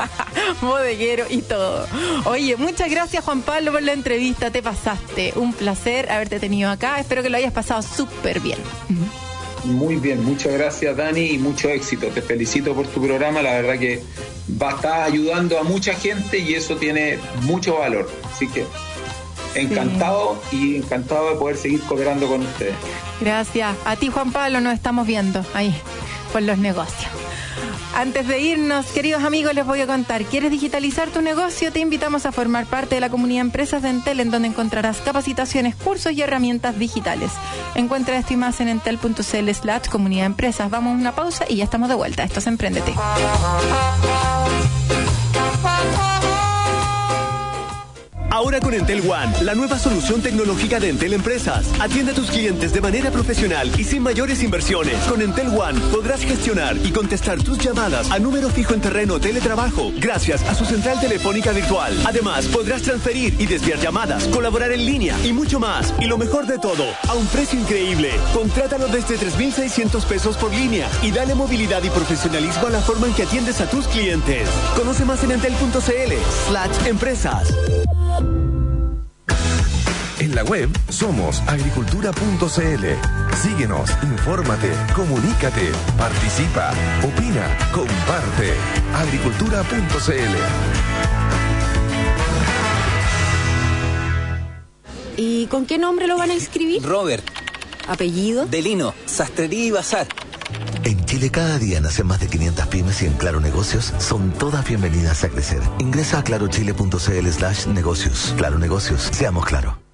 Bodeguero 0.60 1.26
y 1.28 1.42
todo. 1.42 1.86
Oye, 2.24 2.56
muchas 2.56 2.90
gracias 2.90 3.24
Juan 3.24 3.42
Pablo 3.48 3.72
por 3.72 3.82
la 3.82 3.94
entrevista, 3.94 4.50
te 4.50 4.62
pasaste. 4.62 5.32
Un 5.36 5.54
placer 5.54 6.12
haberte 6.12 6.38
tenido 6.38 6.70
acá. 6.70 7.00
Espero 7.00 7.22
que 7.22 7.30
lo 7.30 7.38
hayas 7.38 7.54
pasado 7.54 7.80
súper 7.80 8.40
bien. 8.40 8.58
muy 9.64 9.96
bien. 9.96 10.22
Muchas 10.22 10.52
gracias, 10.52 10.94
Dani, 10.94 11.30
y 11.30 11.38
mucho 11.38 11.70
éxito. 11.70 12.08
Te 12.08 12.20
felicito 12.20 12.74
por 12.74 12.86
tu 12.88 13.02
programa. 13.02 13.40
La 13.40 13.52
verdad 13.52 13.78
que 13.78 14.02
va 14.60 14.72
a 14.72 14.74
estar 14.74 15.00
ayudando 15.00 15.58
a 15.58 15.62
mucha 15.62 15.94
gente 15.94 16.38
y 16.40 16.52
eso 16.56 16.76
tiene 16.76 17.18
mucho 17.44 17.78
valor. 17.78 18.10
Así 18.30 18.48
que 18.48 18.66
encantado 19.54 20.38
y 20.52 20.76
encantado 20.76 21.30
de 21.30 21.36
poder 21.36 21.56
seguir 21.56 21.80
cooperando 21.80 22.28
con 22.28 22.42
ustedes. 22.42 22.74
Gracias. 23.22 23.74
A 23.86 23.96
ti, 23.96 24.08
Juan 24.08 24.30
Pablo, 24.30 24.60
nos 24.60 24.74
estamos 24.74 25.06
viendo 25.06 25.42
ahí 25.54 25.74
por 26.34 26.42
los 26.42 26.58
negocios. 26.58 27.10
Antes 27.94 28.28
de 28.28 28.40
irnos, 28.40 28.86
queridos 28.86 29.24
amigos, 29.24 29.54
les 29.54 29.66
voy 29.66 29.80
a 29.80 29.86
contar. 29.86 30.24
¿Quieres 30.24 30.50
digitalizar 30.50 31.08
tu 31.08 31.20
negocio? 31.20 31.72
Te 31.72 31.80
invitamos 31.80 32.26
a 32.26 32.32
formar 32.32 32.66
parte 32.66 32.94
de 32.94 33.00
la 33.00 33.10
comunidad 33.10 33.40
Empresas 33.40 33.82
de 33.82 33.90
Entel, 33.90 34.20
en 34.20 34.30
donde 34.30 34.48
encontrarás 34.48 35.00
capacitaciones, 35.00 35.74
cursos 35.74 36.12
y 36.12 36.22
herramientas 36.22 36.78
digitales. 36.78 37.32
Encuentra 37.74 38.16
esto 38.18 38.34
y 38.34 38.36
más 38.36 38.60
en 38.60 38.68
entel.cl 38.68 39.50
slash 39.52 39.88
comunidad 39.88 40.26
empresas. 40.26 40.70
Vamos 40.70 40.94
a 40.94 40.96
una 40.96 41.14
pausa 41.14 41.44
y 41.48 41.56
ya 41.56 41.64
estamos 41.64 41.88
de 41.88 41.94
vuelta. 41.94 42.24
Esto 42.24 42.38
es 42.40 42.46
Emprendete. 42.46 42.94
Ahora 48.30 48.60
con 48.60 48.74
Entel 48.74 49.00
One, 49.00 49.42
la 49.42 49.54
nueva 49.54 49.78
solución 49.78 50.20
tecnológica 50.20 50.78
de 50.78 50.90
Entel 50.90 51.14
Empresas. 51.14 51.66
Atiende 51.80 52.12
a 52.12 52.14
tus 52.14 52.30
clientes 52.30 52.74
de 52.74 52.80
manera 52.82 53.10
profesional 53.10 53.72
y 53.78 53.84
sin 53.84 54.02
mayores 54.02 54.42
inversiones. 54.42 54.96
Con 55.04 55.22
Entel 55.22 55.48
One 55.48 55.80
podrás 55.90 56.20
gestionar 56.20 56.76
y 56.84 56.92
contestar 56.92 57.42
tus 57.42 57.58
llamadas 57.58 58.10
a 58.10 58.18
número 58.18 58.50
fijo 58.50 58.74
en 58.74 58.82
terreno 58.82 59.18
teletrabajo 59.18 59.92
gracias 59.96 60.42
a 60.42 60.54
su 60.54 60.66
central 60.66 61.00
telefónica 61.00 61.52
virtual. 61.52 61.94
Además, 62.04 62.46
podrás 62.48 62.82
transferir 62.82 63.34
y 63.38 63.46
desviar 63.46 63.78
llamadas, 63.78 64.28
colaborar 64.28 64.72
en 64.72 64.84
línea 64.84 65.16
y 65.24 65.32
mucho 65.32 65.58
más. 65.58 65.94
Y 65.98 66.04
lo 66.04 66.18
mejor 66.18 66.46
de 66.46 66.58
todo, 66.58 66.84
a 67.08 67.14
un 67.14 67.26
precio 67.28 67.58
increíble. 67.58 68.10
Contrátalo 68.34 68.88
desde 68.88 69.16
3.600 69.16 70.04
pesos 70.04 70.36
por 70.36 70.52
línea 70.52 70.88
y 71.02 71.12
dale 71.12 71.34
movilidad 71.34 71.82
y 71.82 71.88
profesionalismo 71.88 72.66
a 72.66 72.70
la 72.70 72.80
forma 72.80 73.06
en 73.06 73.14
que 73.14 73.22
atiendes 73.22 73.62
a 73.62 73.70
tus 73.70 73.88
clientes. 73.88 74.46
Conoce 74.76 75.06
más 75.06 75.24
en 75.24 75.32
entel.cl 75.32 76.12
slash 76.46 76.86
empresas. 76.86 77.54
En 80.28 80.34
la 80.34 80.44
web 80.44 80.68
somos 80.90 81.40
agricultura.cl. 81.46 82.84
Síguenos, 83.34 83.90
infórmate, 84.02 84.70
comunícate, 84.94 85.70
participa, 85.96 86.70
opina, 87.02 87.56
comparte. 87.72 88.52
agricultura.cl. 88.94 90.36
¿Y 95.16 95.46
con 95.46 95.64
qué 95.64 95.78
nombre 95.78 96.06
lo 96.06 96.18
van 96.18 96.30
a 96.30 96.34
inscribir? 96.34 96.82
Robert. 96.82 97.24
¿Apellido? 97.88 98.44
Delino, 98.44 98.92
Sastrería 99.06 99.64
y 99.64 99.70
Bazar. 99.70 100.08
En 100.84 101.02
Chile 101.06 101.30
cada 101.30 101.58
día 101.58 101.80
nacen 101.80 102.06
más 102.06 102.20
de 102.20 102.26
500 102.26 102.66
pymes 102.66 103.00
y 103.00 103.06
en 103.06 103.14
Claro 103.14 103.40
Negocios 103.40 103.94
son 103.98 104.30
todas 104.32 104.68
bienvenidas 104.68 105.24
a 105.24 105.30
crecer. 105.30 105.62
Ingresa 105.78 106.18
a 106.18 106.22
clarochile.cl 106.22 107.28
slash 107.30 107.66
negocios. 107.68 108.34
Claro 108.36 108.58
Negocios, 108.58 109.08
seamos 109.10 109.46
claro. 109.46 109.87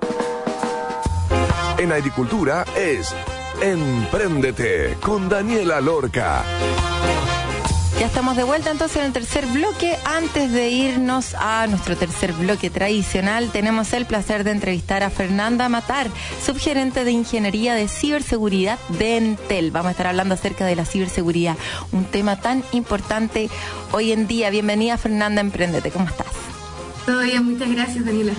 En 1.84 1.92
agricultura 1.92 2.64
es 2.74 3.14
Empréndete 3.60 4.96
con 5.02 5.28
Daniela 5.28 5.82
Lorca. 5.82 6.42
Ya 8.00 8.06
estamos 8.06 8.38
de 8.38 8.42
vuelta 8.42 8.70
entonces 8.70 8.96
en 8.96 9.04
el 9.04 9.12
tercer 9.12 9.44
bloque. 9.44 9.98
Antes 10.06 10.50
de 10.50 10.70
irnos 10.70 11.34
a 11.34 11.66
nuestro 11.66 11.94
tercer 11.94 12.32
bloque 12.32 12.70
tradicional, 12.70 13.50
tenemos 13.52 13.92
el 13.92 14.06
placer 14.06 14.44
de 14.44 14.52
entrevistar 14.52 15.02
a 15.02 15.10
Fernanda 15.10 15.68
Matar, 15.68 16.08
subgerente 16.42 17.04
de 17.04 17.10
Ingeniería 17.10 17.74
de 17.74 17.86
Ciberseguridad 17.86 18.78
de 18.98 19.18
Entel. 19.18 19.70
Vamos 19.70 19.88
a 19.88 19.90
estar 19.90 20.06
hablando 20.06 20.32
acerca 20.32 20.64
de 20.64 20.76
la 20.76 20.86
ciberseguridad, 20.86 21.58
un 21.92 22.06
tema 22.06 22.40
tan 22.40 22.64
importante 22.72 23.50
hoy 23.92 24.12
en 24.12 24.26
día. 24.26 24.48
Bienvenida 24.48 24.96
Fernanda, 24.96 25.42
Emprendete. 25.42 25.90
¿Cómo 25.90 26.06
estás? 26.06 26.28
Todo 27.04 27.20
bien, 27.20 27.44
muchas 27.44 27.70
gracias 27.70 28.06
Daniela. 28.06 28.32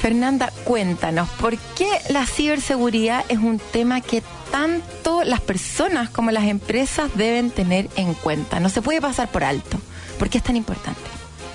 Fernanda, 0.00 0.50
cuéntanos, 0.64 1.28
¿por 1.28 1.58
qué 1.76 1.86
la 2.08 2.24
ciberseguridad 2.24 3.22
es 3.28 3.36
un 3.36 3.58
tema 3.58 4.00
que 4.00 4.22
tanto 4.50 5.24
las 5.24 5.42
personas 5.42 6.08
como 6.08 6.30
las 6.30 6.44
empresas 6.44 7.10
deben 7.16 7.50
tener 7.50 7.90
en 7.96 8.14
cuenta? 8.14 8.60
No 8.60 8.70
se 8.70 8.80
puede 8.80 9.02
pasar 9.02 9.30
por 9.30 9.44
alto. 9.44 9.78
¿Por 10.18 10.30
qué 10.30 10.38
es 10.38 10.44
tan 10.44 10.56
importante? 10.56 11.02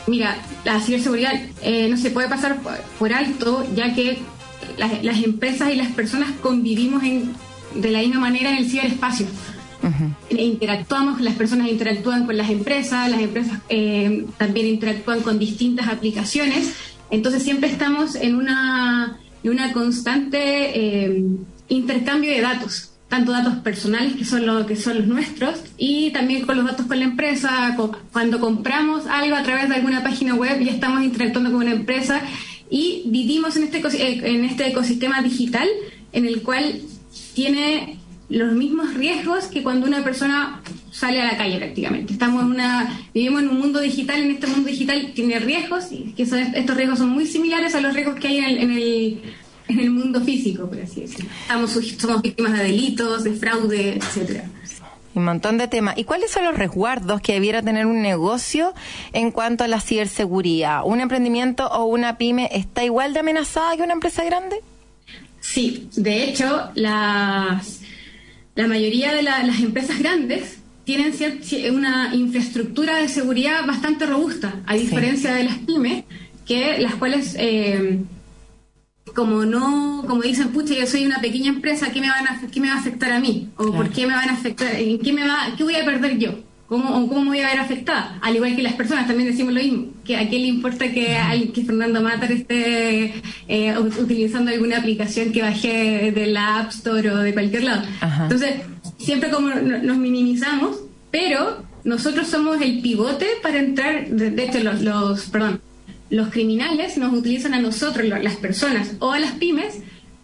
Mira, 0.05 0.37
la 0.63 0.79
ciberseguridad 0.79 1.33
eh, 1.63 1.87
no 1.89 1.97
se 1.97 2.11
puede 2.11 2.29
pasar 2.29 2.59
por 2.99 3.13
alto, 3.13 3.65
ya 3.75 3.95
que 3.95 4.19
las, 4.77 5.23
empresas 5.23 5.71
y 5.71 5.75
las 5.75 5.91
personas 5.93 6.29
convivimos 6.43 7.03
en, 7.03 7.33
de 7.73 7.89
la 7.89 7.99
misma 7.99 8.19
manera 8.19 8.51
en 8.51 8.57
el 8.57 8.69
ciberespacio. 8.69 9.25
Interactuamos, 10.29 11.19
las 11.21 11.35
personas 11.35 11.67
interactúan 11.67 12.25
con 12.25 12.37
las 12.37 12.49
empresas, 12.49 13.09
las 13.09 13.21
empresas 13.21 13.59
eh, 13.69 14.25
también 14.37 14.67
interactúan 14.67 15.21
con 15.21 15.37
distintas 15.37 15.87
aplicaciones 15.87 16.73
entonces 17.11 17.43
siempre 17.43 17.69
estamos 17.69 18.15
en 18.15 18.35
una, 18.35 19.17
en 19.43 19.51
una 19.51 19.73
constante 19.73 20.39
eh, 21.05 21.23
intercambio 21.69 22.31
de 22.31 22.41
datos, 22.41 22.91
tanto 23.09 23.31
datos 23.31 23.55
personales 23.55 24.15
que 24.15 24.25
son, 24.25 24.45
lo, 24.45 24.65
que 24.65 24.75
son 24.75 24.97
los 24.97 25.07
nuestros 25.07 25.61
y 25.77 26.11
también 26.11 26.45
con 26.45 26.57
los 26.57 26.65
datos 26.65 26.87
con 26.87 26.99
la 26.99 27.05
empresa. 27.05 27.77
Cuando 28.11 28.39
compramos 28.39 29.05
algo 29.07 29.35
a 29.35 29.43
través 29.43 29.69
de 29.69 29.75
alguna 29.75 30.03
página 30.03 30.35
web 30.35 30.59
ya 30.61 30.71
estamos 30.71 31.03
interactuando 31.03 31.51
con 31.51 31.61
una 31.61 31.73
empresa 31.73 32.21
y 32.69 33.03
vivimos 33.07 33.55
en 33.57 33.63
este, 33.63 33.81
en 33.99 34.45
este 34.45 34.67
ecosistema 34.67 35.21
digital 35.21 35.67
en 36.11 36.25
el 36.25 36.41
cual 36.41 36.81
tiene 37.33 37.99
los 38.29 38.53
mismos 38.53 38.93
riesgos 38.93 39.45
que 39.45 39.61
cuando 39.61 39.87
una 39.87 40.03
persona 40.03 40.61
sale 40.91 41.21
a 41.21 41.25
la 41.25 41.37
calle 41.37 41.57
prácticamente. 41.57 42.13
Estamos 42.13 42.43
en 42.43 42.51
una, 42.51 42.99
vivimos 43.13 43.43
en 43.43 43.49
un 43.49 43.59
mundo 43.59 43.79
digital, 43.79 44.21
en 44.21 44.31
este 44.31 44.47
mundo 44.47 44.69
digital 44.69 45.11
tiene 45.13 45.39
riesgos, 45.39 45.91
y 45.91 46.13
que 46.13 46.23
estos 46.23 46.77
riesgos 46.77 46.99
son 46.99 47.09
muy 47.09 47.27
similares 47.27 47.75
a 47.75 47.81
los 47.81 47.93
riesgos 47.93 48.15
que 48.15 48.27
hay 48.27 48.37
en 48.37 48.71
el, 48.71 49.21
en 49.67 49.79
el, 49.79 49.91
mundo 49.91 50.21
físico, 50.21 50.67
por 50.67 50.79
así 50.79 51.01
decirlo. 51.01 51.29
Estamos, 51.41 51.71
somos 51.97 52.21
víctimas 52.21 52.53
de 52.53 52.63
delitos, 52.63 53.23
de 53.23 53.33
fraude, 53.33 53.97
etcétera. 53.97 54.45
Un 55.13 55.23
montón 55.23 55.57
de 55.57 55.69
temas. 55.69 55.97
¿Y 55.97 56.03
cuáles 56.03 56.31
son 56.31 56.43
los 56.43 56.57
resguardos 56.57 57.21
que 57.21 57.33
debiera 57.33 57.61
tener 57.61 57.85
un 57.85 58.01
negocio 58.01 58.73
en 59.13 59.31
cuanto 59.31 59.63
a 59.63 59.67
la 59.67 59.79
ciberseguridad? 59.79 60.81
¿Un 60.83 60.99
emprendimiento 60.99 61.67
o 61.67 61.85
una 61.85 62.17
pyme 62.17 62.49
está 62.51 62.83
igual 62.83 63.13
de 63.13 63.21
amenazada 63.21 63.77
que 63.77 63.83
una 63.83 63.93
empresa 63.93 64.25
grande? 64.25 64.57
Sí, 65.39 65.89
de 65.95 66.25
hecho, 66.25 66.69
las 66.73 67.84
la 68.55 68.67
mayoría 68.67 69.13
de 69.13 69.21
las 69.21 69.59
empresas 69.59 69.99
grandes 69.99 70.59
tienen 70.85 71.13
una 71.73 72.15
infraestructura 72.15 72.97
de 72.97 73.09
seguridad 73.09 73.65
bastante 73.65 74.05
robusta, 74.05 74.61
a 74.65 74.75
diferencia 74.75 75.33
de 75.33 75.43
las 75.43 75.57
pymes, 75.57 76.05
que 76.45 76.77
las 76.79 76.95
cuales, 76.95 77.35
eh, 77.37 77.99
como 79.15 79.45
no, 79.45 80.05
como 80.07 80.21
dicen, 80.21 80.49
pucha, 80.49 80.75
yo 80.75 80.85
soy 80.85 81.05
una 81.05 81.19
pequeña 81.19 81.49
empresa, 81.49 81.91
¿qué 81.91 81.99
me, 81.99 82.09
van 82.09 82.27
a, 82.27 82.39
qué 82.51 82.59
me 82.59 82.69
va 82.69 82.75
a 82.75 82.79
afectar 82.79 83.11
a 83.11 83.19
mí? 83.19 83.49
¿O 83.57 83.71
por 83.73 83.89
qué 83.89 84.05
me 84.05 84.13
van 84.13 84.29
a 84.29 84.33
afectar? 84.33 84.75
¿En 84.75 84.99
qué, 84.99 85.11
me 85.11 85.27
va, 85.27 85.53
qué 85.57 85.63
voy 85.63 85.75
a 85.75 85.83
perder 85.83 86.17
yo? 86.19 86.35
¿Cómo, 86.67 87.07
¿Cómo 87.07 87.21
me 87.21 87.29
voy 87.29 87.39
a 87.41 87.49
ver 87.49 87.59
afectada? 87.59 88.17
Al 88.21 88.35
igual 88.35 88.55
que 88.55 88.63
las 88.63 88.73
personas 88.73 89.05
también 89.05 89.29
decimos 89.29 89.53
lo 89.53 89.61
mismo, 89.61 89.87
que 90.03 90.17
a 90.17 90.27
quién 90.27 90.41
le 90.41 90.47
importa 90.47 90.91
que, 90.91 91.51
que 91.53 91.63
Fernando 91.63 92.01
Matar 92.01 92.31
esté 92.31 93.21
eh, 93.47 93.77
utilizando 93.77 94.51
alguna 94.51 94.79
aplicación 94.79 95.31
que 95.31 95.43
bajé 95.43 96.11
de 96.11 96.25
la 96.25 96.61
App 96.61 96.71
Store 96.71 97.11
o 97.11 97.17
de 97.17 97.33
cualquier 97.33 97.65
lado. 97.65 97.83
Entonces, 98.23 98.55
siempre 98.97 99.29
como 99.29 99.49
nos 99.49 99.97
minimizamos, 99.97 100.77
pero 101.11 101.63
nosotros 101.83 102.27
somos 102.27 102.59
el 102.61 102.81
pivote 102.81 103.27
para 103.43 103.59
entrar, 103.59 104.07
de, 104.07 104.43
hecho 104.43 104.59
los, 104.61 104.81
los, 104.81 105.25
perdón, 105.27 105.61
los 106.09 106.29
criminales 106.29 106.97
nos 106.97 107.13
utilizan 107.13 107.53
a 107.53 107.59
nosotros, 107.59 108.07
las 108.07 108.35
personas 108.37 108.93
o 108.99 109.11
a 109.11 109.19
las 109.19 109.33
pymes, 109.33 109.81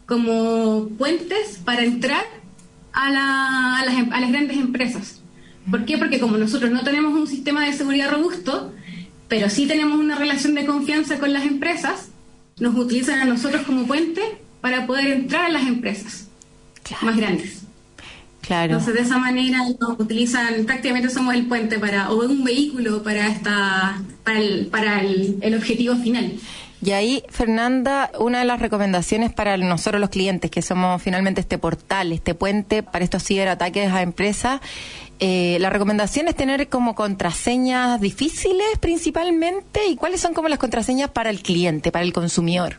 como 0.08 0.90
puentes 0.98 1.60
para 1.64 1.84
entrar 1.84 2.24
a, 2.94 3.12
la, 3.12 3.78
a, 3.78 3.86
las, 3.86 4.12
a 4.12 4.20
las 4.20 4.32
grandes 4.32 4.58
empresas. 4.58 5.21
¿Por 5.72 5.86
qué? 5.86 5.98
Porque 5.98 6.20
como 6.20 6.38
nosotros 6.38 6.70
no 6.70 6.84
tenemos 6.84 7.14
un 7.14 7.26
sistema 7.26 7.66
de 7.66 7.74
seguridad 7.74 8.12
robusto, 8.12 8.74
pero 9.30 9.50
sí 9.50 9.66
tenemos 9.66 9.98
una 9.98 10.18
relación 10.18 10.54
de 10.54 10.66
confianza 10.66 11.18
con 11.18 11.32
las 11.32 11.46
empresas, 11.46 12.10
nos 12.60 12.76
utilizan 12.76 13.20
a 13.20 13.26
nosotros 13.26 13.64
como 13.64 13.88
puente 13.88 14.22
para 14.60 14.86
poder 14.86 15.08
entrar 15.08 15.46
a 15.46 15.50
las 15.50 15.66
empresas 15.66 16.28
más 17.02 17.16
grandes. 17.16 17.62
Claro. 18.42 18.74
Entonces, 18.74 18.96
de 18.96 19.02
esa 19.02 19.18
manera 19.18 19.60
nos 19.80 20.00
utilizan, 20.00 20.66
prácticamente 20.66 21.10
somos 21.10 21.34
el 21.34 21.46
puente 21.46 21.80
para, 21.80 22.12
o 22.12 22.26
un 22.26 22.44
vehículo 22.44 23.02
para 23.02 23.28
esta, 23.28 24.02
para 24.24 24.40
el, 24.40 24.68
para 24.68 25.02
el 25.02 25.56
objetivo 25.56 25.96
final. 25.96 26.34
Y 26.84 26.92
ahí, 26.92 27.24
Fernanda, 27.30 28.12
una 28.20 28.40
de 28.40 28.46
las 28.46 28.60
recomendaciones 28.60 29.32
para 29.32 29.56
nosotros 29.58 30.02
los 30.02 30.10
clientes, 30.10 30.50
que 30.50 30.64
somos 30.64 31.02
finalmente 31.02 31.42
este 31.42 31.60
portal, 31.60 32.12
este 32.12 32.34
puente 32.34 32.82
para 32.82 33.06
estos 33.06 33.24
ciberataques 33.24 33.92
a 33.92 34.02
empresas, 34.02 34.62
eh, 35.20 35.58
la 35.60 35.70
recomendación 35.70 36.28
es 36.28 36.36
tener 36.36 36.68
como 36.70 36.96
contraseñas 36.96 38.02
difíciles 38.02 38.66
principalmente. 38.80 39.86
¿Y 39.88 39.96
cuáles 39.96 40.22
son 40.22 40.34
como 40.34 40.50
las 40.50 40.58
contraseñas 40.58 41.12
para 41.12 41.30
el 41.30 41.44
cliente, 41.44 41.92
para 41.92 42.04
el 42.04 42.14
consumidor? 42.14 42.78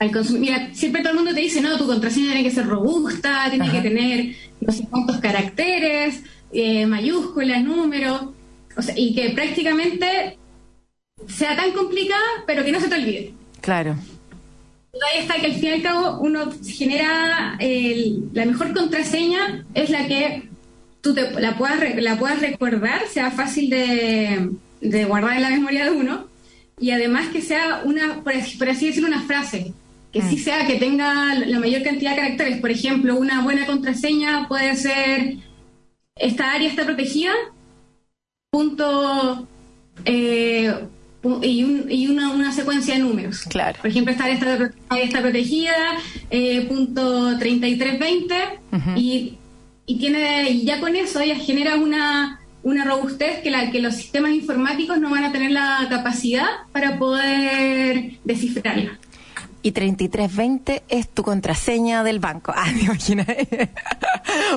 al 0.00 0.10
consumidor. 0.10 0.58
Mira, 0.58 0.74
siempre 0.74 1.02
todo 1.02 1.12
el 1.12 1.18
mundo 1.18 1.34
te 1.34 1.40
dice, 1.40 1.60
no, 1.60 1.78
tu 1.78 1.86
contraseña 1.86 2.32
tiene 2.32 2.42
que 2.42 2.50
ser 2.50 2.66
robusta, 2.66 3.46
tiene 3.48 3.70
que 3.70 3.80
tener 3.80 4.34
no 4.60 4.72
sé 4.72 4.86
cuántos 4.90 5.18
caracteres, 5.18 6.22
eh, 6.52 6.86
mayúsculas, 6.86 7.62
números, 7.62 8.30
o 8.76 8.82
sea, 8.82 8.94
y 8.96 9.14
que 9.14 9.30
prácticamente 9.30 10.36
sea 11.28 11.56
tan 11.56 11.70
complicada, 11.72 12.22
pero 12.46 12.64
que 12.64 12.72
no 12.72 12.80
se 12.80 12.88
te 12.88 12.94
olvide. 12.96 13.34
Claro. 13.64 13.96
Ahí 14.92 15.22
está 15.22 15.36
que 15.36 15.46
al 15.46 15.54
fin 15.54 15.64
y 15.64 15.72
al 15.72 15.82
cabo 15.82 16.20
uno 16.20 16.52
genera 16.62 17.56
la 17.58 18.44
mejor 18.44 18.74
contraseña 18.74 19.64
es 19.72 19.88
la 19.88 20.06
que 20.06 20.48
tú 21.00 21.14
te, 21.14 21.30
la 21.40 21.56
puedas 21.56 21.80
la 21.96 22.18
puedas 22.18 22.40
recordar, 22.40 23.08
sea 23.08 23.30
fácil 23.30 23.70
de, 23.70 24.50
de, 24.82 25.04
guardar 25.06 25.36
en 25.36 25.42
la 25.42 25.50
memoria 25.50 25.86
de 25.86 25.92
uno 25.92 26.26
y 26.78 26.90
además 26.90 27.28
que 27.28 27.40
sea 27.40 27.82
una, 27.84 28.22
por 28.22 28.34
así, 28.34 28.86
decirlo, 28.86 29.08
una 29.08 29.22
frase 29.22 29.72
que 30.12 30.20
sí 30.20 30.36
mm. 30.36 30.40
sea 30.40 30.66
que 30.66 30.76
tenga 30.76 31.34
la 31.34 31.58
mayor 31.58 31.82
cantidad 31.82 32.10
de 32.10 32.16
caracteres. 32.16 32.60
Por 32.60 32.70
ejemplo, 32.70 33.16
una 33.16 33.42
buena 33.42 33.66
contraseña 33.66 34.46
puede 34.46 34.76
ser 34.76 35.38
esta 36.16 36.52
área 36.52 36.68
está 36.68 36.84
protegida, 36.84 37.32
punto 38.50 39.48
eh, 40.04 40.72
y, 41.42 42.06
una, 42.06 42.52
secuencia 42.52 42.94
de 42.94 43.00
números. 43.00 43.42
Claro. 43.48 43.78
Por 43.80 43.90
ejemplo, 43.90 44.12
esta 44.12 44.24
área 44.24 44.72
está, 45.02 45.20
protegida, 45.20 45.74
eh, 46.30 46.66
punto 46.68 47.38
3320, 47.38 48.34
y, 48.96 49.38
y, 49.86 49.98
tiene, 49.98 50.50
y 50.50 50.64
ya 50.64 50.80
con 50.80 50.96
eso 50.96 51.20
ella 51.20 51.36
genera 51.36 51.76
una, 51.76 52.40
una 52.62 52.84
robustez 52.84 53.40
que, 53.42 53.50
la, 53.50 53.70
que 53.70 53.80
los 53.80 53.94
sistemas 53.94 54.32
informáticos 54.32 54.98
no 54.98 55.10
van 55.10 55.24
a 55.24 55.32
tener 55.32 55.50
la 55.50 55.86
capacidad 55.88 56.46
para 56.72 56.98
poder 56.98 58.18
descifrarla 58.24 58.98
y 59.64 59.72
3320 59.72 60.82
es 60.90 61.08
tu 61.08 61.22
contraseña 61.22 62.04
del 62.04 62.18
banco. 62.18 62.52
Ah, 62.54 62.66
me 62.74 62.82
imagino. 62.82 63.24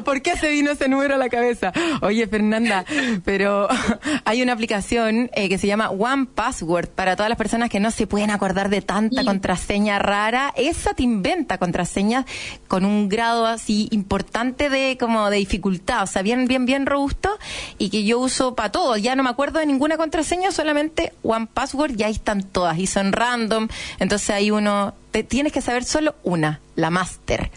¿Por 0.03 0.21
qué 0.21 0.35
se 0.35 0.49
vino 0.49 0.71
ese 0.71 0.89
número 0.89 1.15
a 1.15 1.17
la 1.17 1.29
cabeza? 1.29 1.71
Oye, 2.01 2.27
Fernanda, 2.27 2.83
pero 3.23 3.69
hay 4.25 4.41
una 4.41 4.51
aplicación 4.51 5.31
eh, 5.33 5.47
que 5.47 5.57
se 5.57 5.65
llama 5.65 5.91
One 5.91 6.27
Password 6.35 6.89
para 6.89 7.15
todas 7.15 7.29
las 7.29 7.37
personas 7.37 7.69
que 7.69 7.79
no 7.79 7.89
se 7.89 8.05
pueden 8.05 8.31
acordar 8.31 8.69
de 8.69 8.81
tanta 8.81 9.23
contraseña 9.23 9.97
rara. 9.97 10.53
Esa 10.57 10.93
te 10.93 11.03
inventa 11.03 11.57
contraseñas 11.57 12.25
con 12.67 12.83
un 12.83 13.07
grado 13.07 13.45
así 13.45 13.87
importante 13.91 14.69
de 14.69 14.97
como 14.99 15.29
de 15.29 15.37
dificultad, 15.37 16.03
o 16.03 16.07
sea, 16.07 16.21
bien, 16.21 16.47
bien, 16.47 16.65
bien 16.65 16.85
robusto 16.85 17.29
y 17.77 17.91
que 17.91 18.03
yo 18.03 18.19
uso 18.19 18.55
para 18.55 18.73
todo. 18.73 18.97
Ya 18.97 19.15
no 19.15 19.23
me 19.23 19.29
acuerdo 19.29 19.59
de 19.59 19.67
ninguna 19.67 19.95
contraseña, 19.95 20.51
solamente 20.51 21.13
One 21.23 21.47
Password 21.53 21.97
y 21.97 22.03
ahí 22.03 22.11
están 22.11 22.43
todas 22.43 22.77
y 22.77 22.87
son 22.87 23.13
random. 23.13 23.69
Entonces 23.99 24.31
hay 24.31 24.51
uno 24.51 24.96
tienes 25.27 25.53
que 25.53 25.61
saber 25.61 25.83
solo 25.83 26.15
una, 26.23 26.61
la 26.75 26.89
máster. 26.89 27.51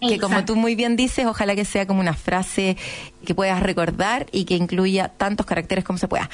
Que 0.00 0.18
como 0.18 0.44
tú 0.44 0.54
muy 0.54 0.74
bien 0.74 0.96
dices, 0.96 1.24
ojalá 1.24 1.54
que 1.54 1.64
sea 1.64 1.86
como 1.86 2.00
una 2.00 2.12
frase 2.12 2.76
que 3.24 3.34
puedas 3.34 3.62
recordar 3.62 4.26
y 4.32 4.44
que 4.44 4.54
incluya 4.54 5.08
tantos 5.08 5.46
caracteres 5.46 5.82
como 5.82 5.98
se 5.98 6.08
pueda. 6.08 6.28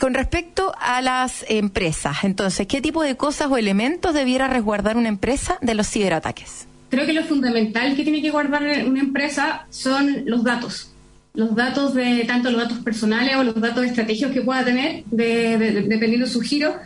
Con 0.00 0.12
respecto 0.12 0.74
a 0.78 1.00
las 1.00 1.44
empresas, 1.48 2.24
entonces, 2.24 2.66
¿qué 2.66 2.80
tipo 2.80 3.02
de 3.02 3.16
cosas 3.16 3.48
o 3.50 3.56
elementos 3.56 4.12
debiera 4.12 4.48
resguardar 4.48 4.96
una 4.96 5.08
empresa 5.08 5.58
de 5.62 5.74
los 5.74 5.88
ciberataques? 5.88 6.66
Creo 6.90 7.06
que 7.06 7.12
lo 7.12 7.24
fundamental 7.24 7.96
que 7.96 8.02
tiene 8.02 8.20
que 8.20 8.30
guardar 8.30 8.62
una 8.86 9.00
empresa 9.00 9.66
son 9.70 10.24
los 10.26 10.44
datos. 10.44 10.92
Los 11.34 11.54
datos 11.54 11.94
de 11.94 12.24
tanto 12.26 12.50
los 12.50 12.62
datos 12.62 12.78
personales 12.78 13.36
o 13.36 13.44
los 13.44 13.60
datos 13.60 13.84
estratégicos 13.84 14.32
que 14.32 14.42
pueda 14.42 14.64
tener, 14.64 15.04
dependiendo 15.04 16.26
de 16.26 16.32
su 16.32 16.40
giro, 16.40 16.76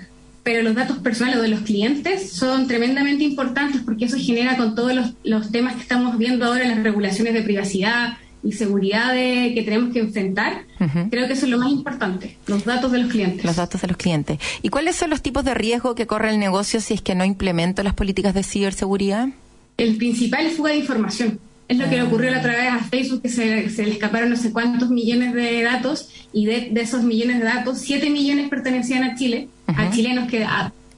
pero 0.51 0.64
los 0.64 0.74
datos 0.74 0.98
personales 0.98 1.40
de 1.42 1.46
los 1.46 1.61
clientes 1.61 2.32
son 2.32 2.66
tremendamente 2.66 3.22
importantes 3.22 3.82
porque 3.84 4.07
eso 4.07 4.16
genera 4.18 4.57
con 4.57 4.74
todos 4.74 4.92
los, 5.22 5.53
temas 5.53 5.76
que 5.76 5.82
estamos 5.82 6.18
viendo 6.18 6.44
ahora, 6.44 6.66
las 6.66 6.82
regulaciones 6.82 7.34
de 7.34 7.42
privacidad 7.42 8.18
y 8.42 8.51
seguridad 8.51 9.14
que 9.14 9.62
tenemos 9.64 9.92
que 9.92 10.01
enfrentar. 10.01 10.64
Creo 11.09 11.28
que 11.28 11.34
eso 11.34 11.46
es 11.46 11.53
lo 11.53 11.59
más 11.59 11.70
importante, 11.70 12.36
los 12.48 12.64
datos 12.64 12.90
de 12.90 12.98
los 12.98 13.12
clientes. 13.12 13.44
Los 13.44 13.55
datos 13.55 13.80
de 13.80 13.86
los 13.86 13.96
clientes. 13.96 14.40
¿Y 14.61 14.70
cuáles 14.70 14.96
son 14.96 15.11
los 15.11 15.22
tipos 15.22 15.44
de 15.44 15.55
riesgo 15.55 15.94
que 15.94 16.09
corre 16.09 16.30
el 16.30 16.40
negocio 16.40 16.80
si 16.80 16.94
es 16.94 17.01
que 17.01 17.14
no 17.14 17.24
implemento 17.24 17.84
las 17.84 17.94
políticas 17.94 18.34
de 18.34 18.42
ciberseguridad? 18.42 19.28
El 19.76 19.98
principal 19.98 20.46
es 20.46 20.55
fuga 20.55 20.72
de 20.72 20.78
información. 20.78 21.38
Es 21.71 21.79
lo 21.79 21.89
que 21.89 21.95
le 21.95 22.03
ocurrió 22.03 22.33
la 22.33 22.41
otra 22.41 22.57
vez 22.57 22.68
a 22.68 22.81
Facebook, 22.81 23.23
que 23.23 23.29
se, 23.29 23.45
le 23.45 23.93
escaparon 23.93 24.29
no 24.29 24.37
sé 24.37 24.53
cuántos 24.53 24.91
millones 24.91 25.33
de 25.35 25.62
datos 25.62 26.09
y 26.33 26.47
de, 26.47 26.73
esos 26.75 27.05
millones 27.05 27.39
de 27.39 27.45
datos, 27.45 27.79
7 27.79 28.11
millones 28.11 28.49
pertenecían 28.49 29.05
a 29.05 29.14
Chile, 29.14 29.49
a 29.68 29.89
chilenos 29.89 30.29
que 30.29 30.45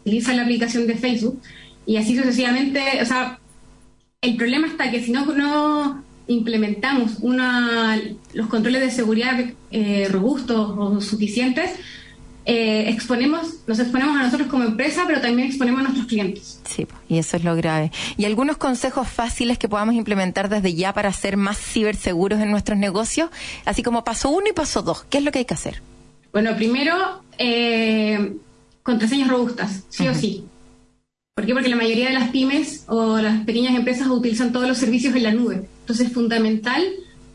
utilizan 0.01 0.39
la 0.39 0.45
aplicación 0.45 0.87
de 0.87 0.95
Facebook 0.95 1.43
y 1.85 1.99
así 1.99 2.17
sucesivamente. 2.17 2.81
O 3.03 3.05
sea, 3.05 3.39
el 4.23 4.35
problema 4.37 4.67
está 4.67 4.91
que 4.91 5.05
si 5.05 5.13
no, 5.13 5.27
no 5.27 6.03
implementamos 6.27 7.19
una, 7.21 8.01
los 8.33 8.47
controles 8.47 8.81
de 8.81 8.91
seguridad 8.91 9.45
eh, 9.73 10.09
robustos 10.11 10.75
o 10.79 11.03
suficientes, 11.03 11.73
eh, 12.45 12.89
exponemos, 12.89 13.55
nos 13.69 13.79
exponemos 13.79 14.17
a 14.17 14.25
nosotros 14.25 14.49
como 14.49 14.65
empresa, 14.65 15.05
pero 15.07 15.21
también 15.21 15.49
exponemos 15.49 15.81
a 15.81 15.83
nuestros 15.85 16.07
clientes. 16.07 16.61
Sí, 16.69 16.87
y 17.09 17.19
eso 17.19 17.37
es 17.37 17.45
lo 17.45 17.55
grave. 17.55 17.93
¿Y 18.17 18.25
algunos 18.25 18.57
consejos 18.57 19.09
fáciles 19.09 19.59
que 19.59 19.69
podamos 19.69 19.95
implementar 19.95 20.49
desde 20.49 20.75
ya 20.75 20.93
para 20.93 21.13
ser 21.13 21.37
más 21.37 21.59
ciberseguros 21.59 22.41
en 22.41 22.51
nuestros 22.51 22.79
negocios? 22.79 23.31
Así 23.65 23.83
como 23.83 24.03
paso 24.03 24.31
uno 24.31 24.47
y 24.49 24.53
paso 24.53 24.83
dos. 24.83 25.05
¿Qué 25.09 25.19
es 25.19 25.25
lo 25.25 25.31
que 25.31 25.41
hay 25.41 25.45
que 25.45 25.55
hacer? 25.55 25.83
Bueno, 26.33 26.57
primero, 26.57 27.23
eh, 27.39 28.35
contraseñas 28.83 29.29
robustas, 29.29 29.85
sí 29.89 30.09
o 30.09 30.15
sí. 30.15 30.45
¿Por 31.35 31.47
qué? 31.47 31.55
Porque 31.55 31.69
la 31.69 31.77
mayoría 31.77 32.09
de 32.09 32.15
las 32.15 32.31
pymes 32.31 32.85
o 32.89 33.19
las 33.19 33.45
pequeñas 33.45 33.75
empresas 33.75 34.09
utilizan 34.09 34.53
todos 34.53 34.67
los 34.67 34.79
servicios 34.79 35.15
en 35.15 35.23
la 35.23 35.33
nube. 35.33 35.69
Entonces 35.81 36.09
es 36.09 36.13
fundamental 36.13 36.83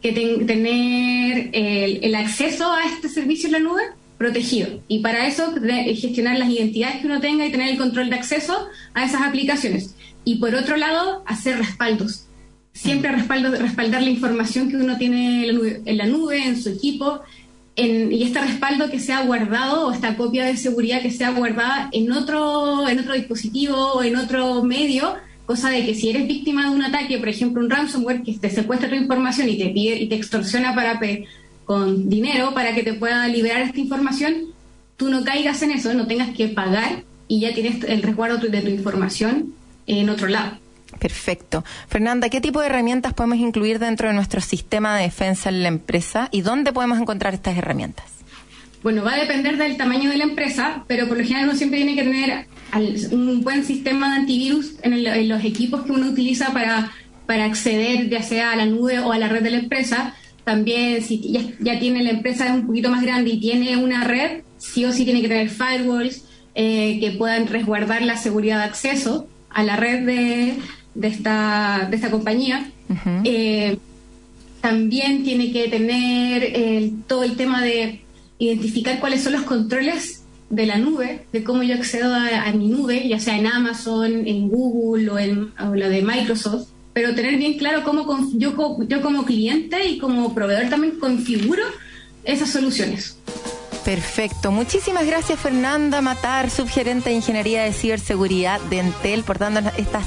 que 0.02 0.12
tener 0.12 1.50
el, 1.54 2.04
el 2.04 2.16
acceso 2.16 2.72
a 2.72 2.86
este 2.86 3.10
servicio 3.10 3.48
en 3.48 3.54
la 3.54 3.60
nube 3.60 3.82
protegido. 4.18 4.82
Y 4.88 5.00
para 5.00 5.28
eso, 5.28 5.54
gestionar 5.96 6.38
las 6.38 6.50
identidades 6.50 7.02
que 7.02 7.08
uno 7.08 7.20
tenga 7.20 7.46
y 7.46 7.52
tener 7.52 7.70
el 7.70 7.78
control 7.78 8.10
de 8.10 8.16
acceso 8.16 8.68
a 8.94 9.06
esas 9.06 9.22
aplicaciones. 9.22 9.96
Y 10.24 10.36
por 10.36 10.56
otro 10.56 10.78
lado, 10.78 11.24
hacer 11.26 11.58
respaldos. 11.58 12.26
Siempre 12.74 13.12
respaldo, 13.12 13.52
respaldar 13.52 14.04
la 14.04 14.10
información 14.10 14.70
que 14.70 14.78
uno 14.78 14.98
tiene 14.98 15.48
en 15.50 15.98
la 15.98 16.06
nube, 16.06 16.46
en 16.46 16.62
su 16.62 16.70
equipo, 16.70 17.22
y 17.76 18.24
este 18.24 18.40
respaldo 18.40 18.90
que 18.90 19.00
sea 19.00 19.22
guardado 19.24 19.88
o 19.88 19.92
esta 19.92 20.18
copia 20.18 20.46
de 20.46 20.58
seguridad 20.58 21.02
que 21.02 21.12
sea 21.12 21.30
guardada 21.30 21.90
en 21.92 22.12
otro, 22.12 22.90
en 22.90 23.00
otro 23.00 23.14
dispositivo 23.14 23.94
o 23.94 24.04
en 24.04 24.16
otro 24.16 24.64
medio, 24.64 25.16
cosa 25.46 25.70
de 25.70 25.86
que 25.86 25.94
si 25.94 26.10
eres 26.10 26.28
víctima 26.28 26.64
de 26.64 26.76
un 26.76 26.84
ataque, 26.84 27.20
por 27.20 27.30
ejemplo 27.30 27.62
un 27.62 27.70
ransomware 27.70 28.24
que 28.24 28.34
te 28.34 28.50
secuestra 28.50 28.90
tu 28.90 28.96
información 28.96 29.48
y 29.48 29.58
te 29.60 29.70
pide 29.70 29.96
y 29.96 30.10
te 30.10 30.16
extorsiona 30.16 30.74
para, 30.74 31.00
con 31.68 32.10
dinero 32.10 32.54
para 32.54 32.74
que 32.74 32.82
te 32.82 32.94
pueda 32.94 33.28
liberar 33.28 33.62
esta 33.62 33.80
información, 33.80 34.34
tú 34.96 35.10
no 35.10 35.24
caigas 35.26 35.62
en 35.62 35.72
eso, 35.72 35.94
no 35.94 36.08
tengas 36.08 36.36
que 36.36 36.48
pagar 36.48 37.04
y 37.28 37.42
ya 37.42 37.54
tienes 37.54 37.84
el 37.84 38.02
resguardo 38.02 38.38
de 38.38 38.62
tu 38.62 38.70
información 38.70 39.54
en 39.86 40.10
otro 40.10 40.28
lado. 40.28 40.58
Perfecto. 40.98 41.66
Fernanda, 41.90 42.30
¿qué 42.30 42.40
tipo 42.40 42.62
de 42.62 42.68
herramientas 42.68 43.14
podemos 43.14 43.38
incluir 43.38 43.80
dentro 43.80 44.08
de 44.08 44.14
nuestro 44.14 44.40
sistema 44.40 44.96
de 44.96 45.04
defensa 45.04 45.50
en 45.50 45.62
la 45.62 45.68
empresa 45.68 46.30
y 46.32 46.42
dónde 46.42 46.72
podemos 46.72 47.00
encontrar 47.00 47.34
estas 47.34 47.58
herramientas? 47.58 48.06
Bueno, 48.82 49.04
va 49.04 49.16
a 49.16 49.18
depender 49.18 49.58
del 49.58 49.76
tamaño 49.76 50.10
de 50.10 50.18
la 50.18 50.24
empresa, 50.24 50.86
pero 50.88 51.10
por 51.10 51.18
lo 51.18 51.24
general 51.24 51.50
uno 51.50 51.58
siempre 51.58 51.84
tiene 51.84 51.96
que 51.96 52.04
tener 52.04 52.48
un 53.12 53.44
buen 53.44 53.66
sistema 53.66 54.10
de 54.12 54.22
antivirus 54.22 54.76
en, 54.84 55.28
los 55.28 55.44
equipos 55.44 55.84
que 55.84 55.92
uno 55.92 56.08
utiliza 56.08 56.54
para, 56.54 56.92
para 57.26 57.44
acceder 57.44 58.08
ya 58.10 58.24
sea 58.24 58.54
a 58.54 58.56
la 58.56 58.66
nube 58.66 59.00
o 59.00 59.12
a 59.12 59.18
la 59.18 59.28
red 59.28 59.44
de 59.44 59.52
la 59.52 59.58
empresa 59.58 60.16
también 60.48 61.04
si 61.04 61.20
ya, 61.60 61.78
tiene 61.78 62.02
la 62.02 62.12
empresa 62.12 62.54
un 62.54 62.68
poquito 62.68 62.90
más 62.90 63.02
grande 63.02 63.32
y 63.32 63.40
tiene 63.42 63.76
una 63.76 64.06
red, 64.06 64.44
sí 64.58 64.86
o 64.86 64.94
sí 64.94 65.04
tiene 65.04 65.22
que 65.22 65.28
tener 65.28 65.50
firewalls 65.50 66.24
eh, 66.56 67.02
que 67.02 67.12
puedan 67.12 67.48
resguardar 67.48 68.02
la 68.04 68.16
seguridad 68.16 68.60
de 68.60 68.64
acceso 68.64 69.28
a 69.50 69.64
la 69.64 69.76
red 69.76 70.06
de, 70.06 70.54
de, 70.96 71.08
esta, 71.10 71.90
de 71.90 71.98
esta 71.98 72.10
compañía. 72.10 72.72
Eh, 73.26 73.78
también 74.62 75.26
tiene 75.26 75.52
que 75.52 75.68
tener 75.68 76.92
todo 77.08 77.24
el 77.24 77.36
tema 77.36 77.62
de 77.62 78.00
identificar 78.40 79.02
cuáles 79.02 79.24
son 79.24 79.34
los 79.34 79.42
controles 79.42 80.24
de 80.50 80.66
la 80.66 80.78
nube, 80.78 81.26
de 81.34 81.44
cómo 81.44 81.62
yo 81.64 81.76
accedo 81.76 82.16
a, 82.16 82.50
mi 82.54 82.70
nube, 82.70 83.06
ya 83.06 83.20
sea 83.20 83.38
en 83.38 83.48
Amazon, 83.48 84.26
en 84.26 84.48
Google 84.48 85.10
o 85.10 85.20
en 85.20 85.52
o 85.60 85.76
la 85.76 85.90
de 85.90 86.02
Microsoft 86.04 86.70
pero 86.98 87.14
tener 87.14 87.38
bien 87.38 87.60
claro 87.60 87.84
cómo 87.84 88.08
yo, 88.34 88.56
yo 88.88 89.02
como 89.04 89.24
cliente 89.24 89.86
y 89.86 90.00
como 90.00 90.34
proveedor 90.34 90.68
también 90.68 90.98
configuro 91.00 91.62
esas 92.24 92.50
soluciones. 92.50 93.20
Perfecto. 93.86 94.50
Muchísimas 94.52 95.06
gracias 95.06 95.40
Fernanda 95.40 96.02
Matar, 96.02 96.50
subgerente 96.50 97.12
de 97.12 97.16
Ingeniería 97.18 97.66
de 97.66 97.72
Ciberseguridad 97.72 98.60
de 98.62 98.80
Entel, 98.80 99.22
por 99.22 99.38
darnos 99.38 99.66
estas 99.78 100.06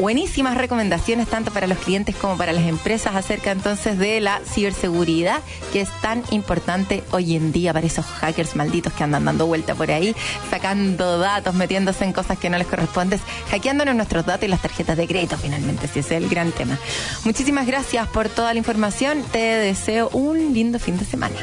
buenísimas 0.00 0.56
recomendaciones 0.56 1.28
tanto 1.28 1.50
para 1.50 1.66
los 1.66 1.78
clientes 1.78 2.14
como 2.16 2.36
para 2.36 2.52
las 2.52 2.64
empresas 2.64 3.14
acerca 3.16 3.50
entonces 3.50 3.98
de 3.98 4.20
la 4.20 4.40
ciberseguridad 4.44 5.40
que 5.72 5.80
es 5.80 5.88
tan 6.00 6.22
importante 6.30 7.02
hoy 7.10 7.36
en 7.36 7.52
día 7.52 7.72
para 7.72 7.86
esos 7.86 8.04
hackers 8.06 8.56
malditos 8.56 8.92
que 8.92 9.04
andan 9.04 9.24
dando 9.24 9.46
vuelta 9.46 9.74
por 9.74 9.90
ahí, 9.90 10.14
sacando 10.50 11.18
datos, 11.18 11.54
metiéndose 11.54 12.04
en 12.04 12.12
cosas 12.12 12.38
que 12.38 12.50
no 12.50 12.58
les 12.58 12.66
corresponden, 12.66 13.20
hackeándonos 13.50 13.94
nuestros 13.94 14.24
datos 14.26 14.44
y 14.44 14.48
las 14.48 14.62
tarjetas 14.62 14.96
de 14.96 15.06
crédito 15.06 15.36
finalmente, 15.36 15.88
si 15.88 16.00
ese 16.00 16.16
es 16.16 16.22
el 16.22 16.28
gran 16.28 16.52
tema. 16.52 16.78
Muchísimas 17.24 17.66
gracias 17.66 18.06
por 18.08 18.28
toda 18.28 18.52
la 18.52 18.58
información, 18.58 19.22
te 19.32 19.38
deseo 19.38 20.08
un 20.12 20.54
lindo 20.54 20.78
fin 20.78 20.98
de 20.98 21.04
semana. 21.04 21.36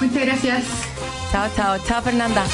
Muchas 0.00 0.24
gracias. 0.24 0.64
Chao, 1.32 1.48
chao, 1.54 1.78
chao 1.86 2.02
Fernanda. 2.02 2.44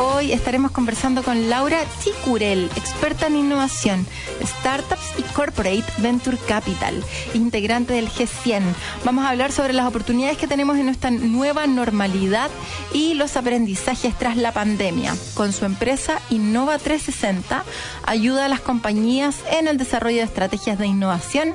Hoy 0.00 0.32
estaremos 0.32 0.70
conversando 0.70 1.22
con 1.22 1.48
Laura 1.48 1.78
Chicurel, 2.02 2.70
experta 2.74 3.26
en 3.26 3.36
innovación, 3.36 4.06
startups 4.42 5.18
y 5.18 5.22
corporate 5.34 5.84
venture 5.98 6.36
capital, 6.48 7.02
integrante 7.34 7.92
del 7.92 8.08
G100. 8.08 8.62
Vamos 9.04 9.24
a 9.24 9.30
hablar 9.30 9.52
sobre 9.52 9.72
las 9.72 9.86
oportunidades 9.86 10.38
que 10.38 10.46
tenemos 10.46 10.78
en 10.78 10.86
nuestra 10.86 11.10
nueva 11.10 11.66
normalidad 11.66 12.50
y 12.92 13.14
los 13.14 13.36
aprendizajes 13.36 14.14
tras 14.18 14.36
la 14.36 14.52
pandemia. 14.52 15.14
Con 15.34 15.52
su 15.52 15.64
empresa 15.64 16.20
Innova 16.30 16.78
360 16.78 17.64
ayuda 18.06 18.46
a 18.46 18.48
las 18.48 18.60
compañías 18.60 19.36
en 19.50 19.68
el 19.68 19.78
desarrollo 19.78 20.18
de 20.18 20.24
estrategias 20.24 20.78
de 20.78 20.86
innovación 20.86 21.54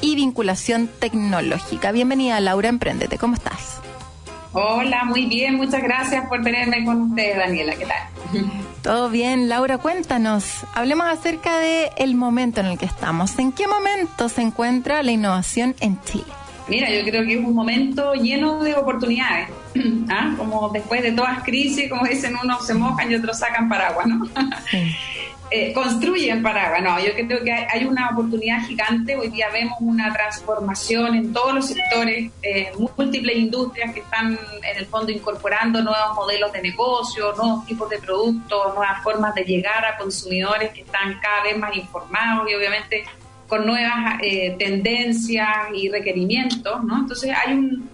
y 0.00 0.14
vinculación 0.16 0.88
tecnológica. 0.98 1.92
Bienvenida 1.92 2.40
Laura 2.40 2.68
Emprendete, 2.68 3.18
¿cómo 3.18 3.34
estás? 3.34 3.79
Hola, 4.52 5.04
muy 5.04 5.26
bien, 5.26 5.54
muchas 5.54 5.80
gracias 5.82 6.26
por 6.28 6.42
tenerme 6.42 6.84
con 6.84 7.02
ustedes, 7.02 7.36
Daniela, 7.36 7.76
¿qué 7.76 7.86
tal? 7.86 8.44
Todo 8.82 9.08
bien, 9.08 9.48
Laura, 9.48 9.78
cuéntanos, 9.78 10.66
hablemos 10.74 11.06
acerca 11.06 11.58
del 11.58 11.90
el 11.96 12.14
momento 12.16 12.60
en 12.60 12.66
el 12.66 12.78
que 12.78 12.86
estamos. 12.86 13.38
¿En 13.38 13.52
qué 13.52 13.68
momento 13.68 14.28
se 14.28 14.42
encuentra 14.42 15.04
la 15.04 15.12
innovación 15.12 15.76
en 15.80 16.00
Chile? 16.02 16.24
Mira, 16.66 16.90
yo 16.90 17.04
creo 17.04 17.24
que 17.24 17.34
es 17.34 17.44
un 17.44 17.54
momento 17.54 18.14
lleno 18.14 18.62
de 18.62 18.74
oportunidades. 18.74 19.48
¿ah? 20.08 20.34
Como 20.36 20.68
después 20.70 21.02
de 21.02 21.12
todas 21.12 21.42
crisis, 21.44 21.88
como 21.88 22.04
dicen, 22.04 22.34
unos 22.42 22.66
se 22.66 22.74
mojan 22.74 23.10
y 23.10 23.14
otros 23.14 23.38
sacan 23.38 23.68
paraguas, 23.68 24.06
¿no? 24.06 24.24
Sí. 24.70 24.96
Eh, 25.52 25.72
construyen 25.72 26.42
Paraguay. 26.44 26.80
No, 26.80 27.00
yo 27.00 27.12
creo 27.12 27.42
que 27.42 27.52
hay, 27.52 27.84
una 27.84 28.10
oportunidad 28.10 28.64
gigante. 28.66 29.16
Hoy 29.16 29.28
día 29.30 29.48
vemos 29.52 29.76
una 29.80 30.12
transformación 30.12 31.16
en 31.16 31.32
todos 31.32 31.52
los 31.52 31.66
sectores, 31.66 32.30
eh, 32.42 32.70
múltiples 32.96 33.36
industrias 33.36 33.92
que 33.92 34.00
están 34.00 34.38
en 34.62 34.78
el 34.78 34.86
fondo 34.86 35.10
incorporando 35.10 35.82
nuevos 35.82 36.14
modelos 36.14 36.52
de 36.52 36.62
negocio, 36.62 37.34
nuevos 37.36 37.66
tipos 37.66 37.90
de 37.90 37.98
productos, 37.98 38.74
nuevas 38.76 39.02
formas 39.02 39.34
de 39.34 39.42
llegar 39.42 39.84
a 39.84 39.96
consumidores 39.96 40.70
que 40.70 40.82
están 40.82 41.18
cada 41.20 41.42
vez 41.42 41.58
más 41.58 41.76
informados 41.76 42.48
y 42.48 42.54
obviamente 42.54 43.04
con 43.48 43.66
nuevas 43.66 44.20
eh, 44.22 44.54
tendencias 44.56 45.48
y 45.74 45.88
requerimientos, 45.88 46.84
¿no? 46.84 46.98
Entonces 47.00 47.34
hay 47.34 47.54
un 47.54 47.90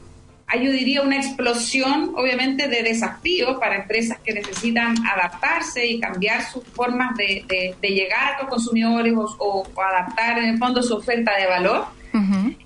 hay, 0.49 0.65
yo 0.65 0.71
diría, 0.71 1.03
una 1.03 1.17
explosión, 1.17 2.13
obviamente, 2.15 2.69
de 2.69 2.83
desafíos 2.83 3.59
para 3.59 3.77
empresas 3.77 4.19
que 4.25 4.33
necesitan 4.33 4.95
adaptarse 5.05 5.85
y 5.85 5.99
cambiar 5.99 6.43
sus 6.43 6.63
formas 6.69 7.17
de, 7.17 7.75
llegar 7.83 8.35
a 8.35 8.43
los 8.43 8.51
consumidores 8.51 9.13
o, 9.17 9.67
adaptar, 9.77 10.39
en 10.39 10.51
el 10.51 10.59
fondo, 10.59 10.83
su 10.83 10.95
oferta 10.95 11.37
de 11.37 11.47
valor. 11.47 11.85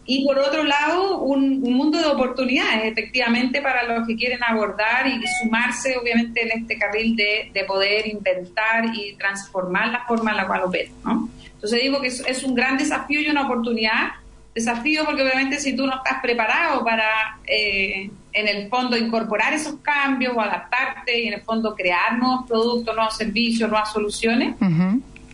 Y 0.05 0.25
por 0.25 0.39
otro 0.39 0.63
lado, 0.63 1.19
un, 1.19 1.61
mundo 1.61 1.99
de 1.99 2.07
oportunidades, 2.07 2.85
efectivamente, 2.85 3.61
para 3.61 3.83
los 3.83 4.07
que 4.07 4.15
quieren 4.15 4.41
abordar 4.45 5.09
y 5.09 5.21
sumarse, 5.43 5.97
obviamente, 5.97 6.43
en 6.43 6.63
este 6.63 6.79
carril 6.79 7.17
de, 7.17 7.65
poder 7.67 8.07
inventar 8.07 8.95
y 8.95 9.15
transformar 9.17 9.89
la 9.89 10.05
forma 10.07 10.31
en 10.33 10.37
la 10.37 10.47
cual 10.47 10.63
operan. 10.65 10.93
¿no? 11.05 11.29
Entonces 11.55 11.81
digo 11.83 12.01
que 12.01 12.09
es 12.09 12.45
un 12.45 12.55
gran 12.55 12.79
desafío 12.79 13.21
y 13.21 13.29
una 13.29 13.47
oportunidad 13.47 14.13
desafío 14.55 15.05
porque 15.05 15.23
obviamente 15.23 15.59
si 15.59 15.77
tú 15.77 15.87
no 15.87 15.97
estás 15.97 16.21
preparado 16.21 16.85
para 16.85 17.39
eh, 17.47 18.11
en 18.33 18.49
el 18.49 18.69
fondo 18.69 18.97
incorporar 18.97 19.53
esos 19.53 19.77
cambios 19.83 20.37
o 20.37 20.41
adaptarte 20.41 21.21
y 21.21 21.29
en 21.29 21.35
el 21.35 21.43
fondo 21.43 21.75
crear 21.75 22.19
nuevos 22.19 22.47
productos, 22.47 22.95
nuevos 22.95 23.17
servicios, 23.17 23.69
nuevas 23.69 23.93
soluciones, 23.93 24.57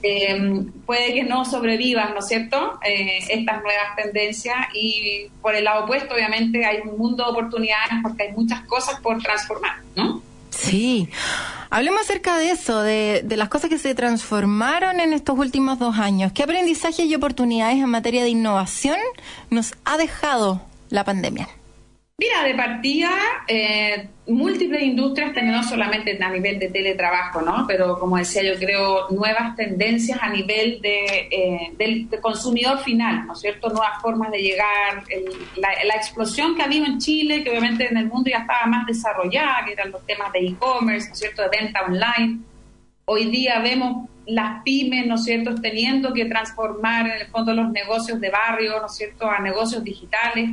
eh, 0.03 0.65
puede 0.85 1.15
que 1.15 1.25
no 1.25 1.45
sobrevivas, 1.45 2.11
¿no 2.11 2.19
es 2.19 2.29
cierto?, 2.29 2.79
eh, 2.85 3.19
estas 3.29 3.63
nuevas 3.63 3.97
tendencias 3.97 4.57
y 4.75 5.29
por 5.41 5.55
el 5.55 5.65
lado 5.65 5.85
opuesto 5.85 6.15
obviamente 6.15 6.65
hay 6.65 6.81
un 6.87 6.99
mundo 6.99 7.25
de 7.25 7.31
oportunidades 7.31 7.95
porque 8.03 8.25
hay 8.25 8.33
muchas 8.33 8.61
cosas 8.63 9.01
por 9.01 9.23
transformar, 9.23 9.77
¿no? 9.95 10.23
Sí. 10.59 11.09
Hablemos 11.71 12.03
acerca 12.03 12.39
de 12.39 12.51
eso, 12.51 12.81
de, 12.83 13.23
de, 13.25 13.37
las 13.37 13.49
cosas 13.49 13.69
que 13.69 13.79
se 13.79 13.95
transformaron 13.95 15.01
en 15.01 15.13
estos 15.13 15.39
últimos 15.39 15.79
dos 15.79 15.99
años. 15.99 16.33
¿Qué 16.33 16.43
aprendizajes 16.43 17.07
y 17.07 17.15
oportunidades 17.15 17.77
en 17.77 17.89
materia 17.89 18.23
de 18.23 18.31
innovación 18.31 18.99
nos 19.51 19.75
ha 19.85 19.97
dejado 19.97 20.63
la 20.91 21.05
pandemia? 21.05 21.49
Mira, 22.19 22.45
de 22.45 22.55
partida, 22.55 23.11
eh, 23.47 24.09
múltiples 24.29 24.83
industrias, 24.83 25.35
solamente 25.69 26.19
a 26.19 26.31
nivel 26.31 26.59
de 26.59 26.71
teletrabajo, 26.71 27.43
¿no? 27.43 27.67
Pero 27.67 27.99
como 27.99 28.17
decía, 28.17 28.43
yo 28.43 28.59
creo 28.59 29.11
nuevas 29.11 29.55
tendencias 29.55 30.19
a 30.23 30.31
nivel 30.31 30.81
de, 30.81 31.05
eh, 31.31 31.73
del, 31.77 32.09
consumidor 32.23 32.79
final, 32.79 33.27
¿no 33.27 33.35
es 33.35 33.41
cierto? 33.41 33.69
Nuevas 33.69 34.01
formas 34.01 34.31
de 34.31 34.39
llegar, 34.39 35.05
la, 35.57 35.95
explosión 35.95 36.57
que 36.57 36.63
ha 36.63 36.65
habido 36.65 36.87
en 36.87 36.99
Chile, 36.99 37.45
que 37.45 37.51
obviamente 37.51 37.87
en 37.87 37.99
el 37.99 38.07
mundo 38.07 38.31
ya 38.31 38.39
estaba 38.39 38.65
más 38.65 38.87
desarrollada, 38.87 39.67
que 39.67 39.73
eran 39.75 39.91
los 39.91 40.03
temas 40.07 40.33
de 40.33 40.39
e-commerce, 40.39 41.09
¿no 41.09 41.13
es 41.13 41.19
cierto? 41.19 41.43
De 41.43 41.49
venta 41.51 41.83
online. 41.83 42.39
Hoy 43.05 43.27
día 43.27 43.59
vemos 43.59 44.09
las 44.25 44.63
pymes, 44.63 45.07
¿no 45.07 45.17
es 45.17 45.25
cierto?, 45.25 45.55
teniendo 45.57 46.15
que 46.15 46.25
transformar 46.25 47.09
en 47.09 47.21
el 47.21 47.27
fondo 47.27 47.53
los 47.53 47.71
negocios 47.73 48.19
de 48.23 48.31
barrio, 48.31 48.81
¿no 48.81 48.87
es 48.87 48.97
cierto?, 48.97 49.29
a 49.31 49.39
negocios 49.39 49.85
digitales. 49.85 50.49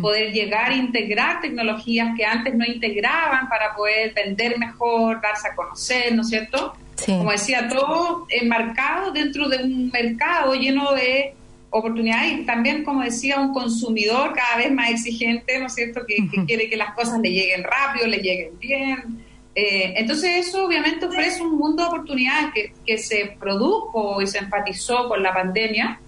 Poder 0.00 0.32
llegar 0.32 0.70
a 0.70 0.74
integrar 0.74 1.40
tecnologías 1.40 2.16
que 2.16 2.24
antes 2.24 2.54
no 2.54 2.64
integraban 2.64 3.48
para 3.48 3.74
poder 3.74 4.14
vender 4.14 4.58
mejor, 4.58 5.20
darse 5.20 5.48
a 5.48 5.54
conocer, 5.54 6.14
¿no 6.14 6.22
es 6.22 6.28
cierto? 6.28 6.74
Como 7.06 7.30
decía, 7.30 7.68
todo 7.68 8.26
enmarcado 8.30 9.12
dentro 9.12 9.48
de 9.48 9.64
un 9.64 9.90
mercado 9.90 10.54
lleno 10.54 10.92
de 10.92 11.34
oportunidades 11.70 12.40
y 12.40 12.46
también, 12.46 12.84
como 12.84 13.02
decía, 13.02 13.40
un 13.40 13.52
consumidor 13.52 14.32
cada 14.32 14.56
vez 14.56 14.72
más 14.72 14.90
exigente, 14.90 15.58
¿no 15.58 15.66
es 15.66 15.74
cierto?, 15.74 16.02
que, 16.06 16.16
quiere 16.46 16.70
que 16.70 16.76
las 16.76 16.94
cosas 16.94 17.18
le 17.20 17.30
lleguen 17.30 17.64
rápido, 17.64 18.06
le 18.06 18.18
lleguen 18.18 18.58
bien. 18.58 19.24
Eh, 19.56 19.94
entonces 19.96 20.48
eso 20.48 20.66
obviamente 20.66 21.06
ofrece 21.06 21.42
un 21.42 21.58
mundo 21.58 21.82
de 21.82 21.88
oportunidades 21.88 22.52
que, 22.54 22.72
que 22.86 22.98
se 22.98 23.36
produjo 23.38 24.20
y 24.22 24.26
se 24.26 24.38
enfatizó 24.38 25.08
con 25.08 25.22
la 25.22 25.32
pandemia 25.32 26.00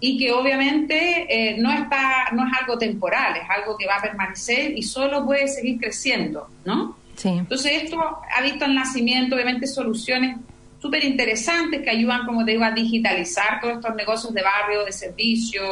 y 0.00 0.18
que 0.18 0.32
obviamente 0.32 1.26
eh, 1.28 1.56
no, 1.58 1.72
está, 1.72 2.30
no 2.32 2.46
es 2.46 2.52
algo 2.60 2.78
temporal, 2.78 3.36
es 3.36 3.48
algo 3.48 3.76
que 3.76 3.86
va 3.86 3.96
a 3.96 4.02
permanecer 4.02 4.76
y 4.76 4.82
solo 4.82 5.24
puede 5.24 5.48
seguir 5.48 5.78
creciendo, 5.80 6.48
¿no? 6.64 6.96
Entonces 7.24 7.84
esto 7.84 7.98
ha 8.00 8.42
visto 8.42 8.64
el 8.64 8.74
nacimiento, 8.74 9.36
obviamente, 9.36 9.66
soluciones 9.66 10.38
súper 10.80 11.04
interesantes 11.04 11.82
que 11.82 11.90
ayudan, 11.90 12.26
como 12.26 12.44
te 12.44 12.52
digo, 12.52 12.64
a 12.64 12.72
digitalizar 12.72 13.60
todos 13.60 13.76
estos 13.76 13.94
negocios 13.94 14.34
de 14.34 14.42
barrio, 14.42 14.84
de 14.84 14.92
servicio, 14.92 15.62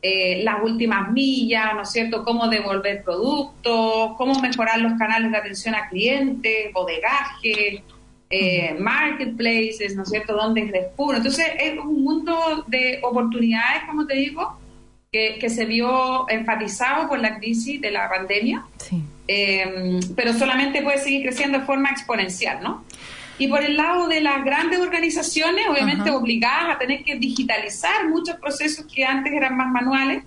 eh, 0.00 0.42
las 0.44 0.62
últimas 0.62 1.10
millas, 1.10 1.74
¿no 1.74 1.82
es 1.82 1.90
cierto? 1.90 2.24
Cómo 2.24 2.48
devolver 2.48 3.02
productos, 3.02 4.12
cómo 4.16 4.40
mejorar 4.40 4.80
los 4.80 4.94
canales 4.98 5.30
de 5.30 5.36
atención 5.36 5.74
a 5.74 5.88
clientes, 5.88 6.72
bodegaje, 6.72 7.82
eh, 8.30 8.74
marketplaces, 8.78 9.94
¿no 9.94 10.02
es 10.02 10.10
cierto?, 10.10 10.34
donde 10.34 10.62
es. 10.62 10.86
Entonces, 11.16 11.46
es 11.60 11.78
un 11.78 12.02
mundo 12.02 12.64
de 12.66 13.00
oportunidades, 13.02 13.84
como 13.88 14.06
te 14.06 14.14
digo, 14.16 14.58
que, 15.12 15.38
que 15.40 15.48
se 15.48 15.64
vio 15.64 16.28
enfatizado 16.28 17.08
por 17.08 17.20
la 17.20 17.38
crisis 17.38 17.80
de 17.80 17.90
la 17.90 18.08
pandemia, 18.08 18.64
eh, 19.28 20.00
pero 20.16 20.32
solamente 20.32 20.82
puede 20.82 20.98
seguir 20.98 21.22
creciendo 21.22 21.60
de 21.60 21.64
forma 21.64 21.90
exponencial, 21.90 22.62
¿no? 22.62 22.84
Y 23.38 23.48
por 23.48 23.62
el 23.62 23.76
lado 23.76 24.08
de 24.08 24.22
las 24.22 24.44
grandes 24.44 24.80
organizaciones, 24.80 25.66
obviamente 25.68 26.10
obligadas 26.10 26.74
a 26.74 26.78
tener 26.78 27.04
que 27.04 27.16
digitalizar 27.16 28.08
muchos 28.08 28.36
procesos 28.36 28.86
que 28.92 29.04
antes 29.04 29.32
eran 29.32 29.56
más 29.56 29.70
manuales, 29.70 30.24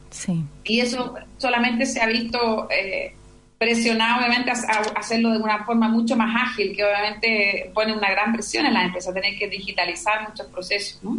y 0.64 0.80
eso 0.80 1.16
solamente 1.38 1.86
se 1.88 2.02
ha 2.02 2.06
visto 2.06 2.68
eh, 2.70 3.16
presionado 3.60 4.20
obviamente 4.20 4.50
a, 4.52 4.56
hacerlo 4.96 5.32
de 5.32 5.38
una 5.38 5.66
forma 5.66 5.90
mucho 5.90 6.16
más 6.16 6.50
ágil, 6.50 6.76
que 6.76 6.84
obviamente 6.84 7.70
pone 7.74 7.94
una 7.96 8.10
gran 8.10 8.34
presión 8.34 8.66
en 8.66 8.74
la 8.74 8.86
empresa, 8.86 9.14
tener 9.14 9.38
que 9.38 9.48
digitalizar 9.50 10.28
muchos 10.28 10.48
procesos. 10.48 11.04
¿no? 11.04 11.18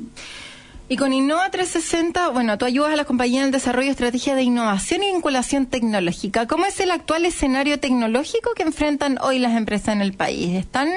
Y 0.88 0.96
con 0.96 1.12
Innova 1.12 1.50
360, 1.50 2.30
bueno, 2.30 2.56
tú 2.56 2.64
ayudas 2.64 2.94
a 2.94 2.96
las 2.96 3.06
compañías 3.06 3.42
en 3.42 3.46
el 3.46 3.52
desarrollo 3.52 3.86
de 3.86 3.92
estrategias 3.92 4.36
de 4.36 4.42
innovación 4.42 5.04
y 5.04 5.12
vinculación 5.12 5.66
tecnológica. 5.66 6.46
¿Cómo 6.46 6.64
es 6.64 6.80
el 6.80 6.90
actual 6.90 7.26
escenario 7.26 7.78
tecnológico 7.78 8.54
que 8.56 8.62
enfrentan 8.62 9.18
hoy 9.20 9.38
las 9.38 9.54
empresas 9.54 9.94
en 9.94 10.00
el 10.00 10.14
país? 10.14 10.56
¿Están 10.56 10.88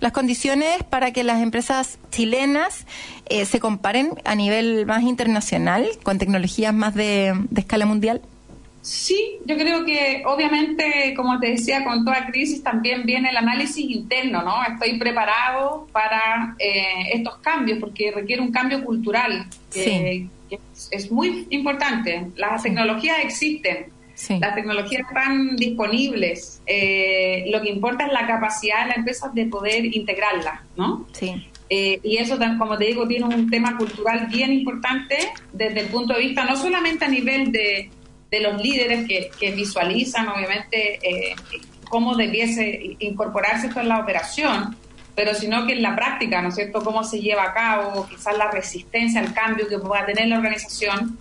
las 0.00 0.12
condiciones 0.12 0.82
para 0.82 1.12
que 1.12 1.22
las 1.24 1.40
empresas 1.40 1.98
chilenas 2.10 2.84
eh, 3.26 3.46
se 3.46 3.60
comparen 3.60 4.10
a 4.24 4.34
nivel 4.34 4.84
más 4.86 5.04
internacional, 5.04 5.88
con 6.02 6.18
tecnologías 6.18 6.74
más 6.74 6.94
de 6.96 7.32
escala 7.56 7.86
mundial? 7.86 8.20
Sí, 8.82 9.38
yo 9.44 9.56
creo 9.56 9.84
que 9.84 10.22
obviamente, 10.24 11.12
como 11.14 11.38
te 11.38 11.50
decía, 11.50 11.84
con 11.84 12.04
toda 12.04 12.26
crisis 12.26 12.62
también 12.62 13.04
viene 13.04 13.28
el 13.28 13.36
análisis 13.36 13.90
interno, 13.90 14.42
¿no? 14.42 14.54
Estoy 14.64 14.98
preparado 14.98 15.86
para 15.92 16.54
eh, 16.58 17.10
estos 17.12 17.38
cambios 17.38 17.78
porque 17.78 18.10
requiere 18.10 18.40
un 18.40 18.50
cambio 18.50 18.82
cultural 18.82 19.46
que, 19.72 20.26
es, 20.90 21.12
muy 21.12 21.46
importante. 21.50 22.28
Las 22.36 22.62
tecnologías 22.62 23.18
existen, 23.22 23.86
las 24.40 24.54
tecnologías 24.54 25.02
están 25.06 25.56
disponibles. 25.56 26.62
Eh, 26.66 27.44
lo 27.52 27.60
que 27.60 27.68
importa 27.68 28.06
es 28.06 28.12
la 28.12 28.26
capacidad 28.26 28.84
de 28.84 28.88
la 28.88 28.94
empresa 28.94 29.30
de 29.32 29.44
poder 29.46 29.84
integrarlas, 29.84 30.60
¿no? 30.76 31.06
Sí. 31.12 31.46
Eh, 31.68 32.00
y 32.02 32.16
eso, 32.16 32.36
como 32.58 32.76
te 32.76 32.86
digo, 32.86 33.06
tiene 33.06 33.26
un 33.26 33.48
tema 33.48 33.76
cultural 33.76 34.26
bien 34.26 34.52
importante 34.52 35.16
desde 35.52 35.80
el 35.80 35.86
punto 35.86 36.14
de 36.14 36.20
vista 36.20 36.44
no 36.44 36.56
solamente 36.56 37.04
a 37.04 37.08
nivel 37.08 37.52
de 37.52 37.90
de 38.30 38.40
los 38.40 38.62
líderes 38.62 39.06
que, 39.06 39.50
visualizan, 39.52 40.28
obviamente, 40.28 40.98
eh, 41.02 41.34
cómo 41.88 42.14
debiese 42.14 42.96
incorporarse 43.00 43.66
esto 43.66 43.80
en 43.80 43.88
la 43.88 43.98
operación, 43.98 44.76
pero 45.14 45.34
sino 45.34 45.66
que 45.66 45.72
en 45.72 45.82
la 45.82 45.96
práctica, 45.96 46.40
¿no 46.40 46.48
es 46.48 46.54
cierto?, 46.54 46.82
cómo 46.82 47.02
se 47.02 47.20
lleva 47.20 47.44
a 47.44 47.52
cabo, 47.52 48.06
quizás 48.08 48.38
la 48.38 48.50
resistencia 48.50 49.20
al 49.20 49.34
cambio 49.34 49.68
que 49.68 49.78
pueda 49.78 50.06
tener 50.06 50.28
la 50.28 50.36
organización. 50.36 51.18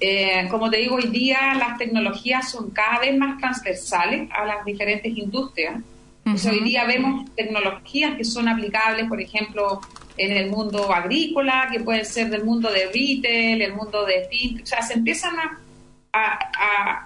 Eh, 0.00 0.46
como 0.48 0.70
te 0.70 0.76
digo, 0.76 0.94
hoy 0.94 1.08
día 1.08 1.54
las 1.54 1.76
tecnologías 1.76 2.50
son 2.50 2.70
cada 2.70 3.00
vez 3.00 3.16
más 3.18 3.38
transversales 3.38 4.30
a 4.30 4.44
las 4.44 4.64
diferentes 4.64 5.16
industrias. 5.16 5.82
hoy 6.24 6.60
día 6.60 6.84
vemos 6.84 7.28
tecnologías 7.34 8.16
que 8.16 8.24
son 8.24 8.48
aplicables, 8.48 9.08
por 9.08 9.20
ejemplo, 9.20 9.80
en 10.16 10.36
el 10.36 10.50
mundo 10.50 10.92
agrícola, 10.92 11.68
que 11.72 11.80
pueden 11.80 12.04
ser 12.04 12.30
del 12.30 12.44
mundo 12.44 12.70
de 12.70 12.86
retail, 12.86 13.62
el 13.62 13.72
mundo 13.72 14.04
de 14.04 14.28
fin, 14.28 14.60
o 14.62 14.66
sea, 14.66 14.82
se 14.82 14.94
empiezan 14.94 15.38
a, 15.38 15.58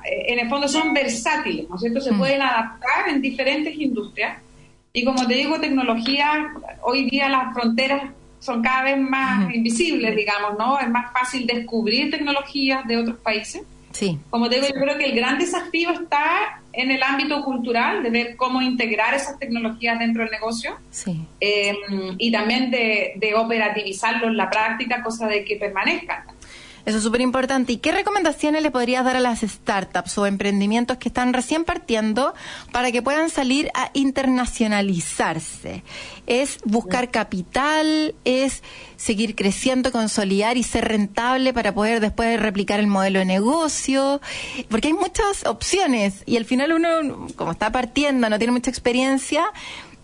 en 0.05 0.38
el 0.38 0.48
fondo 0.48 0.68
son 0.68 0.94
versátiles, 0.94 1.68
¿no 1.68 1.76
es 1.76 1.80
cierto? 1.80 2.00
Se 2.00 2.12
mm. 2.12 2.18
pueden 2.18 2.42
adaptar 2.42 3.09
en 3.09 3.20
diferentes 3.20 3.74
industrias. 3.76 4.38
Y 4.92 5.05
como 5.05 5.26
te 5.26 5.34
digo, 5.34 5.59
tecnología, 5.61 6.53
hoy 6.82 7.09
día 7.09 7.28
las 7.28 7.55
fronteras 7.55 8.11
son 8.38 8.62
cada 8.62 8.82
vez 8.82 8.98
más 8.98 9.55
invisibles, 9.55 10.14
digamos, 10.16 10.59
¿no? 10.59 10.78
Es 10.78 10.88
más 10.90 11.12
fácil 11.12 11.46
descubrir 11.46 12.11
tecnologías 12.11 12.86
de 12.86 12.96
otros 12.96 13.16
países. 13.18 13.62
Sí. 13.92 14.18
Como 14.30 14.48
te 14.48 14.57
digo, 14.57 14.68
yo 14.68 14.80
creo 14.80 14.98
que 14.98 15.05
el 15.05 15.14
gran 15.14 15.38
desafío 15.38 15.90
está 15.90 16.61
en 16.72 16.90
el 16.90 17.03
ámbito 17.03 17.44
cultural, 17.44 18.03
de 18.03 18.11
ver 18.11 18.36
cómo 18.36 18.62
integrar 18.62 19.14
esas 19.14 19.38
tecnologías 19.38 19.98
dentro 19.98 20.22
del 20.22 20.32
negocio. 20.32 20.76
Sí. 20.90 21.20
Eh, 21.40 21.76
y 22.18 22.32
también 22.32 22.70
de, 22.70 23.12
de 23.16 23.34
operativizarlo 23.34 24.28
en 24.28 24.36
la 24.36 24.50
práctica, 24.50 25.03
cosa 25.03 25.26
de 25.28 25.44
que 25.44 25.57
permanezcan. 25.57 26.24
Eso 26.84 26.98
es 26.98 27.04
súper 27.04 27.20
importante. 27.20 27.72
¿Y 27.72 27.76
qué 27.76 27.92
recomendaciones 27.92 28.62
le 28.62 28.70
podrías 28.70 29.04
dar 29.04 29.16
a 29.16 29.20
las 29.20 29.40
startups 29.40 30.18
o 30.18 30.26
emprendimientos 30.26 30.96
que 30.96 31.08
están 31.08 31.32
recién 31.32 31.64
partiendo 31.64 32.34
para 32.72 32.90
que 32.90 33.02
puedan 33.02 33.30
salir 33.30 33.70
a 33.74 33.90
internacionalizarse? 33.92 35.84
¿Es 36.26 36.58
buscar 36.64 37.10
capital? 37.10 38.14
¿Es 38.24 38.62
seguir 38.96 39.36
creciendo, 39.36 39.92
consolidar 39.92 40.56
y 40.56 40.64
ser 40.64 40.88
rentable 40.88 41.52
para 41.52 41.72
poder 41.72 42.00
después 42.00 42.40
replicar 42.40 42.80
el 42.80 42.88
modelo 42.88 43.20
de 43.20 43.26
negocio? 43.26 44.20
Porque 44.68 44.88
hay 44.88 44.94
muchas 44.94 45.46
opciones 45.46 46.24
y 46.26 46.36
al 46.36 46.44
final 46.44 46.72
uno, 46.72 47.28
como 47.36 47.52
está 47.52 47.70
partiendo, 47.70 48.28
no 48.28 48.38
tiene 48.38 48.52
mucha 48.52 48.70
experiencia, 48.70 49.44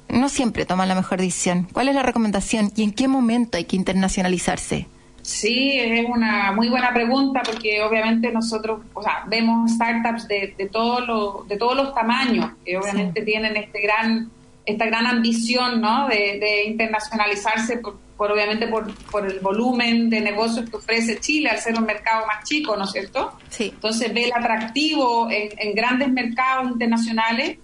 no 0.09 0.29
siempre 0.29 0.65
toma 0.65 0.87
la 0.87 0.95
mejor 0.95 1.19
decisión. 1.19 1.69
¿Cuál 1.73 1.89
es 1.89 1.95
la 1.95 2.03
recomendación 2.03 2.73
y 2.77 2.83
en 2.85 2.93
qué 2.93 3.09
momento 3.09 3.57
hay 3.59 3.65
que 3.65 3.77
internacionalizarse? 3.77 4.87
Sí, 5.29 5.79
es 5.79 6.07
una 6.09 6.53
muy 6.53 6.71
buena 6.71 6.91
pregunta 6.95 7.43
porque 7.45 7.83
obviamente 7.83 8.33
nosotros, 8.33 8.81
o 8.95 9.03
sea, 9.03 9.25
vemos 9.27 9.71
startups 9.73 10.27
de, 10.27 10.55
de, 10.57 10.69
todo 10.71 11.45
de 11.47 11.59
todos 11.59 11.77
los 11.77 11.95
tamaños 11.95 12.53
que 12.65 12.79
obviamente 12.79 13.21
tienen 13.21 13.55
este 13.59 13.83
gran, 13.83 14.31
esta 14.65 14.87
gran 14.87 15.07
ambición, 15.07 15.83
¿no? 15.83 16.09
De, 16.09 16.65
internacionalizarse 16.65 17.77
por, 18.17 18.33
obviamente 18.33 18.69
por, 18.69 18.91
por, 19.11 19.27
el 19.27 19.41
volumen 19.41 20.09
de 20.09 20.23
negocios 20.23 20.71
que 20.71 20.77
ofrece 20.77 21.21
Chile 21.21 21.51
al 21.51 21.59
ser 21.59 21.79
un 21.79 21.85
mercado 21.85 22.27
más 22.27 22.49
chico, 22.49 22.75
¿no 22.75 22.85
es 22.85 22.93
cierto? 22.93 23.35
Sí. 23.51 23.71
Entonces 23.75 24.15
ve 24.15 24.25
el 24.25 24.33
atractivo 24.33 25.29
en, 25.31 25.51
en 25.59 25.75
grandes 25.75 26.09
mercados 26.09 26.71
internacionales 26.71 27.59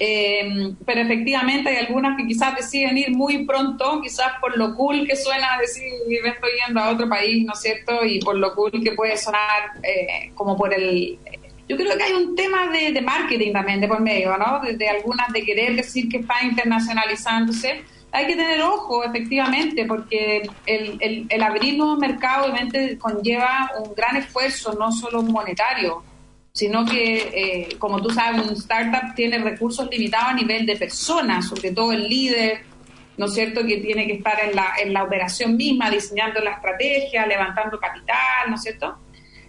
eh, 0.00 0.74
pero 0.84 1.02
efectivamente 1.02 1.70
hay 1.70 1.76
algunas 1.86 2.16
que 2.16 2.26
quizás 2.26 2.56
deciden 2.56 2.98
ir 2.98 3.10
muy 3.10 3.44
pronto, 3.44 4.00
quizás 4.02 4.32
por 4.40 4.56
lo 4.56 4.74
cool 4.74 5.06
que 5.06 5.16
suena 5.16 5.58
decir, 5.60 5.84
me 6.08 6.30
estoy 6.30 6.50
yendo 6.66 6.80
a 6.80 6.90
otro 6.90 7.08
país, 7.08 7.44
¿no 7.44 7.52
es 7.52 7.60
cierto? 7.60 8.04
Y 8.04 8.20
por 8.20 8.36
lo 8.36 8.54
cool 8.54 8.72
que 8.82 8.92
puede 8.92 9.16
sonar 9.16 9.72
eh, 9.82 10.30
como 10.34 10.56
por 10.56 10.74
el... 10.74 11.18
Yo 11.68 11.76
creo 11.76 11.96
que 11.96 12.02
hay 12.02 12.12
un 12.12 12.34
tema 12.34 12.68
de, 12.68 13.00
marketing 13.00 13.52
también 13.52 13.80
de 13.80 13.88
por 13.88 14.00
medio, 14.00 14.36
¿no? 14.36 14.60
De, 14.60 14.88
algunas 14.88 15.32
de 15.32 15.42
querer 15.42 15.74
decir 15.76 16.08
que 16.10 16.18
está 16.18 16.42
internacionalizándose. 16.42 17.82
Hay 18.12 18.26
que 18.26 18.36
tener 18.36 18.60
ojo, 18.62 19.02
efectivamente, 19.02 19.86
porque 19.86 20.42
el, 20.66 20.98
el, 21.00 21.26
el 21.28 21.42
abrir 21.42 21.78
nuevos 21.78 21.98
mercados 21.98 22.48
obviamente 22.48 22.98
conlleva 22.98 23.70
un 23.82 23.94
gran 23.94 24.16
esfuerzo, 24.16 24.74
no 24.74 24.92
solo 24.92 25.22
monetario, 25.22 26.02
sino 26.54 26.84
que, 26.84 27.16
eh, 27.16 27.68
como 27.80 28.00
tú 28.00 28.10
sabes, 28.10 28.46
un 28.46 28.52
startup 28.52 29.12
tiene 29.16 29.38
recursos 29.38 29.88
limitados 29.90 30.28
a 30.28 30.34
nivel 30.34 30.64
de 30.64 30.76
personas, 30.76 31.48
sobre 31.48 31.72
todo 31.72 31.90
el 31.90 32.08
líder, 32.08 32.60
¿no 33.16 33.26
es 33.26 33.34
cierto?, 33.34 33.66
que 33.66 33.78
tiene 33.78 34.06
que 34.06 34.14
estar 34.14 34.38
en 34.38 34.54
la, 34.54 34.68
en 34.80 34.92
la 34.92 35.02
operación 35.02 35.56
misma, 35.56 35.90
diseñando 35.90 36.38
la 36.40 36.52
estrategia, 36.52 37.26
levantando 37.26 37.80
capital, 37.80 38.48
¿no 38.48 38.54
es 38.54 38.62
cierto? 38.62 38.96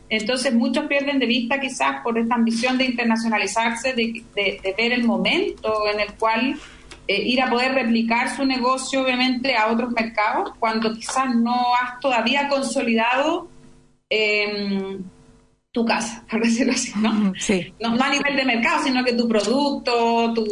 Entonces 0.09 0.51
muchos 0.53 0.87
pierden 0.87 1.19
de 1.19 1.27
vista 1.27 1.59
quizás 1.59 2.01
por 2.01 2.17
esta 2.17 2.35
ambición 2.35 2.79
de 2.79 2.85
internacionalizarse, 2.85 3.93
de, 3.93 4.23
de, 4.35 4.75
ver 4.75 4.91
el 4.91 5.03
momento 5.03 5.87
en 5.91 5.99
el 5.99 6.13
cual 6.13 6.59
eh, 7.07 7.21
ir 7.21 7.39
a 7.39 7.51
poder 7.51 7.73
replicar 7.73 8.35
su 8.35 8.45
negocio 8.45 9.03
obviamente 9.03 9.55
a 9.55 9.67
otros 9.67 9.91
mercados, 9.91 10.53
cuando 10.57 10.91
quizás 10.91 11.35
no 11.35 11.75
has 11.75 11.99
todavía 11.99 12.47
consolidado 12.47 13.47
eh, 14.09 14.97
tu 15.75 15.85
casa, 15.85 16.23
por 16.31 16.41
decirlo 16.41 16.71
así, 16.71 16.93
¿no? 16.97 17.33
Sí. 17.37 17.73
No, 17.81 18.01
a 18.01 18.09
nivel 18.09 18.33
de 18.33 18.45
mercado, 18.45 18.81
sino 18.81 19.03
que 19.03 19.11
tu 19.11 19.27
producto, 19.27 20.33
tu, 20.33 20.45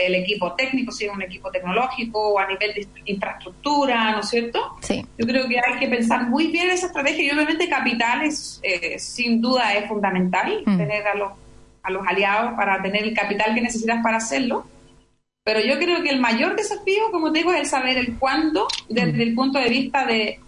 el 0.00 0.14
equipo 0.14 0.52
técnico, 0.52 0.92
si 0.92 1.06
es 1.06 1.12
un 1.12 1.20
equipo 1.20 1.50
tecnológico, 1.50 2.34
o 2.34 2.38
a 2.38 2.46
nivel 2.46 2.72
de 2.72 2.86
infraestructura, 3.06 4.12
¿no 4.12 4.20
es 4.20 4.28
cierto? 4.28 4.76
Sí. 4.80 5.04
Yo 5.18 5.26
creo 5.26 5.48
que 5.48 5.58
hay 5.58 5.80
que 5.80 5.88
pensar 5.88 6.28
muy 6.28 6.46
bien 6.52 6.70
esa 6.70 6.86
estrategia 6.86 7.24
y 7.24 7.30
obviamente 7.32 7.68
capital 7.68 8.22
es, 8.22 8.60
eh, 8.62 8.96
sin 9.00 9.40
duda 9.40 9.74
es 9.74 9.88
fundamental, 9.88 10.62
mm. 10.64 10.78
tener 10.78 11.08
a 11.08 11.16
los, 11.16 11.32
a 11.82 11.90
los 11.90 12.06
aliados 12.06 12.52
para 12.54 12.80
tener 12.80 13.02
el 13.02 13.14
capital 13.14 13.56
que 13.56 13.60
necesitas 13.60 14.00
para 14.04 14.18
hacerlo. 14.18 14.64
Pero 15.42 15.60
yo 15.60 15.78
creo 15.78 16.00
que 16.02 16.10
el 16.10 16.20
mayor 16.20 16.54
desafío, 16.54 17.10
como 17.10 17.32
te 17.32 17.40
digo, 17.40 17.52
es 17.52 17.60
el 17.60 17.66
saber 17.66 17.96
el 17.96 18.16
cuándo 18.18 18.68
desde 18.88 19.14
mm. 19.14 19.20
el 19.20 19.34
punto 19.34 19.58
de 19.58 19.68
vista 19.68 20.06
de 20.06 20.38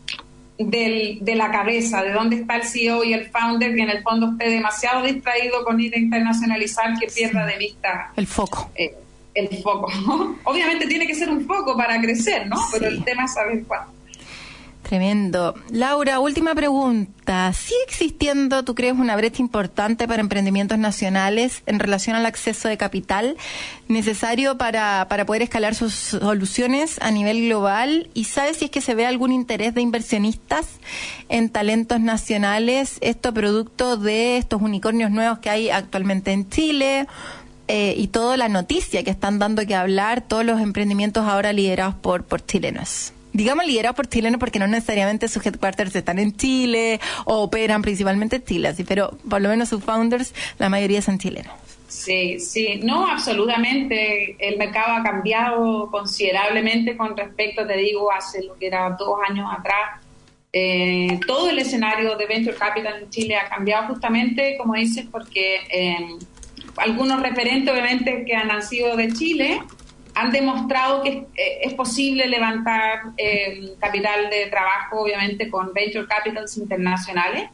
del, 0.66 1.18
de 1.20 1.34
la 1.34 1.50
cabeza, 1.50 2.02
de 2.02 2.12
dónde 2.12 2.36
está 2.36 2.56
el 2.56 2.64
CEO 2.64 3.04
y 3.04 3.12
el 3.12 3.30
founder, 3.30 3.74
que 3.74 3.82
en 3.82 3.90
el 3.90 4.02
fondo 4.02 4.32
esté 4.32 4.50
demasiado 4.50 5.02
distraído 5.02 5.64
con 5.64 5.80
ir 5.80 5.94
a 5.94 5.98
internacionalizar 5.98 6.98
que 6.98 7.06
pierda 7.06 7.46
de 7.46 7.56
vista 7.56 8.12
el 8.16 8.26
foco. 8.26 8.70
Eh, 8.74 8.94
el 9.34 9.48
foco. 9.62 9.90
Obviamente 10.44 10.86
tiene 10.86 11.06
que 11.06 11.14
ser 11.14 11.30
un 11.30 11.46
foco 11.46 11.76
para 11.76 12.00
crecer, 12.00 12.46
¿no? 12.46 12.56
Pero 12.72 12.88
el 12.88 13.02
tema 13.04 13.24
es 13.24 13.34
saber 13.34 13.64
cuándo. 13.64 13.92
Tremendo. 14.90 15.54
Laura, 15.70 16.18
última 16.18 16.52
pregunta. 16.52 17.52
¿Sigue 17.52 17.78
existiendo, 17.86 18.64
tú 18.64 18.74
crees, 18.74 18.94
una 18.94 19.14
brecha 19.14 19.40
importante 19.40 20.08
para 20.08 20.20
emprendimientos 20.20 20.78
nacionales 20.78 21.62
en 21.66 21.78
relación 21.78 22.16
al 22.16 22.26
acceso 22.26 22.66
de 22.66 22.76
capital 22.76 23.36
necesario 23.86 24.58
para, 24.58 25.06
para 25.08 25.24
poder 25.26 25.42
escalar 25.42 25.76
sus 25.76 25.94
soluciones 25.94 26.98
a 27.02 27.12
nivel 27.12 27.46
global? 27.46 28.10
¿Y 28.14 28.24
sabes 28.24 28.56
si 28.56 28.64
es 28.64 28.72
que 28.72 28.80
se 28.80 28.96
ve 28.96 29.06
algún 29.06 29.30
interés 29.30 29.74
de 29.74 29.80
inversionistas 29.80 30.66
en 31.28 31.50
talentos 31.50 32.00
nacionales, 32.00 32.98
esto 33.00 33.32
producto 33.32 33.96
de 33.96 34.38
estos 34.38 34.60
unicornios 34.60 35.12
nuevos 35.12 35.38
que 35.38 35.50
hay 35.50 35.70
actualmente 35.70 36.32
en 36.32 36.50
Chile? 36.50 37.06
Eh, 37.68 37.94
y 37.96 38.08
toda 38.08 38.36
la 38.36 38.48
noticia 38.48 39.04
que 39.04 39.10
están 39.10 39.38
dando 39.38 39.64
que 39.64 39.76
hablar 39.76 40.20
todos 40.20 40.44
los 40.44 40.60
emprendimientos 40.60 41.28
ahora 41.28 41.52
liderados 41.52 41.94
por, 41.94 42.24
por 42.24 42.44
chilenos 42.44 43.12
digamos 43.32 43.66
liderado 43.66 43.94
por 43.94 44.08
chilenos 44.08 44.38
porque 44.38 44.58
no 44.58 44.66
necesariamente 44.66 45.28
sus 45.28 45.44
headquarters 45.44 45.94
están 45.94 46.18
en 46.18 46.36
Chile 46.36 47.00
o 47.24 47.42
operan 47.42 47.82
principalmente 47.82 48.36
en 48.36 48.44
Chile, 48.44 48.68
así, 48.68 48.84
pero 48.84 49.16
por 49.28 49.40
lo 49.40 49.48
menos 49.48 49.68
sus 49.68 49.82
founders, 49.82 50.34
la 50.58 50.68
mayoría 50.68 51.02
son 51.02 51.18
chilenos. 51.18 51.52
Sí, 51.90 52.38
sí, 52.38 52.80
no, 52.84 53.04
absolutamente. 53.04 54.36
El 54.38 54.58
mercado 54.58 54.92
ha 54.94 55.02
cambiado 55.02 55.90
considerablemente 55.90 56.96
con 56.96 57.16
respecto, 57.16 57.66
te 57.66 57.76
digo, 57.78 58.12
hace 58.12 58.44
lo 58.44 58.54
que 58.56 58.68
era 58.68 58.90
dos 58.90 59.18
años 59.28 59.48
atrás. 59.52 60.00
Eh, 60.52 61.18
todo 61.26 61.50
el 61.50 61.58
escenario 61.58 62.16
de 62.16 62.26
Venture 62.26 62.56
Capital 62.56 63.02
en 63.02 63.10
Chile 63.10 63.36
ha 63.36 63.48
cambiado 63.48 63.88
justamente, 63.88 64.56
como 64.56 64.74
dices, 64.74 65.06
porque 65.10 65.56
eh, 65.68 66.16
algunos 66.76 67.20
referentes, 67.22 67.72
obviamente, 67.72 68.24
que 68.24 68.36
han 68.36 68.48
nacido 68.48 68.96
de 68.96 69.12
Chile, 69.12 69.60
han 70.14 70.30
demostrado 70.30 71.02
que 71.02 71.26
eh, 71.34 71.60
es 71.62 71.74
posible 71.74 72.26
levantar 72.26 73.12
eh, 73.16 73.74
capital 73.78 74.28
de 74.30 74.46
trabajo, 74.46 75.02
obviamente, 75.02 75.48
con 75.48 75.72
venture 75.72 76.06
capitals 76.06 76.56
internacionales. 76.56 77.48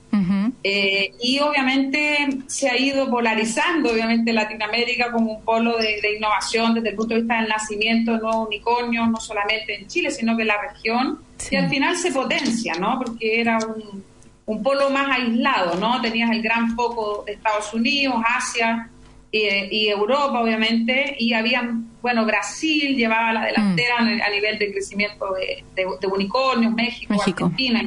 Eh, 0.62 1.12
y 1.20 1.38
obviamente 1.40 2.38
se 2.46 2.70
ha 2.70 2.76
ido 2.78 3.10
polarizando, 3.10 3.92
obviamente 3.92 4.32
Latinoamérica 4.32 5.12
como 5.12 5.34
un 5.34 5.44
polo 5.44 5.76
de, 5.76 6.16
innovación 6.16 6.74
desde 6.74 6.90
el 6.90 6.96
punto 6.96 7.14
de 7.14 7.20
vista 7.20 7.38
del 7.38 7.48
nacimiento 7.48 8.12
de 8.12 8.18
nuevos 8.18 8.46
unicornios, 8.46 9.10
no 9.10 9.20
solamente 9.20 9.78
en 9.78 9.86
Chile, 9.86 10.10
sino 10.10 10.34
que 10.34 10.42
en 10.42 10.48
la 10.48 10.60
región, 10.62 11.20
y 11.50 11.56
al 11.56 11.68
final 11.68 11.96
se 11.96 12.12
potencia, 12.12 12.74
¿no? 12.80 12.98
Porque 12.98 13.40
era 13.40 13.58
un, 13.58 14.02
un 14.46 14.62
polo 14.62 14.88
más 14.88 15.18
aislado, 15.18 15.74
¿no? 15.76 16.00
Tenías 16.00 16.30
el 16.30 16.40
gran 16.40 16.74
foco 16.74 17.24
de 17.26 17.32
Estados 17.32 17.74
Unidos, 17.74 18.16
Asia, 18.26 18.88
y, 19.30 19.88
Europa, 19.88 20.40
obviamente, 20.40 21.16
y 21.18 21.34
habían, 21.34 21.90
bueno, 22.00 22.24
Brasil 22.24 22.96
llevaba 22.96 23.32
la 23.32 23.44
delantera 23.46 24.00
mm. 24.00 24.22
a 24.22 24.30
nivel 24.30 24.58
de 24.58 24.72
crecimiento 24.72 25.26
de, 25.34 26.06
unicornios, 26.06 26.72
México, 26.72 27.14
Argentina. 27.14 27.82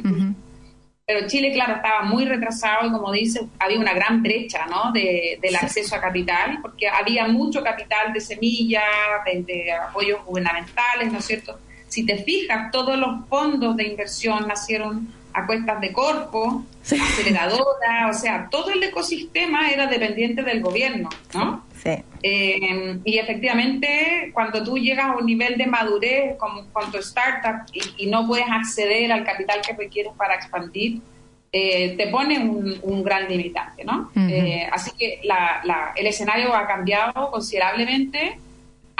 Pero 1.10 1.26
Chile, 1.26 1.52
claro, 1.52 1.74
estaba 1.74 2.02
muy 2.02 2.24
retrasado 2.24 2.86
y 2.86 2.92
como 2.92 3.10
dice, 3.10 3.40
había 3.58 3.80
una 3.80 3.92
gran 3.92 4.22
brecha 4.22 4.66
¿no? 4.66 4.92
De, 4.92 5.40
del 5.42 5.56
acceso 5.56 5.96
a 5.96 6.00
capital, 6.00 6.60
porque 6.62 6.86
había 6.86 7.26
mucho 7.26 7.64
capital 7.64 8.12
de 8.12 8.20
semilla, 8.20 8.82
de, 9.24 9.72
apoyos 9.72 10.24
gubernamentales, 10.24 11.10
¿no 11.10 11.18
es 11.18 11.24
cierto? 11.24 11.58
Si 11.88 12.06
te 12.06 12.18
fijas, 12.18 12.70
todos 12.70 12.96
los 12.96 13.26
fondos 13.28 13.76
de 13.76 13.88
inversión 13.88 14.46
nacieron 14.46 15.12
a 15.32 15.46
cuestas 15.46 15.80
de 15.80 15.92
Corpo, 15.92 16.64
aceleradora, 16.82 18.08
o 18.10 18.14
sea, 18.14 18.48
todo 18.50 18.70
el 18.70 18.82
ecosistema 18.82 19.70
era 19.70 19.86
dependiente 19.86 20.42
del 20.42 20.60
gobierno, 20.60 21.08
¿no? 21.34 21.64
Sí. 21.82 21.90
Eh, 22.22 22.98
y 23.04 23.18
efectivamente, 23.18 24.30
cuando 24.34 24.62
tú 24.62 24.76
llegas 24.76 25.06
a 25.06 25.16
un 25.16 25.26
nivel 25.26 25.56
de 25.56 25.66
madurez 25.66 26.36
como 26.36 26.64
cuanto 26.66 26.98
startup 26.98 27.66
y, 27.96 28.06
no 28.06 28.26
puedes 28.26 28.46
acceder 28.48 29.12
al 29.12 29.24
capital 29.24 29.60
que 29.66 29.72
requieres 29.72 30.12
para 30.16 30.34
expandir, 30.34 31.00
eh, 31.52 31.96
te 31.96 32.06
pone 32.08 32.38
un, 32.38 33.02
gran 33.02 33.28
limitante, 33.28 33.84
¿no? 33.84 34.10
Eh, 34.14 34.68
así 34.70 34.90
que 34.98 35.20
el 35.96 36.06
escenario 36.06 36.54
ha 36.54 36.66
cambiado 36.66 37.30
considerablemente. 37.30 38.38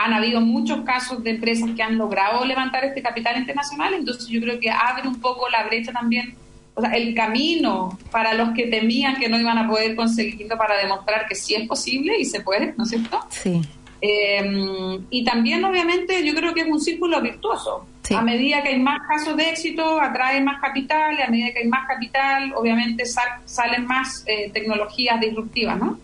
Han 0.04 0.12
habido 0.12 0.40
muchos 0.40 0.82
casos 0.82 1.22
de 1.22 1.30
empresas 1.30 1.70
que 1.76 1.82
han 1.82 1.98
logrado 1.98 2.44
levantar 2.44 2.84
este 2.84 3.02
capital 3.02 3.38
internacional, 3.38 3.94
entonces 3.94 4.28
yo 4.28 4.40
creo 4.40 4.58
que 4.58 4.70
abre 4.70 5.06
un 5.06 5.20
poco 5.20 5.48
la 5.48 5.64
brecha 5.64 5.92
también 5.92 6.34
o 6.74 6.80
sea, 6.80 6.90
el 6.92 7.14
camino 7.14 7.98
para 8.10 8.34
los 8.34 8.50
que 8.50 8.66
temían 8.66 9.16
que 9.16 9.28
no 9.28 9.38
iban 9.38 9.58
a 9.58 9.68
poder 9.68 9.96
conseguirlo 9.96 10.56
para 10.56 10.76
demostrar 10.76 11.26
que 11.26 11.34
sí 11.34 11.54
es 11.54 11.68
posible 11.68 12.18
y 12.18 12.24
se 12.24 12.40
puede, 12.40 12.74
¿no 12.76 12.84
es 12.84 12.90
cierto? 12.90 13.20
Sí. 13.28 13.60
Eh, 14.02 14.98
y 15.10 15.24
también, 15.24 15.64
obviamente, 15.64 16.24
yo 16.24 16.34
creo 16.34 16.54
que 16.54 16.62
es 16.62 16.68
un 16.68 16.80
círculo 16.80 17.20
virtuoso. 17.20 17.86
A 18.16 18.22
medida 18.22 18.60
que 18.62 18.70
hay 18.70 18.80
más 18.80 19.06
casos 19.06 19.36
de 19.36 19.50
éxito, 19.50 20.00
atrae 20.00 20.40
más 20.40 20.60
capital, 20.60 21.16
y 21.16 21.22
a 21.22 21.28
medida 21.28 21.52
que 21.52 21.60
hay 21.60 21.68
más 21.68 21.86
capital, 21.86 22.52
obviamente 22.56 23.04
salen 23.06 23.86
más 23.86 24.24
eh, 24.26 24.50
tecnologías 24.52 25.20
disruptivas, 25.20 25.78
¿no? 25.78 25.98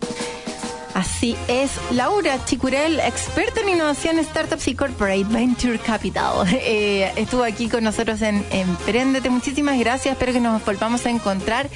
Así 0.97 1.37
es. 1.47 1.69
Laura 1.91 2.43
Chicurel, 2.45 2.99
experta 2.99 3.61
en 3.61 3.69
innovación, 3.69 4.17
startups 4.23 4.67
y 4.67 4.73
corporate 4.73 5.25
venture 5.25 5.77
capital. 5.77 6.47
Eh, 6.69 7.13
estuvo 7.15 7.43
aquí 7.43 7.69
con 7.69 7.83
nosotros 7.83 8.21
en 8.23 8.43
Emprendete. 8.49 9.29
Muchísimas 9.29 9.77
gracias. 9.77 10.13
Espero 10.13 10.33
que 10.33 10.39
nos 10.39 10.65
volvamos 10.65 11.05
a 11.05 11.11
encontrar 11.11 11.69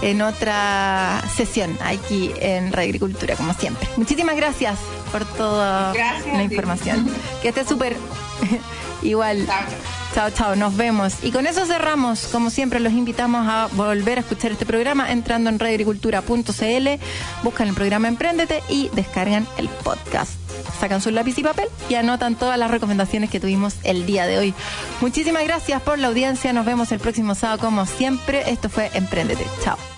en 0.00 0.22
otra 0.22 1.22
sesión 1.36 1.76
aquí 1.84 2.32
en 2.38 2.72
Radio 2.72 2.90
Agricultura, 2.90 3.34
como 3.34 3.52
siempre. 3.52 3.88
Muchísimas 3.96 4.36
gracias 4.36 4.78
por 5.10 5.24
toda 5.24 5.92
la 5.92 6.42
información. 6.44 7.10
Que 7.42 7.48
esté 7.48 7.64
súper 7.64 7.96
igual. 9.02 9.44
Chao, 10.18 10.30
chao, 10.32 10.56
nos 10.56 10.76
vemos. 10.76 11.14
Y 11.22 11.30
con 11.30 11.46
eso 11.46 11.64
cerramos. 11.64 12.26
Como 12.32 12.50
siempre, 12.50 12.80
los 12.80 12.92
invitamos 12.92 13.46
a 13.46 13.68
volver 13.74 14.18
a 14.18 14.22
escuchar 14.22 14.50
este 14.50 14.66
programa 14.66 15.12
entrando 15.12 15.48
en 15.48 15.60
radioagricultura.cl, 15.60 16.88
buscan 17.44 17.68
el 17.68 17.74
programa 17.74 18.08
Emprendete 18.08 18.64
y 18.68 18.88
descargan 18.94 19.46
el 19.58 19.68
podcast. 19.68 20.32
Sacan 20.80 21.00
su 21.00 21.12
lápiz 21.12 21.38
y 21.38 21.44
papel 21.44 21.68
y 21.88 21.94
anotan 21.94 22.34
todas 22.34 22.58
las 22.58 22.68
recomendaciones 22.68 23.30
que 23.30 23.38
tuvimos 23.38 23.76
el 23.84 24.06
día 24.06 24.26
de 24.26 24.38
hoy. 24.38 24.54
Muchísimas 25.00 25.44
gracias 25.44 25.80
por 25.82 26.00
la 26.00 26.08
audiencia. 26.08 26.52
Nos 26.52 26.66
vemos 26.66 26.90
el 26.90 26.98
próximo 26.98 27.36
sábado 27.36 27.60
como 27.60 27.86
siempre. 27.86 28.50
Esto 28.50 28.68
fue 28.68 28.90
Emprendete. 28.94 29.46
Chao. 29.62 29.97